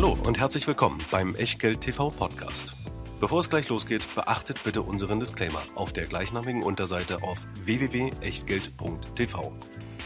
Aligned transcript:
Hallo 0.00 0.16
und 0.28 0.38
herzlich 0.38 0.64
willkommen 0.68 0.98
beim 1.10 1.34
Echtgeld 1.34 1.80
TV 1.80 2.10
Podcast. 2.10 2.76
Bevor 3.18 3.40
es 3.40 3.50
gleich 3.50 3.68
losgeht, 3.68 4.04
beachtet 4.14 4.62
bitte 4.62 4.82
unseren 4.82 5.18
Disclaimer 5.18 5.60
auf 5.74 5.92
der 5.92 6.06
gleichnamigen 6.06 6.62
Unterseite 6.62 7.20
auf 7.24 7.44
www.echtgeld.tv. 7.64 9.52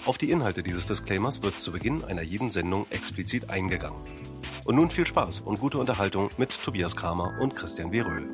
Auf 0.06 0.16
die 0.16 0.30
Inhalte 0.30 0.62
dieses 0.62 0.86
Disclaimers 0.86 1.42
wird 1.42 1.60
zu 1.60 1.72
Beginn 1.72 2.04
einer 2.04 2.22
jeden 2.22 2.48
Sendung 2.48 2.86
explizit 2.88 3.50
eingegangen. 3.50 4.00
Und 4.64 4.76
nun 4.76 4.88
viel 4.88 5.06
Spaß 5.06 5.42
und 5.42 5.60
gute 5.60 5.76
Unterhaltung 5.76 6.30
mit 6.38 6.58
Tobias 6.64 6.96
Kramer 6.96 7.38
und 7.38 7.54
Christian 7.54 7.92
W. 7.92 8.00
Röhl. 8.00 8.30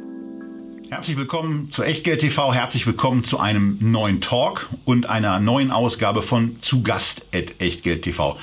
Herzlich 0.90 1.16
willkommen 1.16 1.72
zu 1.72 1.82
Echtgeld 1.82 2.20
TV, 2.20 2.54
herzlich 2.54 2.86
willkommen 2.86 3.24
zu 3.24 3.40
einem 3.40 3.78
neuen 3.80 4.20
Talk 4.20 4.68
und 4.84 5.06
einer 5.06 5.40
neuen 5.40 5.72
Ausgabe 5.72 6.22
von 6.22 6.62
Zu 6.62 6.84
Gast 6.84 7.26
at 7.34 7.60
Echtgeld 7.60 8.02
TV. 8.02 8.38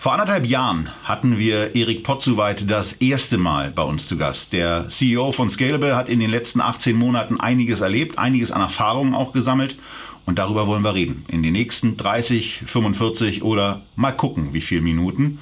Vor 0.00 0.12
anderthalb 0.12 0.46
Jahren 0.46 0.90
hatten 1.02 1.38
wir 1.38 1.74
Erik 1.74 2.04
Potzuweit 2.04 2.70
das 2.70 2.92
erste 2.92 3.36
Mal 3.36 3.72
bei 3.72 3.82
uns 3.82 4.06
zu 4.06 4.16
Gast. 4.16 4.52
Der 4.52 4.88
CEO 4.90 5.32
von 5.32 5.50
Scalable 5.50 5.96
hat 5.96 6.08
in 6.08 6.20
den 6.20 6.30
letzten 6.30 6.60
18 6.60 6.94
Monaten 6.94 7.40
einiges 7.40 7.80
erlebt, 7.80 8.16
einiges 8.16 8.52
an 8.52 8.60
Erfahrungen 8.60 9.12
auch 9.12 9.32
gesammelt. 9.32 9.76
Und 10.24 10.38
darüber 10.38 10.68
wollen 10.68 10.84
wir 10.84 10.94
reden. 10.94 11.24
In 11.26 11.42
den 11.42 11.52
nächsten 11.52 11.96
30, 11.96 12.62
45 12.64 13.42
oder 13.42 13.82
mal 13.96 14.12
gucken, 14.12 14.52
wie 14.52 14.60
viele 14.60 14.82
Minuten. 14.82 15.40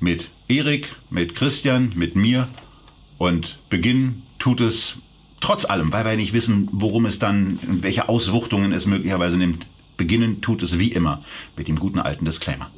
Mit 0.00 0.30
Erik, 0.48 0.96
mit 1.08 1.36
Christian, 1.36 1.92
mit 1.94 2.16
mir. 2.16 2.48
Und 3.18 3.60
beginnen 3.68 4.24
tut 4.40 4.60
es 4.60 4.96
trotz 5.40 5.64
allem, 5.64 5.92
weil 5.92 6.04
wir 6.04 6.16
nicht 6.16 6.32
wissen, 6.32 6.68
worum 6.72 7.06
es 7.06 7.20
dann, 7.20 7.60
welche 7.62 8.08
Auswuchtungen 8.08 8.72
es 8.72 8.86
möglicherweise 8.86 9.36
nimmt. 9.36 9.64
Beginnen 9.96 10.40
tut 10.40 10.60
es 10.64 10.80
wie 10.80 10.90
immer 10.90 11.22
mit 11.56 11.68
dem 11.68 11.78
guten 11.78 12.00
alten 12.00 12.24
Disclaimer. 12.24 12.68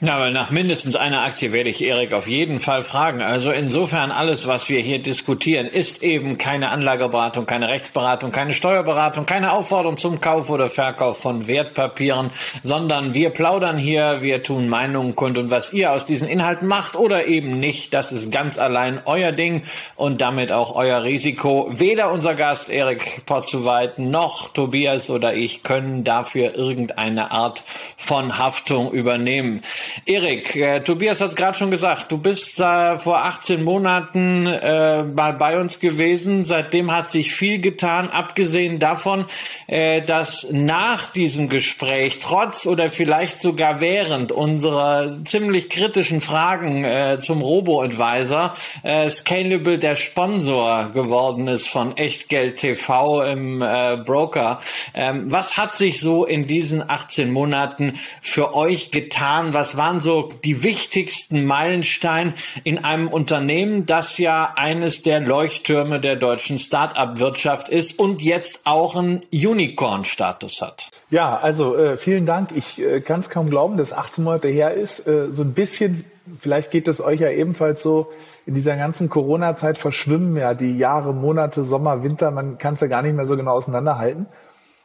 Na, 0.00 0.20
weil 0.20 0.30
nach 0.30 0.50
mindestens 0.50 0.94
einer 0.94 1.24
Aktie 1.24 1.50
werde 1.50 1.70
ich 1.70 1.82
Erik 1.82 2.12
auf 2.12 2.28
jeden 2.28 2.60
Fall 2.60 2.84
fragen. 2.84 3.20
Also 3.20 3.50
insofern 3.50 4.12
alles, 4.12 4.46
was 4.46 4.68
wir 4.68 4.78
hier 4.78 5.02
diskutieren, 5.02 5.66
ist 5.66 6.04
eben 6.04 6.38
keine 6.38 6.68
Anlageberatung, 6.68 7.46
keine 7.46 7.66
Rechtsberatung, 7.66 8.30
keine 8.30 8.52
Steuerberatung, 8.52 9.26
keine 9.26 9.50
Aufforderung 9.50 9.96
zum 9.96 10.20
Kauf 10.20 10.50
oder 10.50 10.70
Verkauf 10.70 11.20
von 11.20 11.48
Wertpapieren, 11.48 12.30
sondern 12.62 13.12
wir 13.12 13.30
plaudern 13.30 13.76
hier, 13.76 14.18
wir 14.22 14.44
tun 14.44 14.68
Meinungen 14.68 15.16
kund 15.16 15.36
und 15.36 15.50
was 15.50 15.72
ihr 15.72 15.90
aus 15.90 16.06
diesen 16.06 16.28
Inhalten 16.28 16.68
macht 16.68 16.94
oder 16.94 17.26
eben 17.26 17.58
nicht, 17.58 17.92
das 17.92 18.12
ist 18.12 18.30
ganz 18.30 18.60
allein 18.60 19.00
euer 19.04 19.32
Ding 19.32 19.62
und 19.96 20.20
damit 20.20 20.52
auch 20.52 20.76
euer 20.76 21.02
Risiko. 21.02 21.70
Weder 21.72 22.12
unser 22.12 22.36
Gast 22.36 22.70
Erik 22.70 23.26
Potzuweit 23.26 23.98
noch 23.98 24.52
Tobias 24.52 25.10
oder 25.10 25.34
ich 25.34 25.64
können 25.64 26.04
dafür 26.04 26.54
irgendeine 26.54 27.32
Art 27.32 27.64
von 27.96 28.38
Haftung 28.38 28.92
übernehmen. 28.92 29.60
Erik, 30.04 30.56
äh, 30.56 30.80
Tobias 30.80 31.20
hat 31.20 31.30
es 31.30 31.36
gerade 31.36 31.56
schon 31.56 31.70
gesagt, 31.70 32.10
du 32.12 32.18
bist 32.18 32.60
äh, 32.60 32.98
vor 32.98 33.24
18 33.24 33.64
Monaten 33.64 34.46
äh, 34.46 35.02
mal 35.04 35.32
bei 35.32 35.58
uns 35.58 35.80
gewesen. 35.80 36.44
Seitdem 36.44 36.92
hat 36.92 37.10
sich 37.10 37.32
viel 37.32 37.60
getan, 37.60 38.10
abgesehen 38.10 38.78
davon, 38.78 39.24
äh, 39.66 40.02
dass 40.02 40.48
nach 40.50 41.12
diesem 41.12 41.48
Gespräch, 41.48 42.18
trotz 42.20 42.66
oder 42.66 42.90
vielleicht 42.90 43.38
sogar 43.38 43.80
während 43.80 44.32
unserer 44.32 45.18
ziemlich 45.24 45.70
kritischen 45.70 46.20
Fragen 46.20 46.84
äh, 46.84 47.18
zum 47.20 47.40
Robo-Advisor, 47.40 48.54
äh, 48.82 49.08
Scalable 49.08 49.78
der 49.78 49.96
Sponsor 49.96 50.90
geworden 50.92 51.48
ist 51.48 51.68
von 51.68 51.96
Echtgeld 51.96 52.56
TV 52.56 53.22
im 53.22 53.62
äh, 53.62 53.96
Broker. 54.04 54.60
Ähm, 54.94 55.30
was 55.30 55.56
hat 55.56 55.74
sich 55.74 56.00
so 56.00 56.24
in 56.24 56.46
diesen 56.46 56.88
18 56.88 57.32
Monaten 57.32 57.98
für 58.20 58.54
euch 58.54 58.90
getan? 58.90 59.54
Was 59.54 59.76
waren 59.78 60.00
so 60.00 60.28
die 60.44 60.62
wichtigsten 60.62 61.46
Meilensteine 61.46 62.34
in 62.64 62.84
einem 62.84 63.08
Unternehmen, 63.08 63.86
das 63.86 64.18
ja 64.18 64.52
eines 64.56 65.02
der 65.02 65.20
Leuchttürme 65.20 66.00
der 66.00 66.16
deutschen 66.16 66.58
Start-up-Wirtschaft 66.58 67.70
ist 67.70 67.98
und 67.98 68.20
jetzt 68.20 68.66
auch 68.66 68.96
einen 68.96 69.20
Unicorn-Status 69.32 70.60
hat? 70.60 70.90
Ja, 71.10 71.38
also 71.38 71.76
äh, 71.76 71.96
vielen 71.96 72.26
Dank. 72.26 72.50
Ich 72.54 72.82
äh, 72.82 73.00
kann 73.00 73.20
es 73.20 73.30
kaum 73.30 73.48
glauben, 73.48 73.78
dass 73.78 73.94
18 73.94 74.22
Monate 74.24 74.48
her 74.48 74.74
ist. 74.74 75.06
Äh, 75.06 75.32
so 75.32 75.42
ein 75.42 75.54
bisschen, 75.54 76.04
vielleicht 76.40 76.70
geht 76.70 76.88
es 76.88 77.00
euch 77.00 77.20
ja 77.20 77.30
ebenfalls 77.30 77.82
so, 77.82 78.08
in 78.44 78.54
dieser 78.54 78.76
ganzen 78.76 79.10
Corona-Zeit 79.10 79.78
verschwimmen 79.78 80.34
ja 80.36 80.54
die 80.54 80.78
Jahre, 80.78 81.12
Monate, 81.12 81.64
Sommer, 81.64 82.02
Winter. 82.02 82.30
Man 82.30 82.56
kann 82.56 82.74
es 82.74 82.80
ja 82.80 82.86
gar 82.86 83.02
nicht 83.02 83.14
mehr 83.14 83.26
so 83.26 83.36
genau 83.36 83.52
auseinanderhalten. 83.52 84.26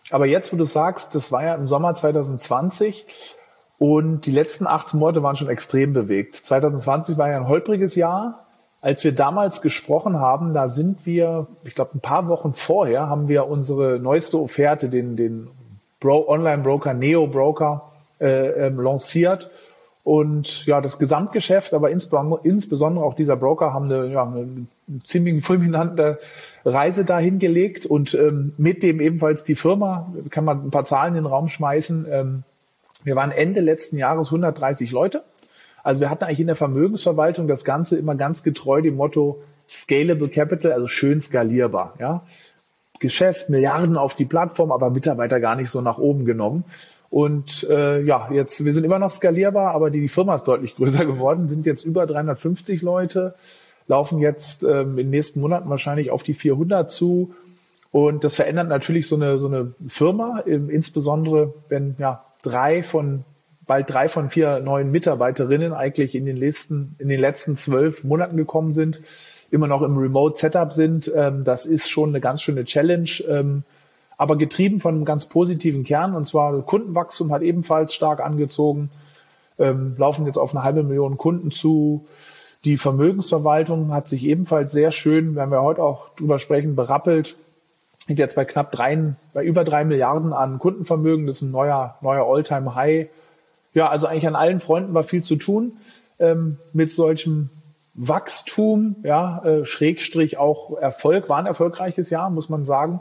Aber 0.10 0.26
jetzt, 0.26 0.52
wo 0.52 0.58
du 0.58 0.66
sagst, 0.66 1.16
das 1.16 1.32
war 1.32 1.46
ja 1.46 1.56
im 1.56 1.68
Sommer 1.68 1.96
2020 1.96 3.06
und 3.84 4.26
die 4.26 4.32
letzten 4.32 4.66
18 4.66 4.98
Monate 4.98 5.24
waren 5.24 5.36
schon 5.36 5.50
extrem 5.50 5.92
bewegt. 5.92 6.36
2020 6.36 7.18
war 7.18 7.30
ja 7.30 7.36
ein 7.36 7.50
holpriges 7.50 7.96
Jahr. 7.96 8.46
Als 8.80 9.04
wir 9.04 9.14
damals 9.14 9.62
gesprochen 9.62 10.22
haben, 10.22 10.54
da 10.54 10.70
sind 10.70 11.06
wir, 11.06 11.48
ich 11.66 11.76
glaube, 11.76 11.96
ein 11.96 12.00
paar 12.00 12.30
Wochen 12.30 12.54
vorher 12.54 13.10
haben 13.10 13.28
wir 13.28 13.50
unsere 13.50 14.00
neueste 14.00 14.40
Offerte, 14.40 14.88
den, 14.88 15.18
den 15.18 15.50
Bro 16.00 16.30
Online-Broker, 16.30 16.94
Neo-Broker, 16.94 17.92
äh, 18.22 18.68
ähm, 18.68 18.80
lanciert. 18.80 19.52
Und 20.06 20.66
ja, 20.66 20.80
das 20.80 20.98
Gesamtgeschäft, 20.98 21.74
aber 21.74 21.90
insbesondere, 21.90 23.04
auch 23.04 23.16
dieser 23.16 23.36
Broker 23.36 23.74
haben 23.74 23.92
eine, 23.92 24.08
ja, 24.08 24.24
eine 24.24 24.66
ziemlich 25.04 25.44
fulminante 25.44 26.20
Reise 26.64 27.04
dahin 27.04 27.38
gelegt 27.38 27.86
und 27.86 28.14
ähm, 28.14 28.54
mit 28.58 28.82
dem 28.82 29.02
ebenfalls 29.02 29.44
die 29.44 29.56
Firma, 29.56 30.14
kann 30.30 30.46
man 30.46 30.68
ein 30.68 30.72
paar 30.72 30.86
Zahlen 30.86 31.16
in 31.16 31.24
den 31.24 31.30
Raum 31.30 31.50
schmeißen, 31.50 32.08
ähm, 32.10 32.44
wir 33.04 33.16
waren 33.16 33.32
Ende 33.32 33.62
letzten 33.62 33.98
Jahres 33.98 34.28
130 34.28 34.92
Leute. 34.92 35.24
Also 35.84 36.02
wir 36.02 36.10
hatten 36.10 36.24
eigentlich 36.24 36.40
in 36.40 36.48
der 36.48 36.56
Vermögensverwaltung 36.56 37.48
das 37.48 37.66
Ganze 37.66 37.98
immer 37.98 38.16
ganz 38.16 38.44
getreu 38.44 38.82
dem 38.82 38.96
Motto 38.96 39.42
Scalable 39.70 40.30
Capital, 40.30 40.72
also 40.72 40.88
schön 40.88 41.20
skalierbar. 41.20 41.96
Ja? 42.00 42.24
Geschäft, 43.00 43.50
Milliarden 43.50 43.98
auf 43.98 44.16
die 44.16 44.26
Plattform, 44.26 44.72
aber 44.72 44.92
Mitarbeiter 44.92 45.40
gar 45.40 45.56
nicht 45.56 45.70
so 45.70 45.82
nach 45.82 45.98
oben 45.98 46.26
genommen. 46.26 46.64
Und 47.10 47.68
äh, 47.70 48.02
ja, 48.02 48.30
jetzt, 48.32 48.64
wir 48.64 48.74
sind 48.74 48.86
immer 48.86 48.98
noch 48.98 49.12
skalierbar, 49.12 49.76
aber 49.76 49.90
die 49.92 50.08
Firma 50.08 50.36
ist 50.36 50.46
deutlich 50.46 50.76
größer 50.78 51.06
geworden, 51.06 51.50
sind 51.50 51.66
jetzt 51.66 51.84
über 51.84 52.08
350 52.08 52.82
Leute, 52.82 53.36
laufen 53.88 54.20
jetzt 54.20 54.64
ähm, 54.64 54.92
in 54.92 55.08
den 55.08 55.10
nächsten 55.10 55.42
Monaten 55.42 55.70
wahrscheinlich 55.70 56.12
auf 56.12 56.24
die 56.24 56.34
400 56.34 56.90
zu. 56.90 57.36
Und 57.92 58.24
das 58.24 58.36
verändert 58.36 58.70
natürlich 58.70 59.08
so 59.08 59.16
eine, 59.16 59.38
so 59.38 59.48
eine 59.48 59.74
Firma, 59.86 60.40
insbesondere 60.40 61.54
wenn 61.70 61.96
ja 62.00 62.24
drei 62.44 62.84
von 62.84 63.26
bald 63.66 63.90
drei 63.90 64.08
von 64.08 64.30
vier 64.30 64.60
neuen 64.60 64.92
Mitarbeiterinnen 64.92 65.74
eigentlich 65.74 66.16
in 66.16 66.26
den 66.26 66.38
letzten, 66.38 66.96
in 67.00 67.08
den 67.08 67.20
letzten 67.20 67.56
zwölf 67.56 68.04
Monaten 68.04 68.38
gekommen 68.38 68.72
sind, 68.72 69.02
immer 69.52 69.68
noch 69.68 69.82
im 69.82 69.98
Remote-Setup 69.98 70.74
sind. 70.74 71.12
Ähm, 71.16 71.44
das 71.44 71.66
ist 71.66 71.90
schon 71.90 72.10
eine 72.10 72.20
ganz 72.20 72.42
schöne 72.42 72.66
Challenge, 72.66 73.10
ähm, 73.28 73.64
aber 74.18 74.38
getrieben 74.38 74.80
von 74.80 74.96
einem 74.96 75.06
ganz 75.06 75.28
positiven 75.28 75.84
Kern. 75.84 76.16
Und 76.16 76.26
zwar 76.26 76.62
Kundenwachstum 76.62 77.32
hat 77.32 77.42
ebenfalls 77.42 77.94
stark 77.94 78.20
angezogen, 78.20 78.90
ähm, 79.60 79.96
laufen 79.98 80.26
jetzt 80.26 80.38
auf 80.38 80.56
eine 80.56 80.64
halbe 80.64 80.84
Million 80.84 81.18
Kunden 81.18 81.52
zu. 81.52 82.06
Die 82.66 82.78
Vermögensverwaltung 82.78 83.94
hat 83.94 84.08
sich 84.08 84.26
ebenfalls 84.26 84.72
sehr 84.72 84.92
schön, 84.92 85.36
werden 85.36 85.52
wir 85.52 85.62
heute 85.62 85.84
auch 85.84 86.16
drüber 86.16 86.40
sprechen, 86.40 86.76
berappelt 86.76 87.38
sind 88.08 88.20
jetzt 88.20 88.36
bei 88.36 88.46
knapp 88.46 88.72
drei, 88.72 89.16
bei 89.34 89.44
über 89.44 89.64
drei 89.64 89.86
Milliarden 89.86 90.34
an 90.34 90.60
Kundenvermögen. 90.60 91.26
Das 91.26 91.38
ist 91.38 91.42
ein 91.44 91.52
neuer, 91.52 91.98
neuer 92.02 92.26
All-Time-High. 92.26 93.08
Ja, 93.74 93.90
also 93.90 94.08
eigentlich 94.08 94.28
an 94.28 94.36
allen 94.36 94.60
Fronten 94.60 94.94
war 94.94 95.04
viel 95.04 95.24
zu 95.24 95.36
tun 95.36 95.78
ähm, 96.20 96.58
mit 96.74 96.92
solchem 96.92 97.50
Wachstum, 97.96 98.96
ja, 99.04 99.44
äh, 99.46 99.66
Schrägstrich 99.66 100.38
auch 100.38 100.78
Erfolg, 100.78 101.30
war 101.30 101.38
ein 101.38 101.46
erfolgreiches 101.46 102.10
Jahr, 102.10 102.30
muss 102.30 102.50
man 102.50 102.66
sagen. 102.66 103.00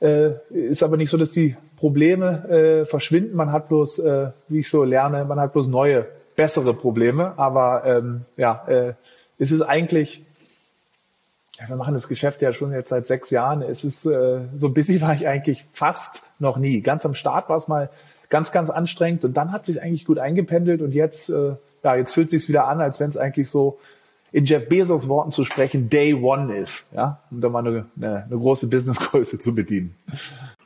Äh, 0.00 0.30
ist 0.50 0.82
aber 0.82 0.96
nicht 0.96 1.10
so, 1.10 1.18
dass 1.18 1.30
die 1.30 1.56
Probleme 1.76 2.48
äh, 2.48 2.86
verschwinden. 2.86 3.36
Man 3.36 3.52
hat 3.52 3.68
bloß, 3.68 3.98
äh, 4.00 4.30
wie 4.48 4.60
ich 4.60 4.70
so 4.70 4.84
lerne, 4.84 5.24
man 5.24 5.38
hat 5.38 5.52
bloß 5.52 5.68
neue, 5.68 6.06
bessere 6.36 6.74
Probleme. 6.74 7.34
Aber 7.36 7.82
ähm, 7.84 8.22
ja, 8.36 8.64
äh, 8.66 8.94
es 9.38 9.50
ist 9.52 9.62
eigentlich 9.62 10.24
ja, 11.60 11.68
wir 11.68 11.76
machen 11.76 11.94
das 11.94 12.08
Geschäft 12.08 12.42
ja 12.42 12.52
schon 12.52 12.72
jetzt 12.72 12.88
seit 12.88 13.06
sechs 13.06 13.30
Jahren. 13.30 13.62
Es 13.62 13.84
ist 13.84 14.06
äh, 14.06 14.40
so 14.54 14.70
busy 14.70 15.00
war 15.00 15.14
ich 15.14 15.28
eigentlich 15.28 15.64
fast 15.72 16.22
noch 16.38 16.56
nie. 16.56 16.80
Ganz 16.80 17.06
am 17.06 17.14
Start 17.14 17.48
war 17.48 17.56
es 17.56 17.68
mal 17.68 17.90
ganz, 18.28 18.50
ganz 18.50 18.70
anstrengend 18.70 19.24
und 19.24 19.36
dann 19.36 19.52
hat 19.52 19.64
sich 19.64 19.80
eigentlich 19.80 20.04
gut 20.04 20.18
eingependelt 20.18 20.82
und 20.82 20.92
jetzt, 20.92 21.30
äh, 21.30 21.54
ja, 21.84 21.94
jetzt 21.96 22.12
fühlt 22.12 22.30
sich 22.30 22.48
wieder 22.48 22.66
an, 22.66 22.80
als 22.80 22.98
wenn 22.98 23.08
es 23.08 23.16
eigentlich 23.16 23.48
so 23.48 23.78
in 24.32 24.46
Jeff 24.46 24.68
Bezos 24.68 25.08
Worten 25.08 25.30
zu 25.30 25.44
sprechen, 25.44 25.88
Day 25.88 26.12
One 26.12 26.56
ist, 26.56 26.86
ja, 26.92 27.20
um 27.30 27.40
da 27.40 27.48
mal 27.48 27.64
eine, 27.64 27.86
eine, 27.96 28.24
eine 28.24 28.36
große 28.36 28.66
Businessgröße 28.66 29.38
zu 29.38 29.54
bedienen. 29.54 29.94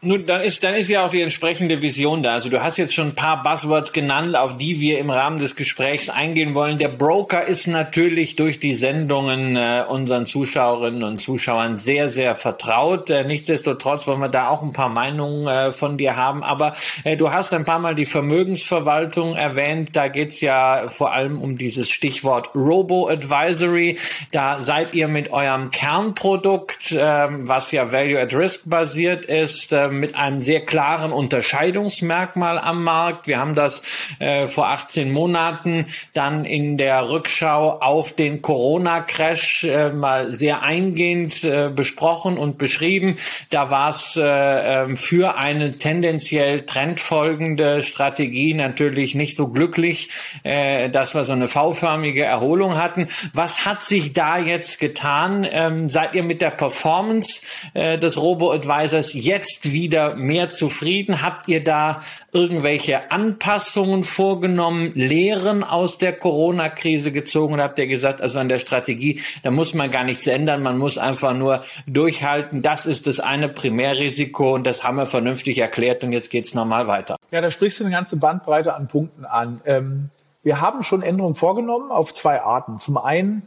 Nun, 0.00 0.26
dann 0.26 0.42
ist, 0.42 0.62
dann 0.62 0.74
ist 0.74 0.88
ja 0.90 1.04
auch 1.04 1.10
die 1.10 1.22
entsprechende 1.22 1.82
Vision 1.82 2.22
da. 2.22 2.34
Also 2.34 2.48
du 2.48 2.62
hast 2.62 2.76
jetzt 2.76 2.94
schon 2.94 3.08
ein 3.08 3.14
paar 3.16 3.42
Buzzwords 3.42 3.92
genannt, 3.92 4.36
auf 4.36 4.56
die 4.56 4.78
wir 4.78 5.00
im 5.00 5.10
Rahmen 5.10 5.38
des 5.38 5.56
Gesprächs 5.56 6.08
eingehen 6.08 6.54
wollen. 6.54 6.78
Der 6.78 6.86
Broker 6.86 7.44
ist 7.44 7.66
natürlich 7.66 8.36
durch 8.36 8.60
die 8.60 8.76
Sendungen 8.76 9.56
äh, 9.56 9.82
unseren 9.88 10.24
Zuschauerinnen 10.24 11.02
und 11.02 11.20
Zuschauern 11.20 11.78
sehr, 11.78 12.10
sehr 12.10 12.36
vertraut. 12.36 13.10
Äh, 13.10 13.24
nichtsdestotrotz 13.24 14.06
wollen 14.06 14.20
wir 14.20 14.28
da 14.28 14.50
auch 14.50 14.62
ein 14.62 14.72
paar 14.72 14.88
Meinungen 14.88 15.48
äh, 15.48 15.72
von 15.72 15.98
dir 15.98 16.14
haben. 16.14 16.44
Aber 16.44 16.76
äh, 17.02 17.16
du 17.16 17.32
hast 17.32 17.52
ein 17.52 17.64
paar 17.64 17.80
Mal 17.80 17.96
die 17.96 18.06
Vermögensverwaltung 18.06 19.34
erwähnt. 19.34 19.96
Da 19.96 20.06
geht's 20.06 20.40
ja 20.40 20.86
vor 20.86 21.12
allem 21.12 21.42
um 21.42 21.58
dieses 21.58 21.90
Stichwort 21.90 22.54
Robo-Advisory. 22.54 23.98
Da 24.30 24.60
seid 24.60 24.94
ihr 24.94 25.08
mit 25.08 25.32
eurem 25.32 25.72
Kernprodukt, 25.72 26.92
äh, 26.92 26.98
was 26.98 27.72
ja 27.72 27.90
Value 27.90 28.20
at 28.20 28.32
Risk 28.32 28.70
basiert 28.70 29.24
ist, 29.24 29.72
äh, 29.72 29.87
mit 29.90 30.14
einem 30.16 30.40
sehr 30.40 30.64
klaren 30.64 31.12
Unterscheidungsmerkmal 31.12 32.58
am 32.58 32.84
Markt. 32.84 33.26
Wir 33.26 33.38
haben 33.38 33.54
das 33.54 33.82
äh, 34.18 34.46
vor 34.46 34.68
18 34.68 35.12
Monaten 35.12 35.86
dann 36.14 36.44
in 36.44 36.76
der 36.78 37.08
Rückschau 37.08 37.80
auf 37.80 38.12
den 38.12 38.42
Corona-Crash 38.42 39.64
äh, 39.64 39.90
mal 39.90 40.32
sehr 40.32 40.62
eingehend 40.62 41.44
äh, 41.44 41.70
besprochen 41.74 42.38
und 42.38 42.58
beschrieben. 42.58 43.16
Da 43.50 43.70
war 43.70 43.90
es 43.90 44.16
äh, 44.16 44.22
ähm, 44.22 44.96
für 44.96 45.36
eine 45.36 45.72
tendenziell 45.72 46.62
trendfolgende 46.62 47.82
Strategie 47.82 48.54
natürlich 48.54 49.14
nicht 49.14 49.34
so 49.34 49.48
glücklich, 49.48 50.10
äh, 50.42 50.90
dass 50.90 51.14
wir 51.14 51.24
so 51.24 51.32
eine 51.32 51.48
V-förmige 51.48 52.24
Erholung 52.24 52.76
hatten. 52.76 53.08
Was 53.32 53.64
hat 53.64 53.82
sich 53.82 54.12
da 54.12 54.38
jetzt 54.38 54.80
getan? 54.80 55.46
Ähm, 55.50 55.88
seid 55.88 56.14
ihr 56.14 56.22
mit 56.22 56.40
der 56.40 56.50
Performance 56.50 57.42
äh, 57.74 57.98
des 57.98 58.16
Robo-Advisors 58.20 59.14
jetzt 59.14 59.72
wieder 59.72 59.77
wieder 59.78 60.16
mehr 60.16 60.50
zufrieden? 60.50 61.22
Habt 61.22 61.46
ihr 61.46 61.62
da 61.62 62.02
irgendwelche 62.32 63.12
Anpassungen 63.12 64.02
vorgenommen, 64.02 64.92
Lehren 64.94 65.62
aus 65.62 65.98
der 65.98 66.12
Corona-Krise 66.12 67.12
gezogen 67.12 67.54
habt 67.68 67.78
ihr 67.78 67.86
gesagt, 67.86 68.20
also 68.20 68.38
an 68.38 68.48
der 68.48 68.58
Strategie, 68.58 69.20
da 69.42 69.50
muss 69.50 69.74
man 69.74 69.90
gar 69.90 70.04
nichts 70.04 70.26
ändern, 70.26 70.62
man 70.62 70.78
muss 70.78 70.98
einfach 70.98 71.34
nur 71.34 71.62
durchhalten. 71.86 72.62
Das 72.62 72.86
ist 72.86 73.06
das 73.06 73.20
eine 73.20 73.48
Primärrisiko 73.48 74.54
und 74.54 74.66
das 74.66 74.84
haben 74.84 74.96
wir 74.96 75.06
vernünftig 75.06 75.58
erklärt 75.58 76.02
und 76.02 76.12
jetzt 76.12 76.30
geht's 76.30 76.54
normal 76.54 76.88
weiter. 76.88 77.16
Ja, 77.30 77.40
da 77.40 77.50
sprichst 77.50 77.80
du 77.80 77.84
eine 77.84 77.94
ganze 77.94 78.16
Bandbreite 78.16 78.74
an 78.74 78.88
Punkten 78.88 79.24
an. 79.24 79.60
Ähm, 79.64 80.10
wir 80.42 80.60
haben 80.60 80.82
schon 80.82 81.02
Änderungen 81.02 81.34
vorgenommen 81.34 81.90
auf 81.90 82.14
zwei 82.14 82.40
Arten. 82.40 82.78
Zum 82.78 82.96
einen 82.96 83.42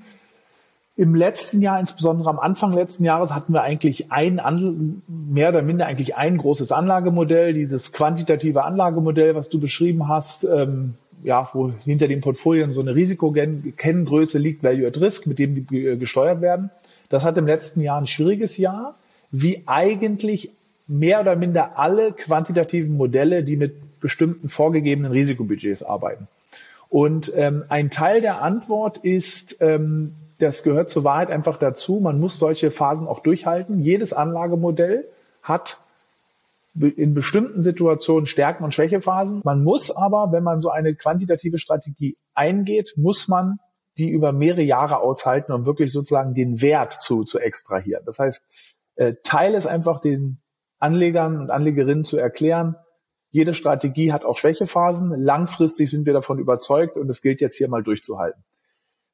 im 1.02 1.16
letzten 1.16 1.64
Jahr, 1.64 1.80
insbesondere 1.80 2.30
am 2.30 2.38
Anfang 2.38 2.74
letzten 2.74 3.04
Jahres, 3.04 3.34
hatten 3.34 3.54
wir 3.54 3.64
eigentlich 3.64 4.12
ein, 4.12 5.02
mehr 5.08 5.50
oder 5.50 5.64
minder 5.64 5.88
eigentlich 5.88 6.16
ein 6.16 6.38
großes 6.38 6.72
Anlagemodell, 6.72 7.56
dieses 7.56 7.92
quantitative 7.92 8.64
Anlagemodell, 8.64 9.34
was 9.34 9.50
du 9.50 9.60
beschrieben 9.60 10.08
hast, 10.08 10.44
ähm, 10.44 10.94
ja, 11.24 11.50
wo 11.54 11.72
hinter 11.86 12.08
den 12.08 12.22
Portfolien 12.22 12.72
so 12.74 12.82
eine 12.82 12.94
Risikokenngröße 12.94 14.38
liegt, 14.38 14.62
Value 14.62 14.86
at 14.86 15.02
Risk, 15.02 15.26
mit 15.26 15.40
dem 15.40 15.56
die 15.56 15.98
gesteuert 15.98 16.40
werden. 16.40 16.70
Das 17.10 17.24
hat 17.24 17.36
im 17.40 17.48
letzten 17.48 17.82
Jahr 17.82 18.00
ein 18.00 18.06
schwieriges 18.06 18.58
Jahr, 18.58 18.94
wie 19.32 19.64
eigentlich 19.66 20.52
mehr 20.88 21.22
oder 21.22 21.36
minder 21.36 21.80
alle 21.80 22.12
quantitativen 22.12 22.96
Modelle, 22.96 23.44
die 23.44 23.58
mit 23.58 24.00
bestimmten 24.02 24.50
vorgegebenen 24.50 25.12
Risikobudgets 25.12 25.82
arbeiten. 25.82 26.28
Und 26.90 27.32
ähm, 27.36 27.64
ein 27.70 27.90
Teil 27.90 28.22
der 28.22 28.44
Antwort 28.44 29.00
ist, 29.00 29.58
ähm, 29.62 30.14
das 30.42 30.64
gehört 30.64 30.90
zur 30.90 31.04
Wahrheit 31.04 31.30
einfach 31.30 31.58
dazu. 31.58 32.00
Man 32.00 32.20
muss 32.20 32.38
solche 32.38 32.72
Phasen 32.72 33.08
auch 33.08 33.20
durchhalten. 33.20 33.80
Jedes 33.80 34.14
Anlagemodell 34.14 35.08
hat 35.42 35.82
in 36.74 37.14
bestimmten 37.14 37.62
Situationen 37.62 38.26
Stärken- 38.26 38.64
und 38.64 38.74
Schwächephasen. 38.74 39.42
Man 39.44 39.64
muss 39.64 39.92
aber, 39.92 40.32
wenn 40.32 40.44
man 40.44 40.62
so 40.62 40.70
eine 40.70 40.96
quantitative 40.96 41.58
Strategie 41.58 42.18
eingeht, 42.34 42.94
muss 42.96 43.28
man 43.28 43.60
die 43.98 44.10
über 44.10 44.32
mehrere 44.32 44.62
Jahre 44.62 45.00
aushalten, 45.00 45.52
um 45.52 45.66
wirklich 45.66 45.92
sozusagen 45.92 46.34
den 46.34 46.62
Wert 46.62 46.94
zu, 47.02 47.24
zu 47.24 47.40
extrahieren. 47.40 48.04
Das 48.06 48.20
heißt, 48.20 48.44
äh, 48.96 49.14
Teil 49.24 49.54
ist 49.54 49.68
einfach 49.68 50.00
den 50.00 50.40
Anlegern 50.80 51.40
und 51.40 51.50
Anlegerinnen 51.52 52.04
zu 52.04 52.18
erklären, 52.18 52.76
jede 53.32 53.54
Strategie 53.54 54.12
hat 54.12 54.26
auch 54.26 54.38
Schwächephasen. 54.38 55.14
Langfristig 55.22 55.90
sind 55.90 56.06
wir 56.06 56.14
davon 56.14 56.40
überzeugt 56.40 56.98
und 56.98 57.10
es 57.10 57.22
gilt 57.22 57.40
jetzt 57.40 57.58
hier 57.58 57.70
mal 57.70 57.82
durchzuhalten. 57.82 58.44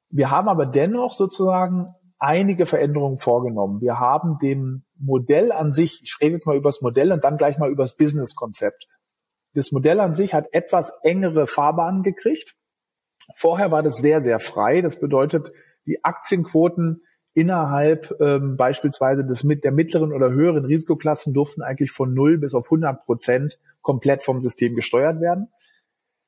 Wir 0.10 0.32
haben 0.32 0.48
aber 0.48 0.66
dennoch 0.66 1.14
sozusagen 1.14 1.88
einige 2.20 2.66
Veränderungen 2.66 3.20
vorgenommen. 3.20 3.82
Wir 3.82 4.00
haben 4.00 4.40
dem 4.40 4.84
Modell 4.98 5.52
an 5.52 5.72
sich, 5.72 6.02
ich 6.04 6.18
rede 6.22 6.34
jetzt 6.34 6.48
mal 6.48 6.58
über 6.58 6.70
das 6.70 6.82
Modell 6.82 7.12
und 7.12 7.24
dann 7.24 7.38
gleich 7.38 7.58
mal 7.58 7.70
über 7.70 7.84
das 7.84 7.96
Business-Konzept. 7.96 8.88
Das 9.54 9.72
Modell 9.72 10.00
an 10.00 10.16
sich 10.16 10.34
hat 10.34 10.48
etwas 10.52 10.94
engere 11.04 11.48
Fahrbahnen 11.48 12.04
gekriegt. 12.04 12.56
Vorher 13.36 13.72
war 13.72 13.84
das 13.84 13.98
sehr, 13.98 14.22
sehr 14.22 14.40
frei. 14.40 14.82
Das 14.82 15.00
bedeutet, 15.00 15.52
die 15.86 16.04
Aktienquoten 16.04 17.04
innerhalb 17.34 18.16
ähm, 18.20 18.58
beispielsweise 18.58 19.26
des, 19.26 19.44
mit 19.44 19.64
der 19.64 19.72
mittleren 19.72 20.12
oder 20.12 20.32
höheren 20.32 20.66
Risikoklassen 20.66 21.34
durften 21.34 21.62
eigentlich 21.62 21.92
von 21.92 22.14
0 22.14 22.40
bis 22.40 22.56
auf 22.56 22.66
100 22.66 23.06
Prozent 23.06 23.60
komplett 23.82 24.24
vom 24.24 24.42
System 24.42 24.76
gesteuert 24.76 25.22
werden. 25.22 25.50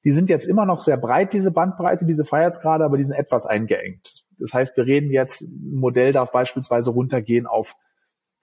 Die 0.06 0.12
sind 0.12 0.30
jetzt 0.30 0.46
immer 0.46 0.66
noch 0.66 0.80
sehr 0.80 0.98
breit, 0.98 1.34
diese 1.34 1.52
Bandbreite, 1.52 2.06
diese 2.06 2.26
Freiheitsgrade, 2.26 2.86
aber 2.86 2.98
die 2.98 3.04
sind 3.04 3.16
etwas 3.16 3.46
eingeengt. 3.46 4.24
Das 4.40 4.54
heißt, 4.54 4.78
wir 4.78 4.86
reden 4.86 5.12
jetzt, 5.12 5.42
ein 5.42 5.76
Modell 5.76 6.14
darf 6.14 6.32
beispielsweise 6.32 6.92
runtergehen 6.92 7.46
auf 7.46 7.76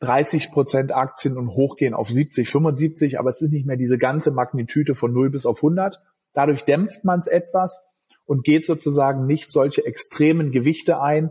30 0.00 0.52
Prozent 0.52 0.92
Aktien 0.94 1.38
und 1.38 1.48
hochgehen 1.48 1.94
auf 1.94 2.10
70, 2.10 2.48
75, 2.48 3.18
aber 3.18 3.30
es 3.30 3.40
ist 3.40 3.52
nicht 3.52 3.66
mehr 3.66 3.78
diese 3.78 3.96
ganze 3.96 4.30
Magnitüde 4.30 4.94
von 4.94 5.12
0 5.12 5.30
bis 5.30 5.46
auf 5.46 5.58
100. 5.58 6.02
Dadurch 6.34 6.64
dämpft 6.64 7.04
man 7.04 7.18
es 7.18 7.26
etwas 7.26 7.82
und 8.26 8.44
geht 8.44 8.66
sozusagen 8.66 9.26
nicht 9.26 9.50
solche 9.50 9.86
extremen 9.86 10.52
Gewichte 10.52 11.00
ein, 11.00 11.30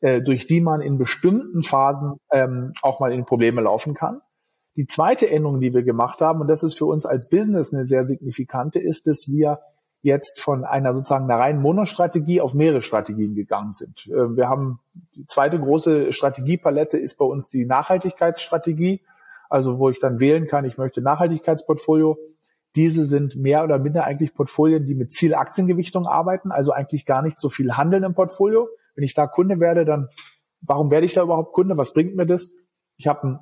äh, 0.00 0.20
durch 0.20 0.46
die 0.46 0.60
man 0.60 0.80
in 0.80 0.98
bestimmten 0.98 1.62
Phasen 1.62 2.20
ähm, 2.30 2.72
auch 2.82 3.00
mal 3.00 3.12
in 3.12 3.24
Probleme 3.24 3.62
laufen 3.62 3.94
kann. 3.94 4.20
Die 4.76 4.86
zweite 4.86 5.28
Änderung, 5.28 5.60
die 5.60 5.72
wir 5.72 5.82
gemacht 5.82 6.20
haben, 6.20 6.40
und 6.40 6.48
das 6.48 6.62
ist 6.62 6.76
für 6.76 6.86
uns 6.86 7.06
als 7.06 7.28
Business 7.28 7.72
eine 7.72 7.84
sehr 7.84 8.04
signifikante, 8.04 8.78
ist, 8.78 9.06
dass 9.06 9.28
wir 9.28 9.60
jetzt 10.02 10.40
von 10.40 10.64
einer 10.64 10.94
sozusagen 10.94 11.24
einer 11.24 11.40
reinen 11.40 11.60
Monostrategie 11.60 12.40
auf 12.40 12.54
mehrere 12.54 12.80
Strategien 12.80 13.34
gegangen 13.34 13.72
sind. 13.72 14.08
Ähm, 14.08 14.36
wir 14.36 14.48
haben 14.48 14.78
die 15.16 15.24
zweite 15.24 15.58
große 15.58 16.12
Strategiepalette 16.12 16.98
ist 16.98 17.18
bei 17.18 17.24
uns 17.24 17.48
die 17.48 17.64
Nachhaltigkeitsstrategie, 17.64 19.00
also 19.48 19.78
wo 19.78 19.88
ich 19.88 19.98
dann 19.98 20.20
wählen 20.20 20.46
kann, 20.46 20.64
ich 20.64 20.78
möchte 20.78 21.00
Nachhaltigkeitsportfolio. 21.00 22.18
Diese 22.76 23.06
sind 23.06 23.36
mehr 23.36 23.64
oder 23.64 23.78
minder 23.78 24.04
eigentlich 24.04 24.34
Portfolien, 24.34 24.84
die 24.84 24.94
mit 24.94 25.10
Zielaktiengewichtung 25.10 26.06
arbeiten, 26.06 26.52
also 26.52 26.72
eigentlich 26.72 27.06
gar 27.06 27.22
nicht 27.22 27.38
so 27.38 27.48
viel 27.48 27.76
handeln 27.76 28.04
im 28.04 28.14
Portfolio. 28.14 28.68
Wenn 28.94 29.04
ich 29.04 29.14
da 29.14 29.26
Kunde 29.26 29.60
werde, 29.60 29.84
dann 29.84 30.08
warum 30.60 30.90
werde 30.90 31.06
ich 31.06 31.14
da 31.14 31.22
überhaupt 31.22 31.52
Kunde? 31.52 31.78
Was 31.78 31.94
bringt 31.94 32.14
mir 32.14 32.26
das? 32.26 32.52
Ich 32.96 33.06
habe 33.06 33.26
ein 33.26 33.38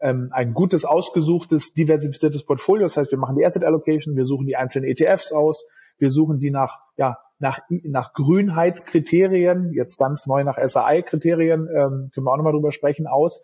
ähm, 0.00 0.30
ein 0.32 0.54
gutes, 0.54 0.84
ausgesuchtes, 0.84 1.74
diversifiziertes 1.74 2.44
Portfolio. 2.44 2.84
Das 2.84 2.96
heißt, 2.96 3.10
wir 3.10 3.18
machen 3.18 3.36
die 3.36 3.44
Asset 3.44 3.64
Allocation, 3.64 4.16
wir 4.16 4.26
suchen 4.26 4.46
die 4.46 4.56
einzelnen 4.56 4.88
ETFs 4.90 5.32
aus, 5.32 5.66
wir 5.98 6.10
suchen 6.10 6.38
die 6.38 6.50
nach, 6.50 6.80
ja, 6.96 7.18
nach, 7.38 7.60
nach 7.68 8.12
Grünheitskriterien, 8.14 9.72
jetzt 9.72 9.98
ganz 9.98 10.26
neu 10.26 10.44
nach 10.44 10.58
SAI-Kriterien, 10.64 11.68
ähm, 11.68 12.10
können 12.14 12.26
wir 12.26 12.32
auch 12.32 12.36
nochmal 12.36 12.52
drüber 12.52 12.72
sprechen, 12.72 13.06
aus. 13.06 13.42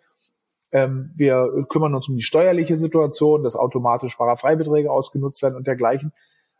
Ähm, 0.71 1.11
wir 1.15 1.65
kümmern 1.69 1.95
uns 1.95 2.07
um 2.09 2.15
die 2.15 2.23
steuerliche 2.23 2.75
Situation, 2.75 3.43
dass 3.43 3.55
automatisch 3.55 4.13
Sparerfreibeträge 4.13 4.91
ausgenutzt 4.91 5.41
werden 5.41 5.55
und 5.55 5.67
dergleichen. 5.67 6.13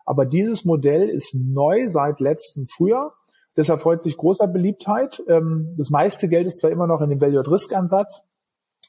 Aber 0.05 0.25
dieses 0.25 0.65
Modell 0.65 1.07
ist 1.07 1.35
neu 1.35 1.89
seit 1.89 2.19
letztem 2.19 2.65
Frühjahr. 2.65 3.13
Das 3.55 3.69
erfreut 3.69 4.01
sich 4.01 4.17
großer 4.17 4.47
Beliebtheit. 4.47 5.21
Ähm, 5.27 5.75
das 5.77 5.89
meiste 5.89 6.29
Geld 6.29 6.47
ist 6.47 6.59
zwar 6.59 6.71
immer 6.71 6.87
noch 6.87 7.01
in 7.01 7.09
dem 7.09 7.21
Value-at-Risk-Ansatz, 7.21 8.23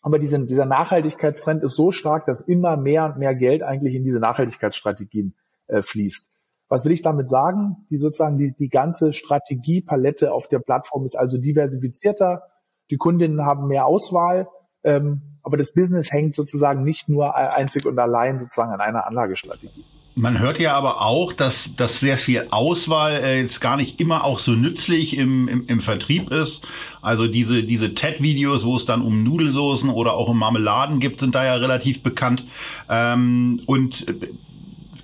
aber 0.02 0.18
diesen, 0.18 0.46
dieser 0.46 0.66
Nachhaltigkeitstrend 0.66 1.62
ist 1.62 1.76
so 1.76 1.90
stark, 1.90 2.26
dass 2.26 2.40
immer 2.40 2.76
mehr 2.76 3.04
und 3.04 3.18
mehr 3.18 3.34
Geld 3.34 3.62
eigentlich 3.62 3.94
in 3.94 4.04
diese 4.04 4.18
Nachhaltigkeitsstrategien 4.18 5.34
äh, 5.66 5.82
fließt. 5.82 6.30
Was 6.68 6.84
will 6.84 6.92
ich 6.92 7.02
damit 7.02 7.28
sagen? 7.28 7.86
Die 7.90 7.98
sozusagen 7.98 8.38
die, 8.38 8.54
die 8.56 8.68
ganze 8.68 9.12
Strategiepalette 9.12 10.32
auf 10.32 10.48
der 10.48 10.60
Plattform 10.60 11.04
ist 11.04 11.16
also 11.16 11.36
diversifizierter. 11.36 12.44
Die 12.90 12.96
Kundinnen 12.96 13.44
haben 13.44 13.66
mehr 13.66 13.86
Auswahl, 13.86 14.48
ähm, 14.84 15.38
aber 15.42 15.56
das 15.56 15.72
Business 15.72 16.12
hängt 16.12 16.34
sozusagen 16.34 16.82
nicht 16.82 17.08
nur 17.08 17.34
einzig 17.34 17.86
und 17.86 17.98
allein 17.98 18.38
sozusagen 18.38 18.72
an 18.72 18.80
einer 18.80 19.06
Anlagestrategie. 19.06 19.84
Man 20.16 20.40
hört 20.40 20.58
ja 20.58 20.76
aber 20.76 21.02
auch, 21.02 21.32
dass, 21.32 21.74
dass 21.76 22.00
sehr 22.00 22.18
viel 22.18 22.48
Auswahl 22.50 23.12
äh, 23.12 23.40
jetzt 23.40 23.60
gar 23.60 23.76
nicht 23.76 24.00
immer 24.00 24.24
auch 24.24 24.38
so 24.38 24.52
nützlich 24.52 25.16
im, 25.16 25.46
im, 25.46 25.66
im 25.66 25.80
Vertrieb 25.80 26.30
ist. 26.30 26.66
Also 27.00 27.26
diese, 27.26 27.62
diese 27.62 27.94
TED-Videos, 27.94 28.64
wo 28.64 28.76
es 28.76 28.84
dann 28.84 29.02
um 29.02 29.22
Nudelsoßen 29.22 29.88
oder 29.88 30.14
auch 30.14 30.28
um 30.28 30.38
Marmeladen 30.38 30.98
gibt, 30.98 31.20
sind 31.20 31.34
da 31.34 31.44
ja 31.44 31.54
relativ 31.54 32.02
bekannt. 32.02 32.44
Ähm, 32.88 33.62
und 33.66 34.08
äh, 34.08 34.14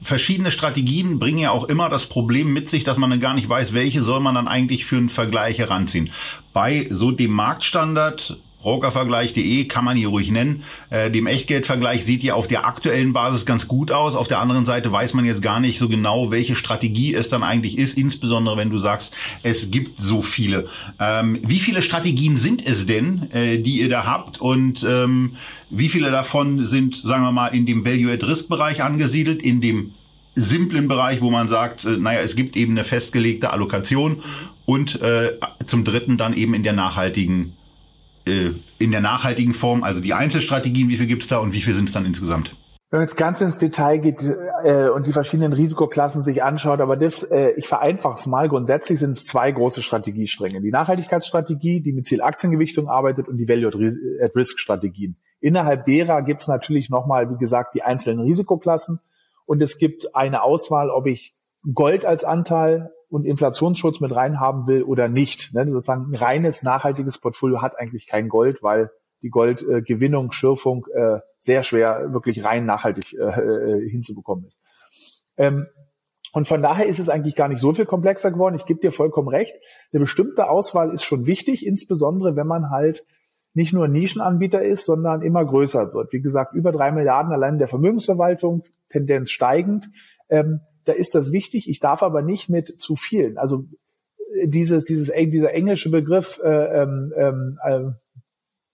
verschiedene 0.03 0.51
Strategien 0.51 1.19
bringen 1.19 1.39
ja 1.39 1.51
auch 1.51 1.65
immer 1.65 1.89
das 1.89 2.07
Problem 2.07 2.53
mit 2.53 2.69
sich, 2.69 2.85
dass 2.85 2.97
man 2.97 3.11
dann 3.11 3.21
gar 3.21 3.35
nicht 3.35 3.49
weiß, 3.49 3.75
welche 3.75 4.03
soll 4.03 4.21
man 4.21 4.35
dann 4.35 4.49
eigentlich 4.49 4.87
für 4.87 4.97
einen 4.97 5.09
Vergleich 5.09 5.59
heranziehen. 5.59 6.11
Bei 6.53 6.89
so 6.91 7.11
dem 7.11 7.33
Marktstandard 7.33 8.39
Brokervergleich.de 8.67 9.67
kann 9.67 9.85
man 9.85 9.97
hier 9.97 10.09
ruhig 10.09 10.33
nennen. 10.33 10.65
Äh, 10.91 11.09
dem 11.09 11.29
Echtgeldvergleich 11.29 12.05
sieht 12.05 12.25
ja 12.25 12.35
auf 12.35 12.49
der 12.49 12.67
aktuellen 12.67 13.13
Basis 13.13 13.47
ganz 13.47 13.69
gut 13.69 13.93
aus. 13.93 14.17
Auf 14.17 14.27
der 14.27 14.41
anderen 14.41 14.67
Seite 14.67 14.91
weiß 14.91 15.15
man 15.15 15.25
jetzt 15.25 15.41
gar 15.41 15.61
nicht 15.61 15.79
so 15.79 15.89
genau, 15.89 16.33
welche 16.33 16.57
Strategie 16.57 17.15
es 17.15 17.29
dann 17.29 17.45
eigentlich 17.45 17.79
ist, 17.79 17.97
insbesondere 17.97 18.57
wenn 18.57 18.71
du 18.71 18.81
sagst, 18.81 19.15
es 19.45 19.71
gibt 19.71 20.01
so 20.01 20.21
viele. 20.21 20.67
Ähm, 20.99 21.39
wie 21.47 21.61
viele 21.61 21.81
Strategien 21.81 22.39
sind 22.39 22.67
es 22.67 22.87
denn, 22.87 23.31
äh, 23.31 23.59
die 23.59 23.79
ihr 23.79 23.89
da 23.89 24.05
habt 24.05 24.41
und 24.41 24.83
ähm, 24.83 25.37
wie 25.71 25.89
viele 25.89 26.11
davon 26.11 26.67
sind, 26.67 26.97
sagen 26.97 27.23
wir 27.23 27.31
mal, 27.31 27.55
in 27.55 27.67
dem 27.67 27.85
Value-at-Risk-Bereich 27.85 28.83
angesiedelt, 28.83 29.43
in 29.43 29.61
dem 29.61 29.93
simplen 30.35 30.89
Bereich, 30.89 31.21
wo 31.21 31.31
man 31.31 31.49
sagt, 31.49 31.85
äh, 31.85 31.99
naja, 31.99 32.19
es 32.19 32.35
gibt 32.35 32.57
eben 32.57 32.73
eine 32.73 32.83
festgelegte 32.83 33.51
Allokation 33.51 34.25
und 34.65 35.01
äh, 35.03 35.35
zum 35.67 35.85
dritten 35.85 36.17
dann 36.17 36.35
eben 36.35 36.53
in 36.53 36.65
der 36.65 36.73
nachhaltigen 36.73 37.53
äh, 38.27 38.53
in 38.79 38.91
der 38.91 39.01
nachhaltigen 39.01 39.55
Form, 39.55 39.83
also 39.83 40.01
die 40.01 40.15
Einzelstrategien, 40.15 40.89
wie 40.89 40.97
viel 40.97 41.07
gibt's 41.07 41.29
da 41.29 41.39
und 41.39 41.53
wie 41.53 41.63
viel 41.63 41.75
sind 41.75 41.89
es 41.89 41.93
dann 41.93 42.05
insgesamt? 42.05 42.57
Wenn 42.91 42.99
man 42.99 43.09
jetzt 43.09 43.17
ganz 43.17 43.41
ins 43.41 43.59
Detail 43.59 43.99
geht 43.99 44.23
äh, 44.63 44.89
und 44.91 45.09
die 45.09 45.13
verschiedenen 45.13 45.53
Risikoklassen 45.53 46.23
sich 46.23 46.45
anschaut, 46.45 46.81
aber 46.81 46.97
das, 46.97 47.25
äh, 47.25 47.51
ich 47.57 47.67
vereinfache 47.67 48.15
es 48.15 48.27
mal, 48.27 48.49
grundsätzlich 48.49 49.01
sind 49.01 49.11
es 49.11 49.25
zwei 49.25 49.51
große 49.51 49.83
Strategiestränge. 49.83 50.61
Die 50.61 50.71
Nachhaltigkeitsstrategie, 50.71 51.81
die 51.81 51.93
mit 51.93 52.07
Ziel 52.07 52.23
Aktiengewichtung 52.23 52.89
arbeitet 52.89 53.27
und 53.27 53.39
die 53.39 53.49
Value-at-Risk-Strategien. 53.49 55.17
Innerhalb 55.41 55.85
derer 55.85 56.23
gibt 56.23 56.43
es 56.43 56.49
natürlich 56.49 56.89
nochmal, 56.89 57.29
wie 57.29 57.39
gesagt, 57.39 57.75
die 57.75 57.83
einzelnen 57.83 58.21
Risikoklassen 58.21 59.01
und 59.47 59.63
es 59.63 59.79
gibt 59.79 60.15
eine 60.15 60.43
Auswahl, 60.43 60.91
ob 60.91 61.07
ich 61.07 61.35
Gold 61.75 62.05
als 62.05 62.25
Anteil 62.25 62.93
und 63.17 63.25
Inflationsschutz 63.25 64.01
mit 64.01 64.15
reinhaben 64.15 64.67
will 64.67 64.83
oder 64.83 65.09
nicht. 65.09 65.55
Ne? 65.55 65.67
Sozusagen 65.73 66.11
ein 66.11 66.15
reines 66.15 66.63
nachhaltiges 66.63 67.17
Portfolio 67.19 67.63
hat 67.63 67.79
eigentlich 67.79 68.07
kein 68.07 68.29
Gold, 68.29 68.63
weil 68.63 68.91
die 69.23 69.31
Goldgewinnung, 69.31 70.27
äh, 70.27 70.33
Schürfung 70.33 70.87
äh, 70.95 71.21
sehr 71.39 71.63
schwer 71.63 72.13
wirklich 72.13 72.45
rein 72.45 72.67
nachhaltig 72.67 73.15
äh, 73.15 73.23
äh, 73.25 73.89
hinzubekommen 73.89 74.45
ist. 74.45 74.59
Ähm, 75.39 75.67
und 76.35 76.47
von 76.47 76.61
daher 76.61 76.85
ist 76.85 76.99
es 76.99 77.09
eigentlich 77.09 77.37
gar 77.37 77.49
nicht 77.49 77.59
so 77.59 77.73
viel 77.73 77.87
komplexer 77.87 78.31
geworden. 78.31 78.55
Ich 78.55 78.67
gebe 78.67 78.81
dir 78.81 78.93
vollkommen 78.93 79.29
recht. 79.29 79.55
Eine 79.91 80.01
bestimmte 80.01 80.51
Auswahl 80.51 80.93
ist 80.93 81.03
schon 81.03 81.27
wichtig, 81.27 81.67
insbesondere 81.67 82.37
wenn 82.37 82.47
man 82.47 82.69
halt 82.69 83.07
nicht 83.55 83.73
nur 83.73 83.89
Nischenanbieter 83.89 84.63
ist, 84.63 84.85
sondern 84.85 85.23
immer 85.23 85.43
größer 85.43 85.95
wird. 85.95 86.13
Wie 86.13 86.21
gesagt, 86.21 86.53
über 86.53 86.71
drei 86.71 86.93
Milliarden 86.93 87.33
allein 87.33 87.57
der 87.57 87.69
Vermögensverwaltung, 87.69 88.65
Tendenz 88.91 89.31
steigend. 89.31 89.89
Ähm, 90.29 90.61
da 90.87 90.93
ist 90.93 91.15
das 91.15 91.33
wichtig. 91.33 91.69
Ich 91.69 91.81
darf 91.81 92.03
aber 92.03 92.23
nicht 92.23 92.49
mit 92.49 92.81
zu 92.81 92.97
vielen. 92.97 93.37
Also 93.37 93.67
äh, 94.35 94.49
dieses, 94.49 94.85
dieses, 94.85 95.13
dieser 95.13 95.53
englische 95.53 95.91
Begriff, 95.91 96.41
äh, 96.43 96.83
ähm, 96.83 97.13
ähm, 97.17 97.59
äh, 97.63 97.81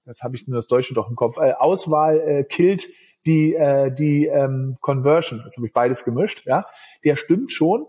jetzt 0.06 0.22
habe 0.22 0.36
ich 0.36 0.46
nur 0.46 0.56
das 0.56 0.68
Deutsche 0.68 0.94
doch 0.94 1.10
im 1.10 1.16
Kopf, 1.16 1.38
äh, 1.38 1.52
Auswahl 1.52 2.20
äh, 2.20 2.44
killt 2.44 2.86
die, 3.24 3.54
äh, 3.54 3.92
die 3.92 4.26
ähm, 4.26 4.76
Conversion. 4.80 5.42
Jetzt 5.44 5.56
habe 5.56 5.66
ich 5.66 5.72
beides 5.72 6.04
gemischt, 6.04 6.46
ja. 6.46 6.66
Der 7.04 7.16
stimmt 7.16 7.52
schon. 7.52 7.86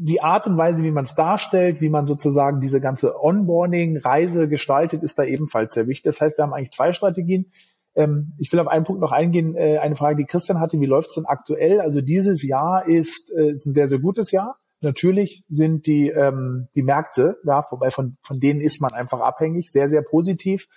Die 0.00 0.22
Art 0.22 0.46
und 0.46 0.56
Weise, 0.56 0.84
wie 0.84 0.92
man 0.92 1.04
es 1.04 1.16
darstellt, 1.16 1.80
wie 1.80 1.88
man 1.88 2.06
sozusagen 2.06 2.60
diese 2.60 2.80
ganze 2.80 3.20
Onboarding-Reise 3.20 4.48
gestaltet, 4.48 5.02
ist 5.02 5.18
da 5.18 5.24
ebenfalls 5.24 5.74
sehr 5.74 5.88
wichtig. 5.88 6.04
Das 6.04 6.20
heißt, 6.20 6.38
wir 6.38 6.44
haben 6.44 6.54
eigentlich 6.54 6.70
zwei 6.70 6.92
Strategien. 6.92 7.50
Ähm, 7.98 8.32
ich 8.38 8.52
will 8.52 8.60
auf 8.60 8.68
einen 8.68 8.84
Punkt 8.84 9.00
noch 9.02 9.10
eingehen, 9.10 9.56
äh, 9.56 9.78
eine 9.78 9.96
Frage, 9.96 10.16
die 10.16 10.24
Christian 10.24 10.60
hatte, 10.60 10.80
wie 10.80 10.86
läuft 10.86 11.08
es 11.08 11.16
denn 11.16 11.26
aktuell? 11.26 11.80
Also 11.80 12.00
dieses 12.00 12.44
Jahr 12.44 12.86
ist, 12.86 13.32
äh, 13.36 13.50
ist 13.50 13.66
ein 13.66 13.72
sehr, 13.72 13.88
sehr 13.88 13.98
gutes 13.98 14.30
Jahr. 14.30 14.56
Natürlich 14.80 15.42
sind 15.48 15.86
die, 15.86 16.08
ähm, 16.08 16.68
die 16.76 16.84
Märkte, 16.84 17.38
ja, 17.44 17.64
wobei 17.70 17.90
von, 17.90 18.16
von 18.22 18.38
denen 18.38 18.60
ist 18.60 18.80
man 18.80 18.92
einfach 18.92 19.18
abhängig, 19.18 19.72
sehr, 19.72 19.88
sehr 19.88 20.02
positiv. 20.02 20.68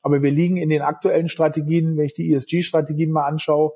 Aber 0.00 0.22
wir 0.22 0.30
liegen 0.30 0.56
in 0.56 0.68
den 0.70 0.82
aktuellen 0.82 1.28
Strategien, 1.28 1.96
wenn 1.96 2.04
ich 2.04 2.14
die 2.14 2.32
ESG-Strategien 2.32 3.10
mal 3.10 3.26
anschaue, 3.26 3.72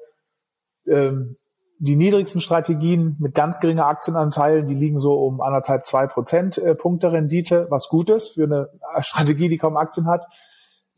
ähm, 0.87 1.37
die 1.81 1.97
niedrigsten 1.97 2.41
Strategien 2.41 3.17
mit 3.19 3.35
ganz 3.35 3.59
geringer 3.59 3.87
Aktienanteilen, 3.87 4.69
die 4.69 4.75
liegen 4.75 5.01
so 5.01 5.15
um 5.15 5.41
anderthalb, 5.41 5.85
zwei 5.85 6.07
Prozent 6.07 6.59
äh, 6.59 6.77
Punkte 6.77 7.11
Rendite, 7.11 7.67
was 7.71 7.89
gut 7.89 8.09
ist 8.09 8.35
für 8.35 8.45
eine 8.45 8.69
Strategie, 9.01 9.49
die 9.49 9.59
kaum 9.59 9.77
Aktien 9.77 10.07
hat. 10.07 10.25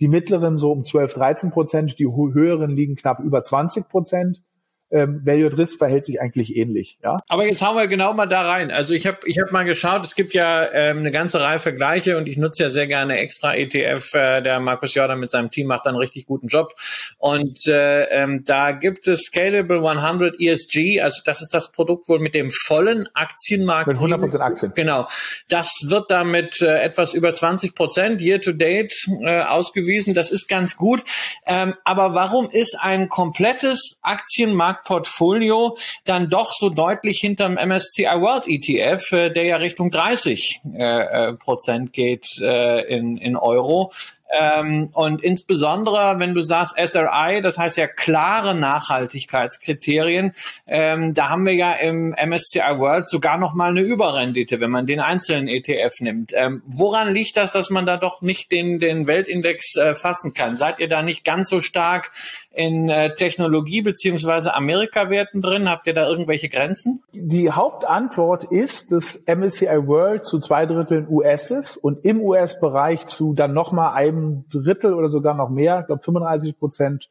Die 0.00 0.08
mittleren 0.08 0.58
so 0.58 0.72
um 0.72 0.84
12, 0.84 1.14
13 1.14 1.50
Prozent, 1.50 1.98
die 1.98 2.06
höheren 2.06 2.70
liegen 2.70 2.96
knapp 2.96 3.20
über 3.20 3.42
20 3.42 3.88
Prozent 3.88 4.42
ähm, 4.90 5.22
Value 5.24 5.46
at 5.46 5.58
Risk 5.58 5.78
verhält 5.78 6.04
sich 6.04 6.20
eigentlich 6.20 6.56
ähnlich. 6.56 6.98
Ja? 7.02 7.18
Aber 7.28 7.44
jetzt 7.46 7.64
hauen 7.66 7.76
wir 7.76 7.86
genau 7.88 8.12
mal 8.12 8.26
da 8.26 8.42
rein. 8.42 8.70
Also 8.70 8.94
ich 8.94 9.06
habe 9.06 9.18
ich 9.24 9.38
hab 9.38 9.50
mal 9.50 9.64
geschaut, 9.64 10.04
es 10.04 10.14
gibt 10.14 10.32
ja 10.32 10.66
ähm, 10.72 10.98
eine 10.98 11.10
ganze 11.10 11.40
Reihe 11.40 11.58
Vergleiche 11.58 12.16
und 12.16 12.28
ich 12.28 12.36
nutze 12.36 12.64
ja 12.64 12.70
sehr 12.70 12.86
gerne 12.86 13.18
extra 13.18 13.54
ETF. 13.54 14.14
Äh, 14.14 14.42
der 14.42 14.60
Markus 14.60 14.94
Jordan 14.94 15.18
mit 15.18 15.30
seinem 15.30 15.50
Team 15.50 15.66
macht 15.66 15.86
einen 15.86 15.96
richtig 15.96 16.26
guten 16.26 16.46
Job. 16.46 16.72
Und 17.18 17.66
äh, 17.66 18.04
ähm, 18.04 18.44
da 18.44 18.72
gibt 18.72 19.08
es 19.08 19.22
Scalable 19.22 19.86
100 19.88 20.40
ESG, 20.40 21.00
also 21.00 21.20
das 21.24 21.42
ist 21.42 21.52
das 21.52 21.72
Produkt 21.72 22.08
wohl 22.08 22.20
mit 22.20 22.34
dem 22.34 22.50
vollen 22.50 23.08
Aktienmarkt. 23.14 23.88
Mit 23.88 23.96
100% 23.96 24.38
Aktien. 24.38 24.72
Genau. 24.74 25.08
Das 25.48 25.80
wird 25.86 26.10
damit 26.10 26.60
äh, 26.62 26.80
etwas 26.80 27.14
über 27.14 27.34
20 27.34 27.74
Prozent 27.74 28.20
year 28.20 28.40
to 28.40 28.52
date 28.52 28.94
äh, 29.22 29.40
ausgewiesen. 29.40 30.14
Das 30.14 30.30
ist 30.30 30.48
ganz 30.48 30.76
gut. 30.76 31.02
Ähm, 31.46 31.74
aber 31.84 32.14
warum 32.14 32.48
ist 32.50 32.78
ein 32.80 33.08
komplettes 33.08 33.98
Aktienmarkt 34.02 34.75
Portfolio 34.84 35.76
dann 36.04 36.30
doch 36.30 36.52
so 36.52 36.68
deutlich 36.70 37.20
hinterm 37.20 37.54
MSCI 37.54 38.04
World 38.04 38.44
ETF, 38.46 39.12
äh, 39.12 39.30
der 39.30 39.44
ja 39.44 39.56
Richtung 39.56 39.90
30 39.90 40.60
äh, 40.74 40.82
äh, 40.82 41.32
Prozent 41.34 41.92
geht 41.92 42.38
äh, 42.40 42.82
in, 42.82 43.16
in 43.16 43.36
Euro. 43.36 43.92
Ähm, 44.32 44.90
und 44.92 45.22
insbesondere, 45.22 46.18
wenn 46.18 46.34
du 46.34 46.42
sagst 46.42 46.76
SRI, 46.76 47.42
das 47.42 47.58
heißt 47.58 47.76
ja 47.76 47.86
klare 47.86 48.54
Nachhaltigkeitskriterien, 48.54 50.32
ähm, 50.66 51.14
da 51.14 51.28
haben 51.28 51.46
wir 51.46 51.54
ja 51.54 51.72
im 51.74 52.10
MSCI 52.10 52.78
World 52.78 53.08
sogar 53.08 53.38
noch 53.38 53.54
mal 53.54 53.70
eine 53.70 53.82
Überrendite, 53.82 54.58
wenn 54.60 54.70
man 54.70 54.86
den 54.86 55.00
einzelnen 55.00 55.46
ETF 55.46 56.00
nimmt. 56.00 56.32
Ähm, 56.34 56.62
woran 56.66 57.14
liegt 57.14 57.36
das, 57.36 57.52
dass 57.52 57.70
man 57.70 57.86
da 57.86 57.96
doch 57.96 58.20
nicht 58.20 58.50
den, 58.50 58.80
den 58.80 59.06
Weltindex 59.06 59.76
äh, 59.76 59.94
fassen 59.94 60.34
kann? 60.34 60.56
Seid 60.56 60.80
ihr 60.80 60.88
da 60.88 61.02
nicht 61.02 61.24
ganz 61.24 61.48
so 61.48 61.60
stark 61.60 62.10
in 62.52 62.88
äh, 62.88 63.14
Technologie 63.14 63.82
beziehungsweise 63.82 64.54
Amerika-Werten 64.54 65.40
drin? 65.40 65.70
Habt 65.70 65.86
ihr 65.86 65.94
da 65.94 66.08
irgendwelche 66.08 66.48
Grenzen? 66.48 67.02
Die 67.12 67.52
Hauptantwort 67.52 68.44
ist, 68.44 68.90
dass 68.90 69.20
MSCI 69.26 69.86
World 69.86 70.24
zu 70.24 70.40
zwei 70.40 70.66
Dritteln 70.66 71.06
US 71.08 71.50
ist 71.50 71.76
und 71.76 72.04
im 72.04 72.20
US-Bereich 72.20 73.06
zu 73.06 73.34
dann 73.34 73.52
noch 73.52 73.70
mal 73.70 73.92
einem 73.92 74.15
einem 74.16 74.44
Drittel 74.48 74.94
oder 74.94 75.08
sogar 75.08 75.34
noch 75.34 75.50
mehr, 75.50 75.80
ich 75.80 75.86
glaube 75.86 76.02
35 76.02 76.58
Prozent, 76.58 77.10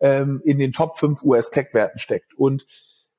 ähm, 0.00 0.40
in 0.44 0.58
den 0.58 0.72
Top 0.72 0.98
5 0.98 1.22
US-Tech-Werten 1.22 1.98
steckt. 1.98 2.34
Und 2.34 2.66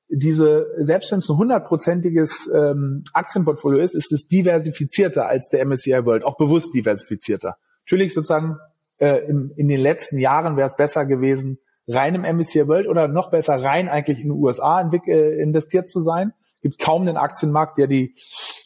diese, 0.08 0.68
selbst 0.78 1.12
wenn 1.12 1.18
es 1.18 1.28
ein 1.28 1.36
hundertprozentiges 1.36 2.50
ähm, 2.54 3.02
Aktienportfolio 3.12 3.80
ist, 3.80 3.94
ist 3.94 4.12
es 4.12 4.26
diversifizierter 4.26 5.26
als 5.28 5.48
der 5.48 5.64
MSCI 5.66 6.04
World, 6.04 6.24
auch 6.24 6.36
bewusst 6.36 6.74
diversifizierter. 6.74 7.56
Natürlich 7.84 8.14
sozusagen 8.14 8.58
äh, 8.98 9.18
im, 9.28 9.52
in 9.56 9.68
den 9.68 9.80
letzten 9.80 10.18
Jahren 10.18 10.56
wäre 10.56 10.66
es 10.66 10.76
besser 10.76 11.04
gewesen, 11.04 11.58
rein 11.86 12.14
im 12.14 12.22
MSCI 12.22 12.68
World 12.68 12.88
oder 12.88 13.08
noch 13.08 13.30
besser 13.30 13.62
rein 13.62 13.88
eigentlich 13.88 14.20
in 14.20 14.28
den 14.28 14.38
USA 14.38 14.80
äh, 15.06 15.42
investiert 15.42 15.88
zu 15.88 16.00
sein. 16.00 16.32
Es 16.56 16.62
gibt 16.62 16.78
kaum 16.78 17.02
einen 17.02 17.16
Aktienmarkt, 17.16 17.78
der 17.78 17.86
die, 17.86 18.14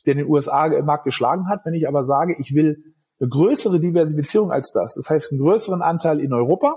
der 0.06 0.14
den 0.14 0.26
USA-Markt 0.26 1.04
geschlagen 1.04 1.48
hat. 1.48 1.64
Wenn 1.64 1.74
ich 1.74 1.88
aber 1.88 2.04
sage, 2.04 2.36
ich 2.38 2.54
will 2.54 2.91
eine 3.22 3.28
größere 3.30 3.78
Diversifizierung 3.80 4.50
als 4.50 4.72
das. 4.72 4.94
Das 4.94 5.08
heißt, 5.08 5.32
einen 5.32 5.40
größeren 5.40 5.80
Anteil 5.80 6.20
in 6.20 6.32
Europa 6.32 6.76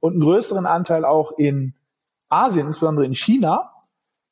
und 0.00 0.12
einen 0.12 0.22
größeren 0.22 0.66
Anteil 0.66 1.04
auch 1.04 1.32
in 1.38 1.74
Asien, 2.28 2.66
insbesondere 2.66 3.06
in 3.06 3.14
China, 3.14 3.72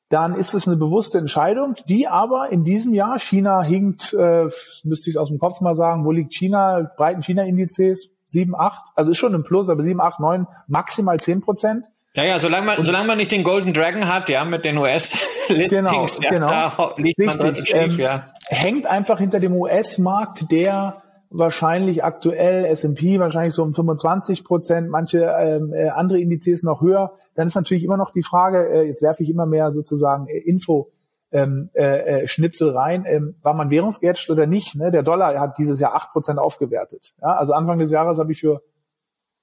dann 0.09 0.35
ist 0.35 0.53
es 0.53 0.67
eine 0.67 0.77
bewusste 0.77 1.17
Entscheidung, 1.17 1.75
die 1.87 2.07
aber 2.07 2.49
in 2.49 2.63
diesem 2.63 2.93
Jahr, 2.93 3.19
China 3.19 3.61
hinkt, 3.61 4.13
äh, 4.13 4.49
müsste 4.83 5.09
ich 5.09 5.15
es 5.15 5.17
aus 5.17 5.29
dem 5.29 5.39
Kopf 5.39 5.61
mal 5.61 5.75
sagen, 5.75 6.05
wo 6.05 6.11
liegt 6.11 6.33
China, 6.33 6.91
breiten 6.95 7.23
China-Indizes, 7.23 8.11
7, 8.27 8.55
8, 8.55 8.91
also 8.95 9.11
ist 9.11 9.17
schon 9.17 9.33
ein 9.33 9.43
Plus, 9.43 9.69
aber 9.69 9.83
7, 9.83 9.99
8, 9.99 10.19
9, 10.19 10.47
maximal 10.67 11.19
10 11.19 11.41
Prozent. 11.41 11.85
Ja, 12.13 12.23
ja, 12.23 12.39
solange 12.39 12.65
man, 12.65 12.77
und, 12.77 12.83
solange 12.83 13.07
man 13.07 13.17
nicht 13.17 13.31
den 13.31 13.43
Golden 13.43 13.73
Dragon 13.73 14.07
hat, 14.07 14.27
ja, 14.29 14.43
mit 14.43 14.65
den 14.65 14.77
US-Listings, 14.77 15.69
genau, 15.69 16.05
ja, 16.21 16.29
genau. 16.29 16.47
da 16.47 16.93
liegt 16.97 17.19
Richtig, 17.19 17.37
man 17.37 17.55
schief, 17.55 17.75
ähm, 17.75 17.99
ja. 17.99 18.27
Hängt 18.47 18.85
einfach 18.87 19.19
hinter 19.19 19.39
dem 19.39 19.53
US-Markt, 19.53 20.49
der 20.51 21.03
wahrscheinlich 21.29 22.03
aktuell 22.03 22.65
S&P 22.65 23.19
wahrscheinlich 23.19 23.53
so 23.53 23.63
um 23.63 23.73
25 23.73 24.43
Prozent, 24.43 24.89
manche 24.89 25.23
ähm, 25.23 25.73
äh, 25.73 25.89
andere 25.89 26.19
Indizes 26.19 26.63
noch 26.63 26.81
höher. 26.81 27.13
Dann 27.35 27.47
ist 27.47 27.55
natürlich 27.55 27.83
immer 27.83 27.97
noch 27.97 28.11
die 28.11 28.23
Frage, 28.23 28.69
äh, 28.69 28.83
jetzt 28.83 29.01
werfe 29.01 29.23
ich 29.23 29.29
immer 29.29 29.45
mehr 29.45 29.71
sozusagen 29.71 30.27
äh, 30.27 30.37
Info 30.37 30.91
ähm, 31.31 31.69
äh, 31.73 32.21
äh, 32.21 32.27
Schnipsel 32.27 32.69
rein, 32.69 33.03
ähm, 33.05 33.35
war 33.41 33.53
man 33.53 33.69
währungsgehatcht 33.69 34.29
oder 34.29 34.47
nicht? 34.47 34.75
Ne? 34.75 34.91
Der 34.91 35.03
Dollar 35.03 35.37
hat 35.39 35.57
dieses 35.57 35.79
Jahr 35.79 35.93
acht 35.93 36.11
Prozent 36.11 36.39
aufgewertet. 36.39 37.13
Ja? 37.21 37.35
Also 37.35 37.53
Anfang 37.53 37.79
des 37.79 37.91
Jahres 37.91 38.17
habe 38.17 38.31
ich 38.31 38.39
für 38.39 38.61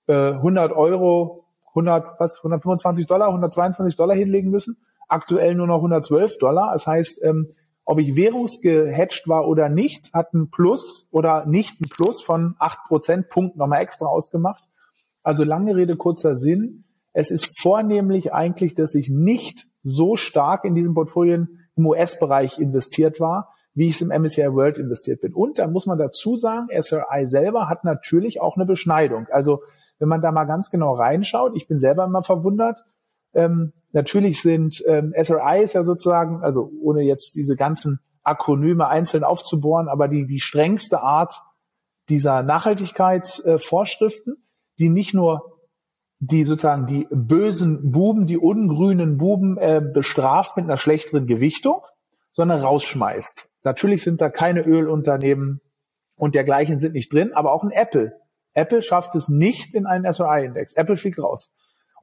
äh, 0.07 0.33
100 0.33 0.73
Euro 0.73 1.45
100, 1.75 2.21
was, 2.21 2.39
125 2.39 3.07
Dollar, 3.07 3.29
122 3.29 3.97
Dollar 3.97 4.15
hinlegen 4.15 4.51
müssen. 4.51 4.79
Aktuell 5.09 5.55
nur 5.55 5.67
noch 5.67 5.77
112 5.77 6.39
Dollar. 6.39 6.73
Das 6.73 6.87
heißt, 6.87 7.23
ähm, 7.25 7.49
ob 7.85 7.99
ich 7.99 8.17
währungsgehatcht 8.17 9.29
war 9.29 9.47
oder 9.47 9.69
nicht, 9.69 10.13
hat 10.13 10.33
ein 10.33 10.51
Plus 10.51 11.07
oder 11.11 11.45
nicht 11.47 11.81
ein 11.81 11.89
Plus 11.89 12.23
von 12.23 12.57
acht 12.59 12.79
Prozentpunkten 12.89 13.59
nochmal 13.59 13.83
extra 13.83 14.07
ausgemacht. 14.07 14.65
Also 15.23 15.45
lange 15.45 15.77
Rede, 15.77 15.97
kurzer 15.97 16.37
Sinn. 16.37 16.85
Es 17.13 17.31
ist 17.31 17.61
vornehmlich 17.61 18.33
eigentlich, 18.33 18.75
dass 18.75 18.95
ich 18.95 19.11
nicht 19.11 19.67
so 19.83 20.17
stark 20.17 20.65
in 20.65 20.75
diesen 20.75 20.95
Portfolien 20.95 21.61
im 21.77 21.87
US-Bereich 21.87 22.59
investiert 22.59 23.21
war, 23.21 23.55
wie 23.75 23.87
ich 23.87 23.95
es 23.95 24.03
im 24.03 24.09
MSCI 24.09 24.53
World 24.53 24.79
investiert 24.79 25.21
bin. 25.21 25.35
Und 25.35 25.59
dann 25.59 25.73
muss 25.73 25.87
man 25.87 25.99
dazu 25.99 26.37
sagen, 26.37 26.69
SRI 26.71 27.27
selber 27.27 27.69
hat 27.69 27.85
natürlich 27.85 28.41
auch 28.41 28.57
eine 28.57 28.67
Beschneidung. 28.67 29.27
Also 29.31 29.63
wenn 29.99 30.09
man 30.09 30.21
da 30.21 30.33
mal 30.33 30.45
ganz 30.45 30.71
genau 30.71 30.95
reinschaut, 30.95 31.57
ich 31.57 31.67
bin 31.67 31.79
selber 31.79 32.05
immer 32.05 32.23
verwundert, 32.23 32.85
ähm, 33.35 33.73
natürlich 33.95 34.43
sind 34.43 34.83
ähm, 34.87 35.15
SRIs 35.17 35.73
ja 35.73 35.85
sozusagen, 35.85 36.43
also 36.43 36.71
ohne 36.81 37.03
jetzt 37.03 37.35
diese 37.35 37.57
ganzen 37.57 38.01
Akronyme 38.23 38.89
einzeln 38.89 39.25
aufzubohren, 39.25 39.89
aber 39.89 40.09
die, 40.09 40.27
die 40.27 40.41
strengste 40.41 41.03
Art 41.03 41.43
dieser 42.09 42.43
Nachhaltigkeitsvorschriften, 42.43 44.37
die 44.79 44.89
nicht 44.89 45.15
nur 45.15 45.55
die 46.21 46.45
sozusagen 46.45 46.87
die 46.87 47.07
bösen 47.11 47.91
Buben, 47.93 48.27
die 48.27 48.39
ungrünen 48.39 49.19
Buben 49.19 49.59
äh, 49.59 49.83
bestraft 49.83 50.57
mit 50.57 50.65
einer 50.65 50.77
schlechteren 50.77 51.27
Gewichtung, 51.27 51.83
sondern 52.33 52.61
rausschmeißt. 52.61 53.49
Natürlich 53.63 54.03
sind 54.03 54.21
da 54.21 54.31
keine 54.31 54.63
Ölunternehmen 54.63 55.61
und 56.17 56.35
dergleichen 56.35 56.79
sind 56.79 56.95
nicht 56.95 57.13
drin, 57.13 57.33
aber 57.35 57.53
auch 57.53 57.63
ein 57.63 57.71
Apple. 57.71 58.13
Apple 58.55 58.83
schafft 58.83 59.15
es 59.17 59.29
nicht 59.29 59.75
in 59.75 59.87
einen 59.87 60.11
SRI-Index. 60.11 60.75
Apple 60.75 60.97
fliegt 60.97 61.19
raus. 61.19 61.53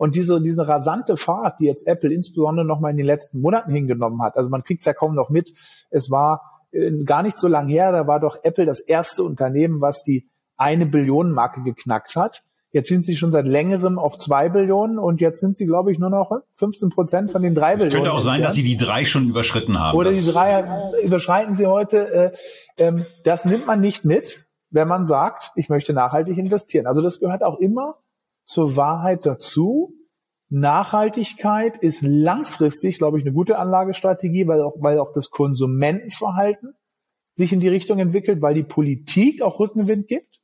Und 0.02 0.16
diese, 0.16 0.42
diese 0.42 0.68
rasante 0.68 1.16
Fahrt, 1.16 1.60
die 1.60 1.66
jetzt 1.66 1.86
Apple 1.86 2.12
insbesondere 2.12 2.66
noch 2.66 2.80
mal 2.80 2.90
in 2.90 2.98
den 2.98 3.06
letzten 3.06 3.40
Monaten 3.40 3.72
hingenommen 3.72 4.24
hat, 4.24 4.36
also 4.36 4.50
man 4.50 4.64
kriegt 4.64 4.82
es 4.82 4.88
ja 4.88 4.94
kaum 4.94 5.14
noch 5.14 5.30
mit, 5.30 5.54
es 5.92 6.10
war 6.10 6.66
äh, 6.72 7.04
gar 7.04 7.22
nicht 7.22 7.38
so 7.38 7.48
lang 7.48 7.68
her, 7.68 7.92
da 7.92 8.08
war 8.08 8.20
doch 8.20 8.40
Apple 8.42 8.66
das 8.66 8.80
erste 8.80 9.22
Unternehmen, 9.24 9.80
was 9.80 10.02
die 10.02 10.28
eine 10.58 10.88
Billionen 10.88 11.34
Marke 11.34 11.62
geknackt 11.62 12.16
hat. 12.16 12.42
Jetzt 12.72 12.90
sind 12.90 13.06
sie 13.06 13.16
schon 13.16 13.32
seit 13.32 13.46
längerem 13.46 14.00
auf 14.00 14.18
zwei 14.18 14.50
Billionen 14.50 14.98
und 14.98 15.22
jetzt 15.22 15.40
sind 15.40 15.56
sie, 15.56 15.68
glaube 15.68 15.92
ich, 15.92 16.00
nur 16.00 16.10
noch 16.10 16.32
15 16.54 16.90
Prozent 16.90 17.30
von 17.30 17.44
den 17.44 17.54
drei 17.54 17.76
Billionen. 17.76 17.98
Könnte 17.98 18.14
auch 18.14 18.22
sein, 18.22 18.42
dass 18.42 18.56
sie 18.56 18.64
die 18.64 18.78
drei 18.78 19.06
schon 19.06 19.30
überschritten 19.30 19.80
haben. 19.80 19.96
Oder 19.96 20.14
die 20.14 20.26
drei 20.26 20.66
überschreiten 21.04 21.54
sie 21.54 21.68
heute. 21.68 22.34
Äh, 22.78 22.84
ähm, 22.84 23.06
das 23.24 23.46
nimmt 23.46 23.68
man 23.68 23.80
nicht 23.80 24.04
mit, 24.04 24.48
wenn 24.72 24.88
man 24.88 25.06
sagt, 25.06 25.52
ich 25.56 25.70
möchte 25.70 25.94
nachhaltig 25.94 26.40
investieren. 26.40 26.88
Also 26.88 27.04
das 27.04 27.20
gehört 27.20 27.44
auch 27.44 27.60
immer 27.60 27.98
zur 28.52 28.76
Wahrheit 28.76 29.26
dazu. 29.26 29.94
Nachhaltigkeit 30.50 31.78
ist 31.78 32.02
langfristig, 32.02 32.98
glaube 32.98 33.18
ich, 33.18 33.24
eine 33.24 33.34
gute 33.34 33.58
Anlagestrategie, 33.58 34.48
weil 34.48 34.62
auch, 34.62 34.76
weil 34.80 35.00
auch 35.00 35.14
das 35.14 35.30
Konsumentenverhalten 35.30 36.74
sich 37.34 37.54
in 37.54 37.62
die 37.62 37.70
Richtung 37.70 38.00
entwickelt, 38.00 38.42
weil 38.42 38.54
die 38.54 38.64
Politik 38.64 39.42
auch 39.42 39.60
Rückenwind 39.60 40.08
gibt. 40.08 40.40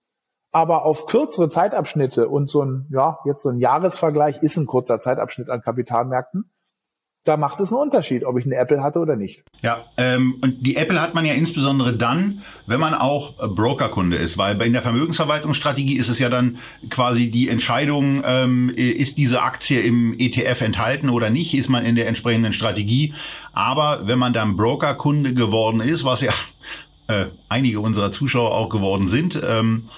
Aber 0.52 0.86
auf 0.86 1.06
kürzere 1.08 1.50
Zeitabschnitte 1.50 2.30
und 2.30 2.50
so 2.50 2.64
ein, 2.64 2.88
ja, 2.90 3.20
jetzt 3.26 3.44
so 3.44 3.50
ein 3.50 3.60
Jahresvergleich 3.60 4.42
ist 4.42 4.56
ein 4.58 4.66
kurzer 4.66 5.00
Zeitabschnitt 5.00 5.50
an 5.50 5.62
Kapitalmärkten, 5.62 6.50
da 7.28 7.36
macht 7.36 7.60
es 7.60 7.72
einen 7.72 7.82
Unterschied, 7.82 8.24
ob 8.24 8.38
ich 8.38 8.46
eine 8.46 8.56
Apple 8.56 8.82
hatte 8.82 9.00
oder 9.00 9.16
nicht. 9.16 9.44
Ja, 9.62 9.86
ähm, 9.98 10.36
und 10.42 10.66
die 10.66 10.78
Apple 10.78 11.02
hat 11.02 11.14
man 11.14 11.26
ja 11.26 11.34
insbesondere 11.34 11.94
dann, 11.94 12.42
wenn 12.66 12.80
man 12.80 12.94
auch 12.94 13.34
Brokerkunde 13.56 14.18
ist, 14.18 14.38
weil 14.38 14.62
in 14.62 14.74
der 14.74 14.82
Vermögensverwaltungsstrategie 14.82 15.98
ist 15.98 16.10
es 16.10 16.20
ja 16.20 16.30
dann 16.30 16.58
quasi 16.90 17.30
die 17.30 17.50
Entscheidung, 17.50 18.24
ähm, 18.26 18.70
ist 18.70 19.18
diese 19.18 19.42
Aktie 19.42 19.82
im 19.82 20.16
ETF 20.18 20.62
enthalten 20.62 21.10
oder 21.10 21.30
nicht, 21.30 21.54
ist 21.54 21.68
man 21.70 21.86
in 21.86 21.96
der 21.96 22.08
entsprechenden 22.08 22.54
Strategie. 22.54 23.14
Aber 23.52 24.08
wenn 24.08 24.20
man 24.20 24.34
dann 24.34 24.56
Brokerkunde 24.56 25.34
geworden 25.34 25.82
ist, 25.82 26.06
was 26.06 26.22
ja 26.22 26.32
äh, 27.08 27.26
einige 27.50 27.82
unserer 27.82 28.12
Zuschauer 28.12 28.56
auch 28.56 28.70
geworden 28.70 29.08
sind, 29.08 29.42
ähm, 29.44 29.90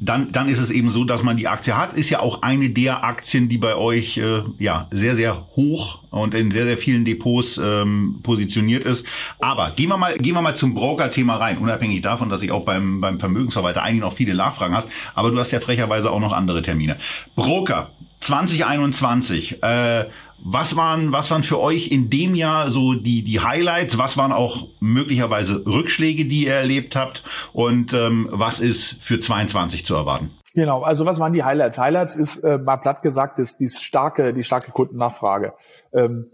dann, 0.00 0.32
dann 0.32 0.48
ist 0.48 0.58
es 0.58 0.70
eben 0.70 0.90
so, 0.90 1.04
dass 1.04 1.22
man 1.22 1.36
die 1.36 1.46
Aktie 1.46 1.76
hat. 1.76 1.94
Ist 1.94 2.08
ja 2.08 2.20
auch 2.20 2.40
eine 2.40 2.70
der 2.70 3.04
Aktien, 3.04 3.50
die 3.50 3.58
bei 3.58 3.76
euch 3.76 4.16
äh, 4.16 4.42
ja 4.58 4.88
sehr, 4.90 5.14
sehr 5.14 5.46
hoch 5.56 6.00
und 6.10 6.34
in 6.34 6.50
sehr, 6.50 6.64
sehr 6.64 6.78
vielen 6.78 7.04
Depots 7.04 7.60
ähm, 7.62 8.20
positioniert 8.22 8.84
ist. 8.84 9.04
Aber 9.40 9.72
gehen 9.76 9.90
wir 9.90 9.98
mal, 9.98 10.16
gehen 10.16 10.34
wir 10.34 10.40
mal 10.40 10.56
zum 10.56 10.74
Broker-Thema 10.74 11.36
rein, 11.36 11.58
unabhängig 11.58 12.00
davon, 12.00 12.30
dass 12.30 12.40
ich 12.40 12.50
auch 12.50 12.64
beim, 12.64 13.02
beim 13.02 13.20
Vermögensverwalter 13.20 13.82
eigentlich 13.82 14.00
noch 14.00 14.14
viele 14.14 14.34
Nachfragen 14.34 14.74
hast. 14.74 14.88
Aber 15.14 15.30
du 15.30 15.38
hast 15.38 15.50
ja 15.50 15.60
frecherweise 15.60 16.10
auch 16.10 16.20
noch 16.20 16.32
andere 16.32 16.62
Termine. 16.62 16.96
Broker 17.36 17.90
2021. 18.20 19.62
Äh, 19.62 20.06
was 20.44 20.76
waren, 20.76 21.12
was 21.12 21.30
waren 21.30 21.42
für 21.42 21.60
euch 21.60 21.90
in 21.90 22.10
dem 22.10 22.34
Jahr 22.34 22.70
so 22.70 22.94
die, 22.94 23.22
die 23.22 23.40
Highlights? 23.40 23.98
Was 23.98 24.16
waren 24.16 24.32
auch 24.32 24.68
möglicherweise 24.80 25.64
Rückschläge, 25.66 26.24
die 26.26 26.46
ihr 26.46 26.54
erlebt 26.54 26.96
habt? 26.96 27.24
Und 27.52 27.92
ähm, 27.92 28.28
was 28.30 28.60
ist 28.60 29.02
für 29.02 29.20
22 29.20 29.84
zu 29.84 29.94
erwarten? 29.94 30.30
Genau, 30.54 30.82
also 30.82 31.06
was 31.06 31.20
waren 31.20 31.32
die 31.32 31.44
Highlights? 31.44 31.78
Highlights 31.78 32.16
ist 32.16 32.38
äh, 32.38 32.58
mal 32.58 32.76
platt 32.76 33.02
gesagt, 33.02 33.38
ist 33.38 33.60
die 33.60 33.68
starke, 33.68 34.34
die 34.34 34.42
starke 34.42 34.72
Kundennachfrage. 34.72 35.54
Ähm, 35.92 36.30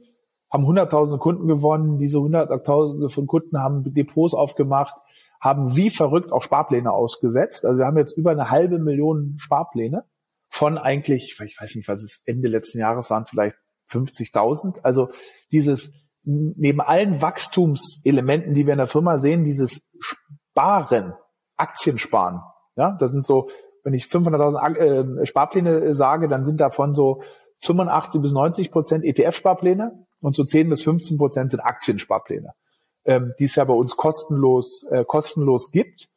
haben 0.50 0.64
hunderttausende 0.64 1.18
Kunden 1.20 1.48
gewonnen, 1.48 1.98
diese 1.98 2.20
hunderttausende 2.20 3.10
von 3.10 3.26
Kunden 3.26 3.58
haben 3.58 3.82
Depots 3.92 4.32
aufgemacht, 4.32 4.94
haben 5.40 5.76
wie 5.76 5.90
verrückt 5.90 6.32
auch 6.32 6.42
Sparpläne 6.42 6.90
ausgesetzt. 6.92 7.66
Also 7.66 7.78
wir 7.78 7.86
haben 7.86 7.98
jetzt 7.98 8.16
über 8.16 8.30
eine 8.30 8.50
halbe 8.50 8.78
Million 8.78 9.34
Sparpläne 9.38 10.04
von 10.48 10.78
eigentlich, 10.78 11.38
ich 11.44 11.60
weiß 11.60 11.74
nicht, 11.74 11.88
was 11.88 12.02
es 12.02 12.22
Ende 12.24 12.48
letzten 12.48 12.78
Jahres 12.78 13.10
waren, 13.10 13.22
es 13.22 13.30
vielleicht 13.30 13.56
50.000. 13.90 14.80
Also 14.82 15.10
dieses, 15.52 15.92
neben 16.24 16.80
allen 16.80 17.22
Wachstumselementen, 17.22 18.54
die 18.54 18.66
wir 18.66 18.72
in 18.72 18.78
der 18.78 18.86
Firma 18.86 19.18
sehen, 19.18 19.44
dieses 19.44 19.90
Sparen, 20.00 21.14
Aktiensparen. 21.56 22.40
Ja, 22.76 22.96
das 22.98 23.12
sind 23.12 23.24
so, 23.24 23.48
wenn 23.84 23.94
ich 23.94 24.04
500.000 24.04 25.20
äh, 25.20 25.26
Sparpläne 25.26 25.94
sage, 25.94 26.28
dann 26.28 26.44
sind 26.44 26.60
davon 26.60 26.94
so 26.94 27.22
85 27.60 28.20
bis 28.20 28.32
90 28.32 28.70
Prozent 28.70 29.04
ETF-Sparpläne 29.04 30.06
und 30.20 30.36
so 30.36 30.44
10 30.44 30.68
bis 30.68 30.82
15 30.82 31.16
Prozent 31.18 31.50
sind 31.50 31.60
Aktiensparpläne, 31.60 32.52
ähm, 33.04 33.32
die 33.38 33.44
es 33.44 33.56
ja 33.56 33.64
bei 33.64 33.74
uns 33.74 33.96
kostenlos, 33.96 34.86
äh, 34.90 35.04
kostenlos 35.04 35.70
gibt. 35.70 36.08